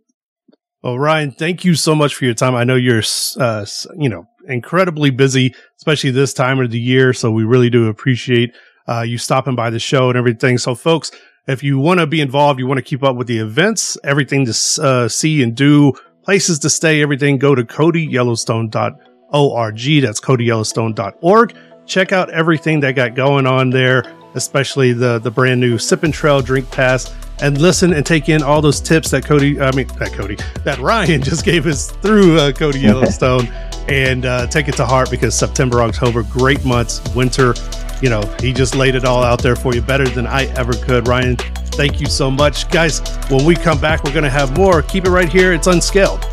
Well, 0.83 0.99
Ryan, 0.99 1.31
thank 1.31 1.65
you 1.65 1.75
so 1.75 1.95
much 1.95 2.15
for 2.15 2.25
your 2.25 2.33
time. 2.33 2.55
I 2.55 2.65
know 2.65 2.75
you're, 2.75 3.03
uh, 3.39 3.67
you 3.99 4.09
know, 4.09 4.27
incredibly 4.49 5.11
busy, 5.11 5.55
especially 5.79 6.11
this 6.11 6.33
time 6.33 6.59
of 6.59 6.71
the 6.71 6.81
year. 6.81 7.13
So 7.13 7.31
we 7.31 7.45
really 7.45 7.69
do 7.69 7.89
appreciate 7.89 8.55
uh, 8.91 9.03
you 9.03 9.19
stopping 9.19 9.55
by 9.55 9.71
the 9.71 9.79
show 9.79 10.09
and 10.09 10.19
everything. 10.19 10.59
So, 10.59 10.75
folks, 10.75 11.13
if 11.47 11.63
you 11.63 11.79
want 11.79 12.01
to 12.01 12.07
be 12.07 12.21
involved, 12.21 12.59
you 12.59 12.67
want 12.67 12.79
to 12.79 12.83
keep 12.83 13.03
up 13.03 13.17
with 13.17 13.27
the 13.27 13.39
events, 13.39 13.97
everything 14.05 14.45
to 14.45 14.83
uh, 14.83 15.09
see 15.09 15.43
and 15.43 15.55
do, 15.55 15.93
places 16.23 16.59
to 16.61 16.71
stay, 16.71 17.03
everything, 17.03 17.39
go 17.39 17.55
to 17.55 17.65
codyyellowstone.org. 17.65 20.03
That's 20.03 20.21
codyyellowstone.org. 20.21 21.57
Check 21.87 22.13
out 22.13 22.31
everything 22.31 22.81
that 22.81 22.93
got 22.93 23.15
going 23.15 23.47
on 23.47 23.71
there, 23.71 24.05
especially 24.35 24.93
the 24.93 25.19
the 25.19 25.31
brand 25.31 25.61
new 25.61 25.79
Sipping 25.79 26.13
Trail 26.13 26.41
Drink 26.41 26.71
Pass 26.71 27.15
and 27.43 27.59
listen 27.59 27.95
and 27.95 28.05
take 28.05 28.29
in 28.29 28.43
all 28.43 28.61
those 28.61 28.81
tips 28.81 29.11
that 29.11 29.25
Cody, 29.25 29.61
I 29.61 29.73
mean, 29.73 29.87
that 29.99 30.13
Cody, 30.13 30.37
that 30.65 30.79
Ryan 30.79 31.23
just 31.31 31.45
gave 31.45 31.67
us 31.67 31.91
through 31.91 32.39
uh, 32.39 32.53
Cody 32.53 32.81
Yellowstone 32.81 33.47
and 33.89 34.27
uh, 34.27 34.47
take 34.47 34.69
it 34.69 34.77
to 34.77 34.87
heart 34.87 35.11
because 35.11 35.37
September, 35.37 35.83
October, 35.83 36.23
great 36.23 36.65
months, 36.65 37.03
winter, 37.15 37.55
you 38.03 38.11
know, 38.11 38.23
he 38.41 38.53
just 38.53 38.75
laid 38.75 38.95
it 38.95 39.05
all 39.05 39.23
out 39.23 39.43
there 39.43 39.57
for 39.57 39.75
you 39.75 39.83
better 39.83 40.09
than 40.09 40.27
I 40.27 40.45
ever 40.57 40.73
could. 40.73 41.09
Ryan, 41.09 41.37
thank 41.37 42.01
you 42.01 42.07
so 42.07 42.31
much. 42.31 42.69
Guys, 42.71 43.01
when 43.29 43.45
we 43.45 43.55
come 43.55 43.81
back, 43.81 44.05
we're 44.05 44.13
going 44.13 44.25
to 44.25 44.31
have 44.31 44.57
more. 44.57 44.83
Keep 44.83 45.07
it 45.07 45.11
right 45.11 45.29
here. 45.29 45.53
It's 45.53 45.67
Unscaled. 45.67 46.30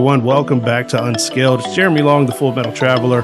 Everyone. 0.00 0.24
Welcome 0.24 0.60
back 0.60 0.88
to 0.88 1.04
Unscaled. 1.04 1.60
It's 1.60 1.74
Jeremy 1.74 2.00
Long, 2.00 2.24
the 2.24 2.32
Full 2.32 2.54
Metal 2.54 2.72
Traveler. 2.72 3.20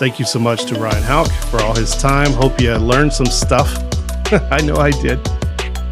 Thank 0.00 0.18
you 0.18 0.24
so 0.24 0.40
much 0.40 0.64
to 0.64 0.74
Ryan 0.74 1.04
Hauck 1.04 1.30
for 1.52 1.62
all 1.62 1.72
his 1.72 1.94
time. 1.94 2.32
Hope 2.32 2.60
you 2.60 2.74
learned 2.74 3.12
some 3.12 3.26
stuff. 3.26 3.72
I 4.50 4.60
know 4.60 4.74
I 4.74 4.90
did. 4.90 5.20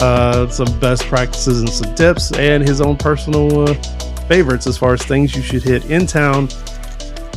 Uh, 0.03 0.49
some 0.49 0.77
best 0.81 1.05
practices 1.05 1.61
and 1.61 1.71
some 1.71 1.95
tips, 1.95 2.33
and 2.33 2.67
his 2.67 2.81
own 2.81 2.97
personal 2.97 3.61
uh, 3.61 3.75
favorites 4.27 4.67
as 4.67 4.77
far 4.77 4.93
as 4.93 5.03
things 5.03 5.37
you 5.37 5.41
should 5.41 5.63
hit 5.63 5.89
in 5.89 6.09
town. 6.09 6.49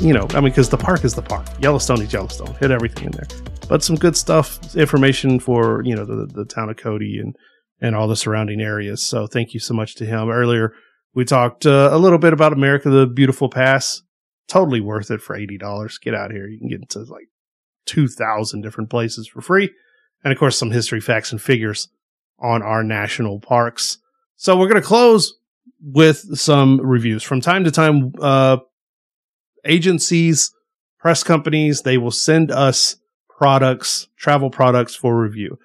You 0.02 0.16
know, 0.16 0.26
I 0.32 0.42
mean, 0.42 0.46
because 0.46 0.68
the 0.68 0.76
park 0.76 1.06
is 1.06 1.14
the 1.14 1.22
park. 1.22 1.46
Yellowstone 1.60 2.02
is 2.02 2.12
Yellowstone. 2.12 2.56
Hit 2.56 2.72
everything 2.72 3.06
in 3.06 3.12
there. 3.12 3.28
But 3.70 3.84
some 3.84 3.96
good 3.96 4.18
stuff, 4.18 4.76
information 4.76 5.40
for, 5.40 5.84
you 5.86 5.96
know, 5.96 6.04
the, 6.04 6.26
the 6.26 6.46
town 6.46 6.72
of 6.72 6.78
Cody 6.78 7.20
and, 7.20 7.36
and 7.80 7.96
all 7.96 8.08
the 8.08 8.16
surrounding 8.16 8.60
areas. 8.60 9.04
So 9.04 9.28
thank 9.28 9.54
you 9.54 9.60
so 9.60 9.76
much 9.76 9.94
to 9.98 10.06
him. 10.08 10.32
Earlier, 10.32 10.74
we 11.16 11.26
talked 11.26 11.66
uh, 11.66 11.90
a 11.92 11.98
little 11.98 12.20
bit 12.20 12.34
about 12.34 12.54
America 12.54 12.90
the 12.90 13.08
Beautiful 13.08 13.50
Pass. 13.50 14.04
Totally 14.48 14.82
worth 14.82 15.10
it 15.10 15.22
for 15.22 15.36
$80. 15.36 16.02
Get 16.02 16.14
out 16.14 16.30
here. 16.30 16.48
You 16.48 16.60
can 16.60 16.68
get 16.68 16.82
into 16.82 17.00
like 17.12 17.30
2,000 17.86 18.62
different 18.62 18.90
places 18.90 19.28
for 19.28 19.42
free. 19.42 19.72
And 20.24 20.32
of 20.32 20.38
course, 20.38 20.58
some 20.58 20.72
history 20.72 21.00
facts 21.00 21.32
and 21.32 21.42
figures 21.42 21.88
on 22.38 22.62
our 22.62 22.84
national 22.84 23.40
parks. 23.40 23.98
So 24.36 24.58
we're 24.58 24.68
going 24.68 24.82
to 24.82 24.88
close 24.88 25.34
with 25.82 26.38
some 26.38 26.80
reviews. 26.82 27.24
From 27.24 27.42
time 27.42 27.64
to 27.64 27.72
time, 27.72 28.12
uh, 28.22 28.58
agencies, 29.64 30.54
press 31.00 31.24
companies, 31.24 31.82
they 31.82 31.98
will 31.98 32.12
send 32.12 32.52
us 32.52 32.98
products, 33.30 34.10
travel 34.18 34.50
products 34.50 34.96
for 34.96 35.20
review. 35.20 35.58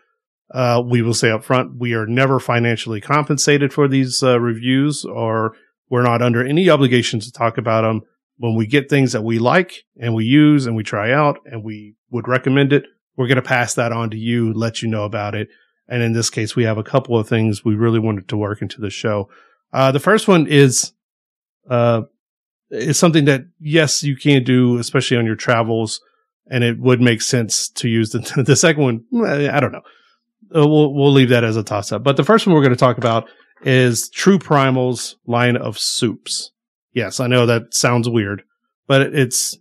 Uh, 0.53 0.83
we 0.85 1.01
will 1.03 1.15
say 1.15 1.31
up 1.31 1.45
front, 1.45 1.77
we 1.77 1.95
are 1.95 2.07
never 2.07 2.41
financially 2.41 3.01
compensated 3.01 3.73
for 3.73 3.87
these 3.87 4.23
uh, 4.23 4.41
reviews 4.41 5.05
or 5.05 5.55
we're 5.89 6.03
not 6.03 6.23
under 6.23 6.45
any 6.45 6.69
obligation 6.69 7.21
to 7.21 7.33
talk 7.33 7.59
about 7.59 7.83
them. 7.83 8.03
When 8.39 8.57
we 8.57 8.67
get 8.67 8.89
things 8.89 9.13
that 9.13 9.23
we 9.23 9.39
like 9.39 9.85
and 10.01 10.15
we 10.15 10.25
use 10.25 10.67
and 10.67 10.75
we 10.75 10.83
try 10.83 11.13
out 11.13 11.39
and 11.45 11.63
we 11.63 11.95
would 12.11 12.27
recommend 12.27 12.73
it, 12.73 12.87
we're 13.17 13.27
going 13.27 13.37
to 13.37 13.43
pass 13.43 13.75
that 13.75 13.93
on 13.93 14.11
to 14.11 14.17
you, 14.17 14.53
let 14.55 14.83
you 14.83 14.89
know 14.89 15.05
about 15.05 15.35
it. 15.35 15.49
And 15.89 16.03
in 16.03 16.13
this 16.13 16.31
case, 16.31 16.57
we 16.57 16.65
have 16.65 16.79
a 16.79 16.85
couple 16.85 17.19
of 17.19 17.29
things 17.29 17.65
we 17.65 17.75
really 17.75 17.99
wanted 17.99 18.29
to 18.29 18.37
work 18.37 18.63
into 18.63 18.81
the 18.81 18.91
show. 18.91 19.29
Uh, 19.73 19.93
the 19.93 20.01
first 20.01 20.27
one 20.27 20.47
is, 20.47 20.93
uh, 21.69 22.03
is 22.71 22.99
something 22.99 23.27
that 23.27 23.45
yes, 23.61 24.03
you 24.03 24.17
can 24.17 24.43
do, 24.43 24.79
especially 24.79 25.17
on 25.17 25.27
your 25.27 25.37
travels, 25.37 26.01
and 26.51 26.65
it 26.65 26.79
would 26.79 27.01
make 27.01 27.21
sense 27.21 27.69
to 27.69 27.89
use 27.89 28.11
the, 28.11 28.43
the 28.47 28.57
second 28.57 28.83
one. 28.83 29.27
I 29.27 29.61
don't 29.61 29.73
know. 29.73 29.83
Uh, 30.55 30.67
we'll, 30.67 30.93
we'll 30.95 31.13
leave 31.13 31.29
that 31.29 31.45
as 31.45 31.57
a 31.57 31.63
toss 31.63 31.93
up. 31.93 32.03
But 32.03 32.17
the 32.17 32.25
first 32.25 32.47
one 32.47 32.55
we're 32.55 32.63
going 32.63 32.73
to 32.73 32.77
talk 32.79 32.99
about 32.99 33.29
is 33.63 34.09
True 34.11 34.39
Primal's 34.39 35.17
line 35.27 35.57
of 35.57 35.79
soups. 35.79 36.51
Yes, 36.93 37.21
I 37.21 37.27
know 37.29 37.47
that 37.47 37.73
sounds 37.75 38.09
weird, 38.09 38.43
but 38.89 39.03
it's 39.03 39.57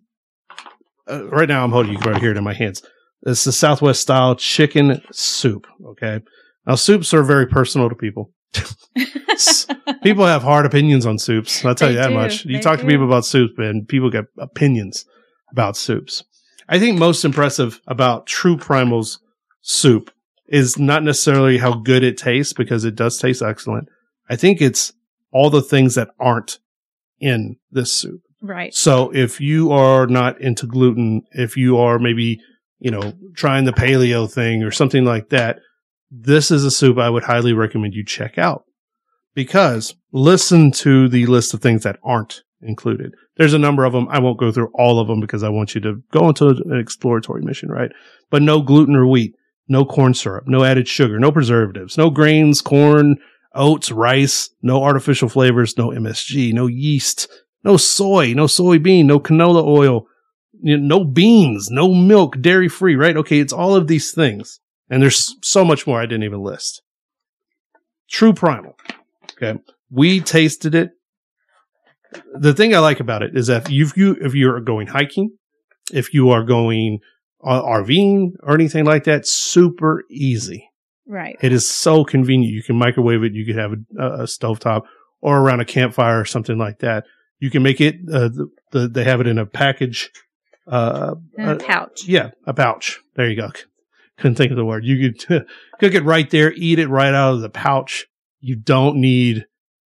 uh, 1.09 1.27
right 1.29 1.47
now 1.47 1.63
I'm 1.63 1.71
holding 1.71 1.91
you 1.91 1.99
can 1.99 2.13
right 2.13 2.21
here 2.21 2.33
in 2.33 2.43
my 2.43 2.53
hands. 2.53 2.81
It's 3.23 3.43
the 3.43 3.51
Southwest 3.51 4.01
style 4.01 4.35
chicken 4.35 5.01
soup. 5.11 5.67
Okay. 5.89 6.21
Now 6.65 6.75
soups 6.75 7.13
are 7.13 7.23
very 7.23 7.45
personal 7.47 7.89
to 7.89 7.95
people. 7.95 8.31
people 10.03 10.25
have 10.25 10.41
hard 10.41 10.65
opinions 10.65 11.05
on 11.05 11.17
soups. 11.19 11.63
I'll 11.63 11.75
tell 11.75 11.89
They 11.89 11.95
you 11.95 11.99
that 12.01 12.07
do. 12.09 12.13
much. 12.15 12.45
You 12.45 12.57
They 12.57 12.61
talk 12.61 12.79
to 12.79 12.85
people 12.85 13.05
about 13.05 13.25
soup 13.25 13.51
and 13.57 13.87
people 13.87 14.09
get 14.09 14.25
opinions 14.37 15.05
about 15.51 15.77
soups. 15.77 16.23
I 16.67 16.79
think 16.79 16.97
most 16.97 17.25
impressive 17.25 17.79
about 17.87 18.27
True 18.27 18.57
Primal's 18.57 19.19
soup 19.61 20.11
is 20.49 20.77
not 20.77 21.03
necessarily 21.03 21.57
how 21.57 21.73
good 21.73 22.03
it 22.03 22.17
tastes 22.17 22.53
because 22.53 22.83
it 22.83 22.95
does 22.95 23.17
taste 23.17 23.41
excellent. 23.41 23.87
I 24.29 24.35
think 24.35 24.61
it's 24.61 24.93
all 25.31 25.49
the 25.49 25.61
things 25.61 25.95
that 25.95 26.09
aren't 26.19 26.59
in 27.19 27.57
this 27.71 27.93
soup. 27.93 28.21
Right. 28.41 28.73
So 28.73 29.13
if 29.13 29.41
you 29.41 29.71
are 29.71 30.07
not 30.07 30.39
into 30.41 30.65
gluten, 30.65 31.23
if 31.31 31.57
you 31.57 31.77
are 31.77 31.99
maybe, 31.99 32.39
you 32.79 32.89
know, 32.89 33.13
trying 33.35 33.65
the 33.65 33.73
paleo 33.73 34.31
thing 34.31 34.63
or 34.63 34.71
something 34.71 35.05
like 35.05 35.29
that, 35.29 35.59
this 36.09 36.49
is 36.49 36.63
a 36.65 36.71
soup 36.71 36.97
I 36.97 37.09
would 37.09 37.23
highly 37.23 37.53
recommend 37.53 37.93
you 37.93 38.03
check 38.03 38.37
out 38.37 38.63
because 39.35 39.95
listen 40.11 40.71
to 40.71 41.07
the 41.09 41.25
list 41.27 41.53
of 41.53 41.61
things 41.61 41.83
that 41.83 41.99
aren't 42.03 42.43
included. 42.61 43.13
There's 43.37 43.53
a 43.53 43.59
number 43.59 43.85
of 43.85 43.93
them. 43.93 44.07
I 44.09 44.19
won't 44.19 44.39
go 44.39 44.51
through 44.51 44.71
all 44.73 44.99
of 44.99 45.07
them 45.07 45.19
because 45.19 45.43
I 45.43 45.49
want 45.49 45.75
you 45.75 45.81
to 45.81 46.01
go 46.11 46.27
into 46.27 46.47
an 46.47 46.79
exploratory 46.79 47.41
mission, 47.41 47.69
right? 47.69 47.91
But 48.29 48.41
no 48.41 48.61
gluten 48.61 48.95
or 48.95 49.05
wheat, 49.05 49.35
no 49.69 49.85
corn 49.85 50.13
syrup, 50.13 50.47
no 50.47 50.63
added 50.63 50.87
sugar, 50.87 51.19
no 51.19 51.31
preservatives, 51.31 51.97
no 51.97 52.09
grains, 52.09 52.61
corn, 52.61 53.17
oats, 53.53 53.91
rice, 53.91 54.49
no 54.61 54.83
artificial 54.83 55.29
flavors, 55.29 55.77
no 55.77 55.89
MSG, 55.89 56.53
no 56.53 56.67
yeast, 56.67 57.29
no 57.63 57.77
soy, 57.77 58.33
no 58.33 58.45
soybean, 58.45 59.05
no 59.05 59.19
canola 59.19 59.63
oil, 59.63 60.07
no 60.61 61.03
beans, 61.03 61.69
no 61.69 61.93
milk, 61.93 62.41
dairy 62.41 62.67
free, 62.67 62.95
right? 62.95 63.15
Okay, 63.15 63.39
it's 63.39 63.53
all 63.53 63.75
of 63.75 63.87
these 63.87 64.11
things. 64.11 64.59
And 64.89 65.01
there's 65.01 65.35
so 65.43 65.63
much 65.63 65.85
more 65.85 66.01
I 66.01 66.05
didn't 66.05 66.23
even 66.23 66.41
list. 66.41 66.81
True 68.09 68.33
Primal. 68.33 68.75
Okay. 69.33 69.59
We 69.91 70.19
tasted 70.19 70.73
it. 70.73 70.91
The 72.33 72.53
thing 72.53 72.73
I 72.73 72.79
like 72.79 72.99
about 72.99 73.21
it 73.21 73.37
is 73.37 73.47
that 73.47 73.69
if 73.69 73.95
you 73.95 74.17
if 74.19 74.33
you're 74.33 74.59
going 74.61 74.87
hiking, 74.87 75.37
if 75.93 76.13
you 76.13 76.31
are 76.31 76.43
going 76.43 76.99
uh, 77.43 77.61
RVing 77.61 78.31
or 78.43 78.53
anything 78.53 78.85
like 78.85 79.05
that, 79.05 79.27
super 79.27 80.03
easy. 80.09 80.69
Right. 81.07 81.37
It 81.41 81.51
is 81.51 81.69
so 81.69 82.03
convenient. 82.03 82.53
You 82.53 82.61
can 82.63 82.75
microwave 82.75 83.23
it. 83.23 83.33
You 83.33 83.45
could 83.45 83.55
have 83.55 83.73
a, 83.97 84.03
a 84.21 84.23
stovetop 84.23 84.83
or 85.21 85.39
around 85.39 85.59
a 85.59 85.65
campfire 85.65 86.19
or 86.19 86.25
something 86.25 86.57
like 86.57 86.79
that. 86.79 87.05
You 87.39 87.49
can 87.49 87.63
make 87.63 87.81
it. 87.81 87.95
Uh, 88.11 88.29
the, 88.29 88.49
the, 88.71 88.87
they 88.87 89.03
have 89.05 89.21
it 89.21 89.27
in 89.27 89.37
a 89.37 89.45
package. 89.45 90.11
Uh, 90.67 91.15
In 91.37 91.49
a 91.49 91.53
uh, 91.53 91.57
pouch. 91.57 92.07
yeah, 92.07 92.29
a 92.45 92.53
pouch. 92.53 92.99
There 93.15 93.27
you 93.27 93.35
go. 93.35 93.49
Couldn't 94.17 94.35
think 94.35 94.51
of 94.51 94.57
the 94.57 94.65
word. 94.65 94.85
You 94.85 95.13
could 95.13 95.47
cook 95.79 95.93
it 95.93 96.03
right 96.03 96.29
there, 96.29 96.53
eat 96.53 96.77
it 96.77 96.89
right 96.89 97.13
out 97.13 97.35
of 97.35 97.41
the 97.41 97.49
pouch. 97.49 98.05
You 98.39 98.55
don't 98.55 98.97
need 98.97 99.45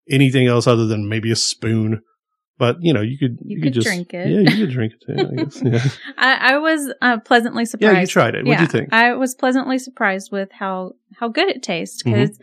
anything 0.08 0.46
else 0.46 0.66
other 0.66 0.86
than 0.86 1.08
maybe 1.08 1.30
a 1.32 1.36
spoon. 1.36 2.02
But 2.58 2.76
you 2.82 2.92
know, 2.92 3.00
you 3.00 3.16
could 3.18 3.38
You 3.44 3.56
could 3.58 3.64
could 3.64 3.72
just 3.74 3.86
drink 3.86 4.12
it. 4.14 4.28
Yeah, 4.28 4.40
you 4.52 4.66
could 4.66 4.72
drink 4.74 4.92
it 4.94 5.06
too. 5.06 5.28
I 5.30 5.44
guess. 5.44 5.62
Yeah, 5.64 5.84
I, 6.18 6.54
I 6.54 6.58
was 6.58 6.92
uh, 7.00 7.18
pleasantly 7.20 7.64
surprised. 7.64 7.94
yeah 7.94 8.00
you 8.00 8.06
tried 8.06 8.34
it. 8.34 8.44
What'd 8.44 8.60
you 8.60 8.66
think? 8.66 8.92
I 8.92 9.14
was 9.14 9.34
pleasantly 9.34 9.78
surprised 9.78 10.30
with 10.32 10.50
how 10.52 10.92
how 11.18 11.28
good 11.28 11.48
it 11.48 11.62
tastes 11.62 12.02
Mm-hmm. 12.02 12.20
because 12.22 12.38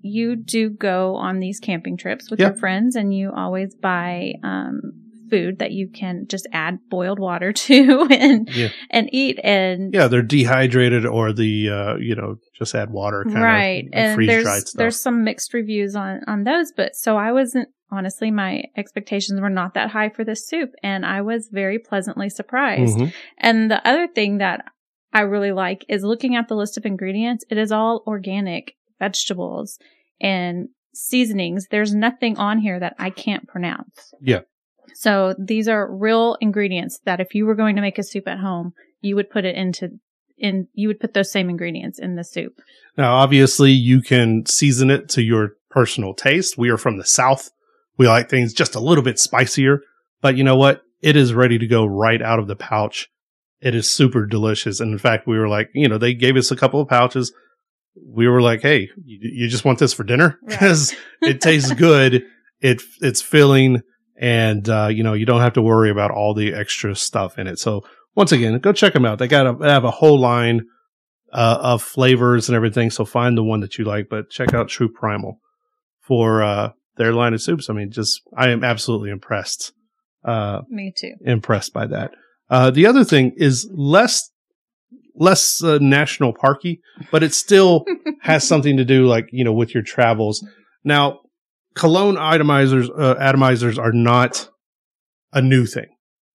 you 0.00 0.36
do 0.36 0.70
go 0.70 1.16
on 1.16 1.40
these 1.40 1.58
camping 1.58 1.96
trips 1.96 2.30
with 2.30 2.38
Yeah. 2.40 2.48
your 2.48 2.56
friends 2.56 2.94
and 2.94 3.12
you 3.12 3.32
always 3.32 3.74
buy 3.74 4.34
um, 4.44 4.80
food 5.28 5.58
that 5.58 5.72
you 5.72 5.88
can 5.88 6.26
just 6.28 6.46
add 6.52 6.78
boiled 6.88 7.18
water 7.18 7.52
to 7.66 8.06
and 8.10 8.48
Yeah. 8.54 8.68
and 8.90 9.08
eat 9.12 9.40
and 9.42 9.92
Yeah, 9.92 10.06
they're 10.06 10.22
dehydrated 10.22 11.04
or 11.04 11.32
the 11.32 11.68
uh, 11.68 11.96
you 11.96 12.14
know 12.14 12.36
just 12.56 12.74
add 12.76 12.90
water 12.90 13.24
kind 13.24 13.42
right 13.42 13.84
of 13.86 13.90
and 13.92 14.14
freeze 14.14 14.28
dried 14.30 14.44
there's 14.44 14.72
there's 14.74 15.00
some 15.00 15.24
mixed 15.24 15.52
reviews 15.52 15.96
on 15.96 16.20
on 16.28 16.44
those 16.44 16.72
but 16.76 16.94
so 16.94 17.16
I 17.16 17.32
wasn't 17.32 17.68
honestly 17.90 18.30
my 18.30 18.64
expectations 18.76 19.40
were 19.40 19.50
not 19.50 19.74
that 19.74 19.90
high 19.90 20.08
for 20.08 20.24
this 20.24 20.46
soup 20.46 20.72
and 20.82 21.06
I 21.06 21.22
was 21.22 21.48
very 21.50 21.78
pleasantly 21.78 22.28
surprised. 22.28 22.98
Mhm. 22.98 23.12
And 23.38 23.70
the 23.70 23.86
other 23.86 24.06
thing 24.06 24.38
that 24.38 24.64
I 25.12 25.22
really 25.22 25.52
like 25.52 25.84
is 25.88 26.04
looking 26.04 26.36
at 26.36 26.48
the 26.48 26.56
list 26.56 26.76
of 26.76 26.84
ingredients. 26.84 27.44
It 27.50 27.58
is 27.58 27.72
all 27.72 28.02
organic 28.06 28.74
vegetables 28.98 29.78
and 30.20 30.68
seasonings. 30.94 31.68
There's 31.70 31.94
nothing 31.94 32.36
on 32.36 32.58
here 32.58 32.78
that 32.80 32.94
I 32.98 33.10
can't 33.10 33.46
pronounce. 33.48 34.12
Yeah. 34.20 34.40
So 34.94 35.34
these 35.38 35.68
are 35.68 35.90
real 35.90 36.36
ingredients 36.40 37.00
that 37.04 37.20
if 37.20 37.34
you 37.34 37.46
were 37.46 37.54
going 37.54 37.76
to 37.76 37.82
make 37.82 37.98
a 37.98 38.02
soup 38.02 38.26
at 38.26 38.38
home, 38.38 38.72
you 39.00 39.14
would 39.16 39.30
put 39.30 39.44
it 39.44 39.54
into 39.54 39.98
in 40.36 40.68
you 40.72 40.88
would 40.88 41.00
put 41.00 41.14
those 41.14 41.32
same 41.32 41.50
ingredients 41.50 41.98
in 41.98 42.14
the 42.14 42.24
soup. 42.24 42.60
Now, 42.96 43.16
obviously, 43.16 43.72
you 43.72 44.02
can 44.02 44.46
season 44.46 44.90
it 44.90 45.08
to 45.10 45.22
your 45.22 45.52
personal 45.70 46.14
taste. 46.14 46.56
We 46.56 46.70
are 46.70 46.76
from 46.76 46.96
the 46.96 47.04
South. 47.04 47.50
We 47.98 48.06
like 48.06 48.30
things 48.30 48.52
just 48.52 48.74
a 48.74 48.80
little 48.80 49.04
bit 49.04 49.18
spicier, 49.18 49.82
but 50.22 50.36
you 50.36 50.44
know 50.44 50.56
what? 50.56 50.82
It 51.02 51.16
is 51.16 51.34
ready 51.34 51.58
to 51.58 51.66
go 51.66 51.84
right 51.84 52.22
out 52.22 52.38
of 52.38 52.46
the 52.46 52.56
pouch. 52.56 53.08
It 53.60 53.74
is 53.74 53.90
super 53.90 54.24
delicious. 54.24 54.80
And 54.80 54.92
in 54.92 54.98
fact, 54.98 55.26
we 55.26 55.38
were 55.38 55.48
like, 55.48 55.70
you 55.74 55.88
know, 55.88 55.98
they 55.98 56.14
gave 56.14 56.36
us 56.36 56.50
a 56.50 56.56
couple 56.56 56.80
of 56.80 56.88
pouches. 56.88 57.32
We 58.06 58.28
were 58.28 58.40
like, 58.40 58.62
Hey, 58.62 58.90
you, 59.04 59.18
you 59.20 59.48
just 59.48 59.64
want 59.64 59.78
this 59.80 59.92
for 59.92 60.04
dinner? 60.04 60.38
Right. 60.48 60.58
Cause 60.58 60.94
it 61.20 61.40
tastes 61.40 61.72
good. 61.72 62.24
It, 62.60 62.82
it's 63.00 63.22
filling 63.22 63.82
and, 64.16 64.68
uh, 64.68 64.88
you 64.88 65.02
know, 65.02 65.12
you 65.14 65.26
don't 65.26 65.40
have 65.40 65.52
to 65.54 65.62
worry 65.62 65.90
about 65.90 66.10
all 66.10 66.34
the 66.34 66.54
extra 66.54 66.94
stuff 66.94 67.38
in 67.38 67.46
it. 67.46 67.58
So 67.58 67.84
once 68.14 68.32
again, 68.32 68.58
go 68.58 68.72
check 68.72 68.92
them 68.92 69.04
out. 69.04 69.18
They 69.18 69.28
got 69.28 69.46
a, 69.46 69.52
they 69.52 69.68
have 69.68 69.84
a 69.84 69.90
whole 69.92 70.18
line 70.18 70.66
uh, 71.32 71.58
of 71.60 71.82
flavors 71.82 72.48
and 72.48 72.56
everything. 72.56 72.90
So 72.90 73.04
find 73.04 73.36
the 73.36 73.44
one 73.44 73.60
that 73.60 73.78
you 73.78 73.84
like, 73.84 74.08
but 74.08 74.30
check 74.30 74.54
out 74.54 74.68
True 74.68 74.88
Primal 74.88 75.40
for 76.00 76.42
uh, 76.42 76.70
their 76.98 77.12
line 77.12 77.32
of 77.34 77.40
soups. 77.40 77.70
I 77.70 77.72
mean, 77.72 77.90
just 77.90 78.20
I 78.36 78.50
am 78.50 78.62
absolutely 78.62 79.10
impressed, 79.10 79.72
uh, 80.24 80.60
Me 80.68 80.92
too. 80.96 81.14
impressed 81.22 81.72
by 81.72 81.86
that. 81.86 82.10
Uh, 82.50 82.70
the 82.70 82.86
other 82.86 83.04
thing 83.04 83.32
is 83.36 83.68
less 83.72 84.30
less 85.14 85.62
uh, 85.64 85.78
national 85.80 86.32
parky, 86.32 86.80
but 87.10 87.22
it 87.22 87.34
still 87.34 87.84
has 88.22 88.46
something 88.46 88.76
to 88.76 88.84
do, 88.84 89.06
like 89.06 89.28
you 89.32 89.44
know, 89.44 89.52
with 89.52 89.74
your 89.74 89.82
travels. 89.82 90.46
Now, 90.84 91.20
cologne 91.74 92.16
itemizers 92.16 92.88
uh, 92.96 93.14
atomizers 93.16 93.78
are 93.78 93.92
not 93.92 94.48
a 95.32 95.42
new 95.42 95.66
thing. 95.66 95.86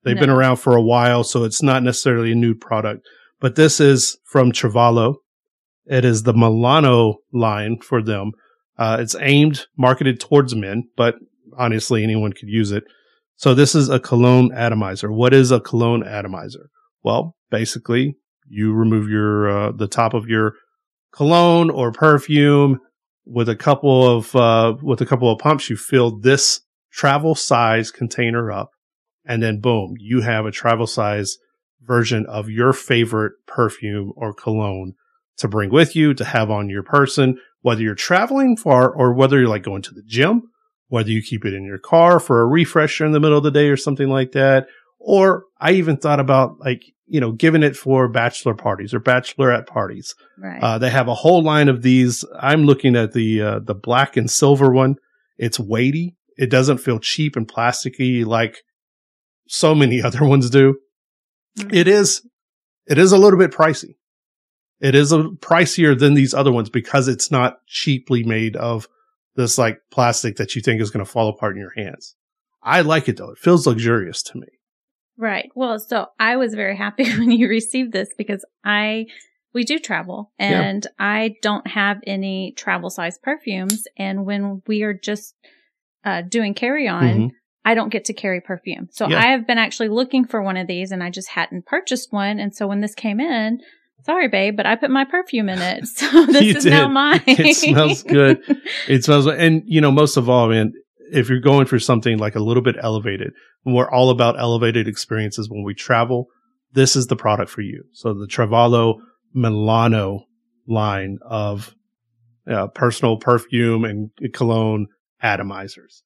They've 0.03 0.19
been 0.19 0.29
around 0.29 0.57
for 0.57 0.75
a 0.75 0.81
while, 0.81 1.23
so 1.23 1.45
it's 1.45 1.63
not 1.63 1.81
necessarily 1.81 2.33
a 2.33 2.35
new 2.35 2.53
product. 2.55 3.07
But 3.39 3.55
this 3.55 3.79
is 3.79 4.17
from 4.25 4.51
Travalo. 4.51 5.15
It 5.85 6.03
is 6.03 6.23
the 6.23 6.33
Milano 6.33 7.19
line 7.31 7.77
for 7.81 8.01
them. 8.03 8.31
Uh, 8.77 8.97
it's 8.99 9.15
aimed, 9.19 9.67
marketed 9.77 10.19
towards 10.19 10.55
men, 10.55 10.89
but 10.97 11.15
honestly, 11.57 12.03
anyone 12.03 12.33
could 12.33 12.49
use 12.49 12.71
it. 12.71 12.83
So 13.35 13.53
this 13.53 13.75
is 13.75 13.89
a 13.89 13.99
cologne 13.99 14.51
atomizer. 14.53 15.11
What 15.11 15.33
is 15.33 15.51
a 15.51 15.59
cologne 15.59 16.03
atomizer? 16.03 16.69
Well, 17.03 17.35
basically, 17.49 18.15
you 18.47 18.73
remove 18.73 19.09
your 19.09 19.49
uh, 19.49 19.71
the 19.71 19.87
top 19.87 20.13
of 20.13 20.27
your 20.27 20.53
cologne 21.11 21.69
or 21.69 21.91
perfume 21.91 22.79
with 23.25 23.49
a 23.49 23.55
couple 23.55 24.17
of 24.17 24.35
uh, 24.35 24.75
with 24.81 25.01
a 25.01 25.05
couple 25.05 25.31
of 25.31 25.39
pumps. 25.39 25.69
You 25.69 25.77
fill 25.77 26.19
this 26.19 26.61
travel 26.91 27.35
size 27.35 27.91
container 27.91 28.51
up, 28.51 28.71
and 29.25 29.41
then 29.41 29.59
boom, 29.59 29.95
you 29.99 30.21
have 30.21 30.45
a 30.45 30.51
travel 30.51 30.87
size 30.87 31.37
version 31.81 32.25
of 32.27 32.49
your 32.49 32.73
favorite 32.73 33.33
perfume 33.45 34.13
or 34.15 34.33
cologne 34.33 34.93
to 35.37 35.47
bring 35.47 35.71
with 35.71 35.95
you, 35.95 36.13
to 36.13 36.23
have 36.25 36.49
on 36.51 36.69
your 36.69 36.83
person, 36.83 37.39
whether 37.61 37.81
you're 37.81 37.95
traveling 37.95 38.55
far 38.57 38.91
or 38.91 39.13
whether 39.13 39.39
you're 39.39 39.49
like 39.49 39.63
going 39.63 39.81
to 39.83 39.93
the 39.93 40.03
gym, 40.05 40.43
whether 40.87 41.09
you 41.09 41.21
keep 41.21 41.45
it 41.45 41.53
in 41.53 41.63
your 41.63 41.79
car 41.79 42.19
for 42.19 42.41
a 42.41 42.45
refresher 42.45 43.05
in 43.05 43.11
the 43.11 43.19
middle 43.19 43.37
of 43.37 43.43
the 43.43 43.51
day 43.51 43.69
or 43.69 43.77
something 43.77 44.09
like 44.09 44.33
that. 44.33 44.67
Or 44.99 45.45
I 45.59 45.71
even 45.73 45.97
thought 45.97 46.19
about 46.19 46.59
like, 46.59 46.83
you 47.07 47.19
know, 47.19 47.31
giving 47.31 47.63
it 47.63 47.75
for 47.75 48.07
bachelor 48.07 48.53
parties 48.53 48.93
or 48.93 48.99
bachelorette 48.99 49.65
parties. 49.67 50.15
Right. 50.37 50.61
Uh, 50.61 50.77
they 50.77 50.89
have 50.89 51.07
a 51.07 51.13
whole 51.13 51.43
line 51.43 51.67
of 51.67 51.81
these. 51.81 52.23
I'm 52.39 52.65
looking 52.65 52.95
at 52.95 53.13
the, 53.13 53.41
uh, 53.41 53.59
the 53.59 53.75
black 53.75 54.15
and 54.17 54.29
silver 54.29 54.71
one. 54.71 54.95
It's 55.37 55.59
weighty. 55.59 56.15
It 56.37 56.49
doesn't 56.49 56.77
feel 56.77 56.99
cheap 56.99 57.35
and 57.35 57.47
plasticky 57.47 58.25
like 58.25 58.57
so 59.47 59.75
many 59.75 60.01
other 60.03 60.23
ones 60.23 60.49
do. 60.49 60.77
Mhm. 61.59 61.73
It 61.73 61.87
is, 61.87 62.21
it 62.87 62.97
is 62.97 63.11
a 63.11 63.17
little 63.17 63.39
bit 63.39 63.51
pricey. 63.51 63.95
It 64.83 64.95
is 64.95 65.11
a 65.13 65.23
pricier 65.39 65.97
than 65.97 66.13
these 66.13 66.33
other 66.33 66.51
ones 66.51 66.69
because 66.69 67.07
it's 67.07 67.31
not 67.31 67.65
cheaply 67.67 68.23
made 68.23 68.55
of 68.57 68.87
this 69.35 69.57
like 69.57 69.79
plastic 69.91 70.35
that 70.35 70.55
you 70.55 70.61
think 70.61 70.81
is 70.81 70.91
going 70.91 71.03
to 71.03 71.09
fall 71.11 71.29
apart 71.29 71.55
in 71.55 71.61
your 71.61 71.73
hands. 71.75 72.15
I 72.61 72.81
like 72.81 73.07
it 73.07 73.17
though. 73.17 73.31
It 73.31 73.37
feels 73.39 73.65
luxurious 73.65 74.21
to 74.23 74.37
me. 74.37 74.47
Right. 75.17 75.49
Well, 75.55 75.79
so 75.79 76.07
I 76.19 76.35
was 76.35 76.53
very 76.53 76.75
happy 76.75 77.05
when 77.17 77.31
you 77.31 77.47
received 77.47 77.93
this 77.93 78.09
because 78.17 78.43
I, 78.65 79.05
we 79.53 79.63
do 79.63 79.79
travel 79.79 80.33
Yeah. 80.37 80.61
and 80.61 80.85
I 80.99 81.35
don't 81.41 81.65
have 81.67 81.97
any 82.05 82.53
travel 82.57 82.89
size 82.89 83.17
perfumes. 83.17 83.85
And 83.97 84.25
when 84.25 84.61
we 84.67 84.83
are 84.83 84.93
just 84.93 85.33
uh, 86.03 86.23
doing 86.23 86.53
carry 86.53 86.89
on, 86.89 87.03
Mhm. 87.03 87.29
I 87.63 87.75
don't 87.75 87.87
get 87.89 88.03
to 88.05 88.13
carry 88.13 88.41
perfume. 88.41 88.89
So 88.91 89.07
Yeah. 89.07 89.19
I 89.19 89.27
have 89.27 89.47
been 89.47 89.57
actually 89.57 89.87
looking 89.87 90.25
for 90.25 90.41
one 90.43 90.57
of 90.57 90.67
these 90.67 90.91
and 90.91 91.01
I 91.01 91.09
just 91.09 91.29
hadn't 91.29 91.65
purchased 91.65 92.11
one. 92.11 92.37
And 92.39 92.53
so 92.53 92.67
when 92.67 92.81
this 92.81 92.93
came 92.95 93.21
in, 93.21 93.61
sorry, 94.03 94.27
babe, 94.27 94.55
but 94.55 94.65
I 94.65 94.75
put 94.75 94.89
my 94.89 95.05
perfume 95.05 95.49
in 95.49 95.61
it. 95.61 95.87
So 95.93 96.25
this 96.27 96.57
is 96.57 96.65
now 96.65 96.87
mine. 96.87 97.21
It 97.27 97.55
smells 97.55 98.03
good. 98.03 98.41
It 98.87 99.03
smells, 99.03 99.27
and 99.27 99.63
you 99.65 99.81
know, 99.81 99.91
most 99.91 100.17
of 100.17 100.29
all, 100.29 100.49
man, 100.49 100.73
if 101.11 101.29
you're 101.29 101.39
going 101.39 101.65
for 101.65 101.79
something 101.79 102.17
like 102.17 102.35
a 102.35 102.39
little 102.39 102.63
bit 102.63 102.75
elevated, 102.81 103.33
and 103.65 103.75
we're 103.75 103.89
all 103.89 104.09
about 104.09 104.39
elevated 104.39 104.87
experiences 104.87 105.49
when 105.49 105.63
we 105.63 105.73
travel, 105.73 106.27
this 106.73 106.95
is 106.95 107.07
the 107.07 107.15
product 107.15 107.49
for 107.49 107.61
you. 107.61 107.83
So 107.93 108.13
the 108.13 108.27
Travalo 108.27 108.95
Milano 109.33 110.25
line 110.67 111.19
of 111.21 111.75
uh, 112.49 112.67
personal 112.67 113.17
perfume 113.17 113.85
and 113.85 114.09
cologne 114.33 114.87
atomizers. 115.23 116.01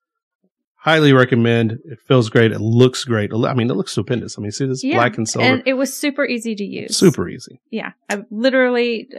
Highly 0.80 1.12
recommend. 1.12 1.74
It 1.86 2.00
feels 2.08 2.30
great. 2.30 2.52
It 2.52 2.62
looks 2.62 3.04
great. 3.04 3.32
I 3.34 3.54
mean, 3.54 3.70
it 3.70 3.74
looks 3.76 3.92
stupendous. 3.92 4.38
I 4.38 4.42
mean, 4.42 4.52
see 4.52 4.66
this 4.68 4.84
Yeah, 4.84 4.96
black 4.98 5.18
and 5.18 5.28
silver, 5.28 5.46
And 5.48 5.64
it 5.66 5.74
was 5.74 5.96
super 5.96 6.24
easy 6.26 6.56
to 6.56 6.64
use. 6.64 6.96
super 6.96 7.28
easy. 7.28 7.60
Yeah. 7.72 7.92
I 8.10 8.24
literally 8.30 9.10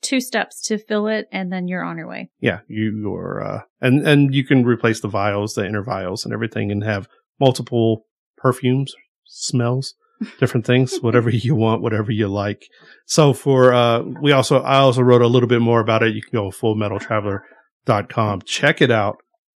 two 0.00 0.20
steps 0.20 0.62
to 0.68 0.78
fill 0.78 1.08
it 1.08 1.26
and 1.32 1.52
then 1.52 1.66
you're 1.66 1.82
on 1.82 1.98
your 1.98 2.06
way. 2.06 2.30
yeah, 2.40 2.60
you 2.68 2.96
you're 3.02 3.42
uh 3.44 3.60
and 3.80 4.06
and 4.06 4.32
you 4.32 4.44
can 4.44 4.64
replace 4.64 5.00
the 5.00 5.08
vials, 5.08 5.54
the 5.54 5.66
inner 5.66 5.82
vials 5.82 6.24
and 6.24 6.32
everything 6.32 6.70
and 6.70 6.84
have 6.84 7.08
multiple 7.40 8.06
perfumes, 8.36 8.94
smells, 9.26 9.94
different 10.38 10.64
things, 10.64 10.98
whatever 11.00 11.30
you 11.30 11.56
want, 11.56 11.82
whatever 11.82 12.12
you 12.12 12.28
like. 12.28 12.68
So 13.06 13.32
for 13.32 13.74
uh 13.74 14.02
we 14.22 14.30
also 14.30 14.60
I 14.62 14.76
also 14.78 15.02
wrote 15.02 15.20
a 15.22 15.26
little 15.26 15.48
bit 15.48 15.60
more 15.60 15.80
about 15.80 16.04
it. 16.04 16.14
You 16.14 16.22
can 16.22 16.30
go 16.32 16.50
to 16.50 16.56
fullmetaltraveler.com. 16.56 18.42
Check 18.42 18.80
it 18.80 18.90
out. 18.92 19.16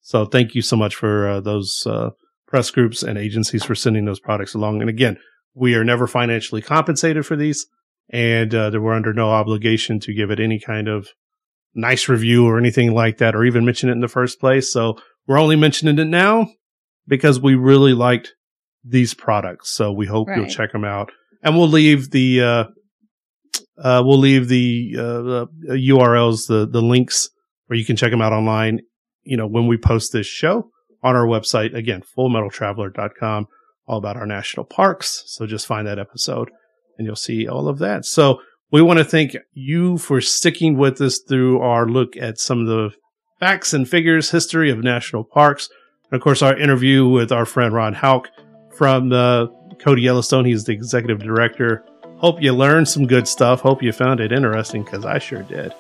So 0.10 0.26
thank 0.26 0.55
you 0.55 0.64
so 0.64 0.76
much 0.76 0.95
for 0.95 1.30
uh, 1.30 1.39
those 1.39 1.86
uh 1.86 2.10
press 2.47 2.72
groups 2.72 3.03
and 3.03 3.16
agencies 3.16 3.64
for 3.64 3.76
sending 3.76 4.05
those 4.05 4.20
products 4.20 4.55
along. 4.55 4.82
And 4.82 4.89
again, 4.89 5.18
we 5.53 5.76
are 5.76 5.84
never 5.84 6.07
financially 6.07 6.64
compensated 6.64 7.28
for 7.28 7.36
these 7.36 7.68
and 8.10 8.55
uh, 8.55 8.72
we're 8.74 8.93
under 8.93 9.14
no 9.14 9.30
obligation 9.30 9.99
to 9.99 10.14
give 10.16 10.32
it 10.32 10.39
any 10.39 10.60
kind 10.60 10.88
of 10.88 11.10
nice 11.76 12.10
review 12.10 12.47
or 12.47 12.57
anything 12.57 12.91
like 12.93 13.18
that, 13.20 13.36
or 13.36 13.43
even 13.45 13.66
mention 13.66 13.89
it 13.89 13.93
in 13.93 13.99
the 13.99 14.07
first 14.07 14.39
place. 14.39 14.74
So 14.74 14.97
we're 15.28 15.38
only 15.38 15.55
mentioning 15.55 15.99
it 15.99 16.07
now 16.07 16.47
because 17.07 17.39
we 17.39 17.53
really 17.53 17.93
liked 17.93 18.34
these 18.84 19.14
products. 19.14 19.70
So 19.70 19.91
we 19.91 20.07
hope 20.07 20.28
you'll 20.36 20.47
check 20.47 20.72
them 20.72 20.86
out, 20.86 21.12
and 21.43 21.55
we'll 21.55 21.68
leave 21.68 22.10
the 22.10 22.41
uh, 22.41 22.64
uh, 23.78 24.01
we'll 24.03 24.18
leave 24.18 24.47
the, 24.47 24.95
uh, 24.97 25.22
the 25.22 25.89
URLs, 25.89 26.47
the 26.47 26.68
the 26.68 26.82
links 26.82 27.30
where 27.68 27.78
you 27.78 27.86
can 27.86 27.95
check 27.95 28.10
them 28.10 28.22
out 28.22 28.34
online. 28.34 28.80
You 29.30 29.38
know, 29.38 29.48
when 29.48 29.68
we 29.68 29.78
post 29.78 30.12
this 30.12 30.28
show 30.28 30.72
on 31.04 31.16
our 31.16 31.26
website 31.26 31.76
again, 31.76 32.02
fullmetaltraveler.com, 32.18 33.48
all 33.88 33.98
about 33.98 34.18
our 34.18 34.26
national 34.26 34.66
parks. 34.66 35.24
So 35.28 35.46
just 35.46 35.68
find 35.68 35.88
that 35.88 36.00
episode 36.00 36.50
and 36.98 37.06
you'll 37.06 37.16
see 37.16 37.48
all 37.48 37.68
of 37.68 37.80
that. 37.80 38.06
So 38.06 38.42
we 38.72 38.82
want 38.82 39.00
to 39.00 39.06
thank 39.06 39.36
you 39.54 39.98
for 39.98 40.22
sticking 40.22 40.78
with 40.78 41.00
us 41.02 41.20
through 41.20 41.60
our 41.62 41.88
look 41.88 42.18
at 42.18 42.40
some 42.40 42.62
of 42.62 42.68
the 42.68 42.92
facts 43.40 43.74
and 43.74 43.88
figures, 43.88 44.32
history 44.32 44.70
of 44.70 44.84
national 44.84 45.24
parks. 45.24 45.70
And 46.12 46.20
of 46.20 46.24
course, 46.24 46.42
our 46.42 46.58
interview 46.58 47.08
with 47.08 47.32
our 47.32 47.46
friend 47.46 47.74
Ron 47.74 47.94
Hauck 47.94 48.28
from 48.76 49.12
uh, 49.12 49.48
Cody 49.80 50.04
Yellowstone. 50.04 50.46
He's 50.46 50.66
the 50.66 50.74
executive 50.74 51.20
director. 51.20 51.84
Hope 52.18 52.42
you 52.42 52.54
learned 52.54 52.88
some 52.88 53.08
good 53.08 53.28
stuff. 53.28 53.62
Hope 53.62 53.82
you 53.82 53.92
found 53.92 54.20
it 54.20 54.32
interesting 54.32 54.84
because 54.84 55.06
I 55.06 55.20
sure 55.20 55.44
did. 55.44 55.74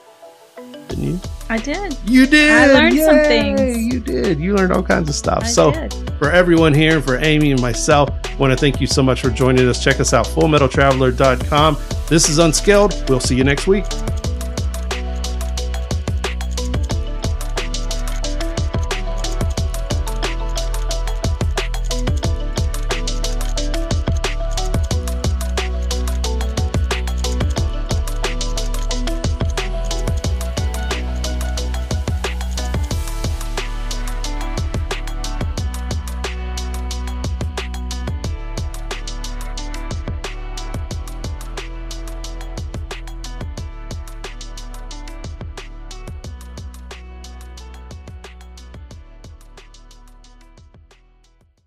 Didn't 0.89 1.03
you? 1.03 1.19
I 1.49 1.57
did. 1.57 1.97
You 2.05 2.25
did. 2.25 2.51
I 2.51 2.67
learned 2.67 2.99
some 2.99 3.15
things. 3.19 3.93
You 3.93 3.99
did. 3.99 4.39
You 4.39 4.55
learned 4.55 4.73
all 4.73 4.83
kinds 4.83 5.09
of 5.09 5.15
stuff. 5.15 5.43
I 5.43 5.47
so 5.47 5.71
did. 5.71 5.93
for 6.19 6.31
everyone 6.31 6.73
here 6.73 6.97
and 6.97 7.03
for 7.05 7.17
Amy 7.17 7.51
and 7.51 7.61
myself, 7.61 8.09
want 8.39 8.51
to 8.51 8.57
thank 8.57 8.81
you 8.81 8.87
so 8.87 9.01
much 9.01 9.21
for 9.21 9.29
joining 9.29 9.67
us. 9.67 9.83
Check 9.83 9.99
us 9.99 10.13
out, 10.13 10.25
fullmetaltraveler.com. 10.25 11.77
This 12.07 12.29
is 12.29 12.39
Unscaled. 12.39 13.03
We'll 13.09 13.19
see 13.19 13.35
you 13.35 13.43
next 13.43 13.67
week. 13.67 13.85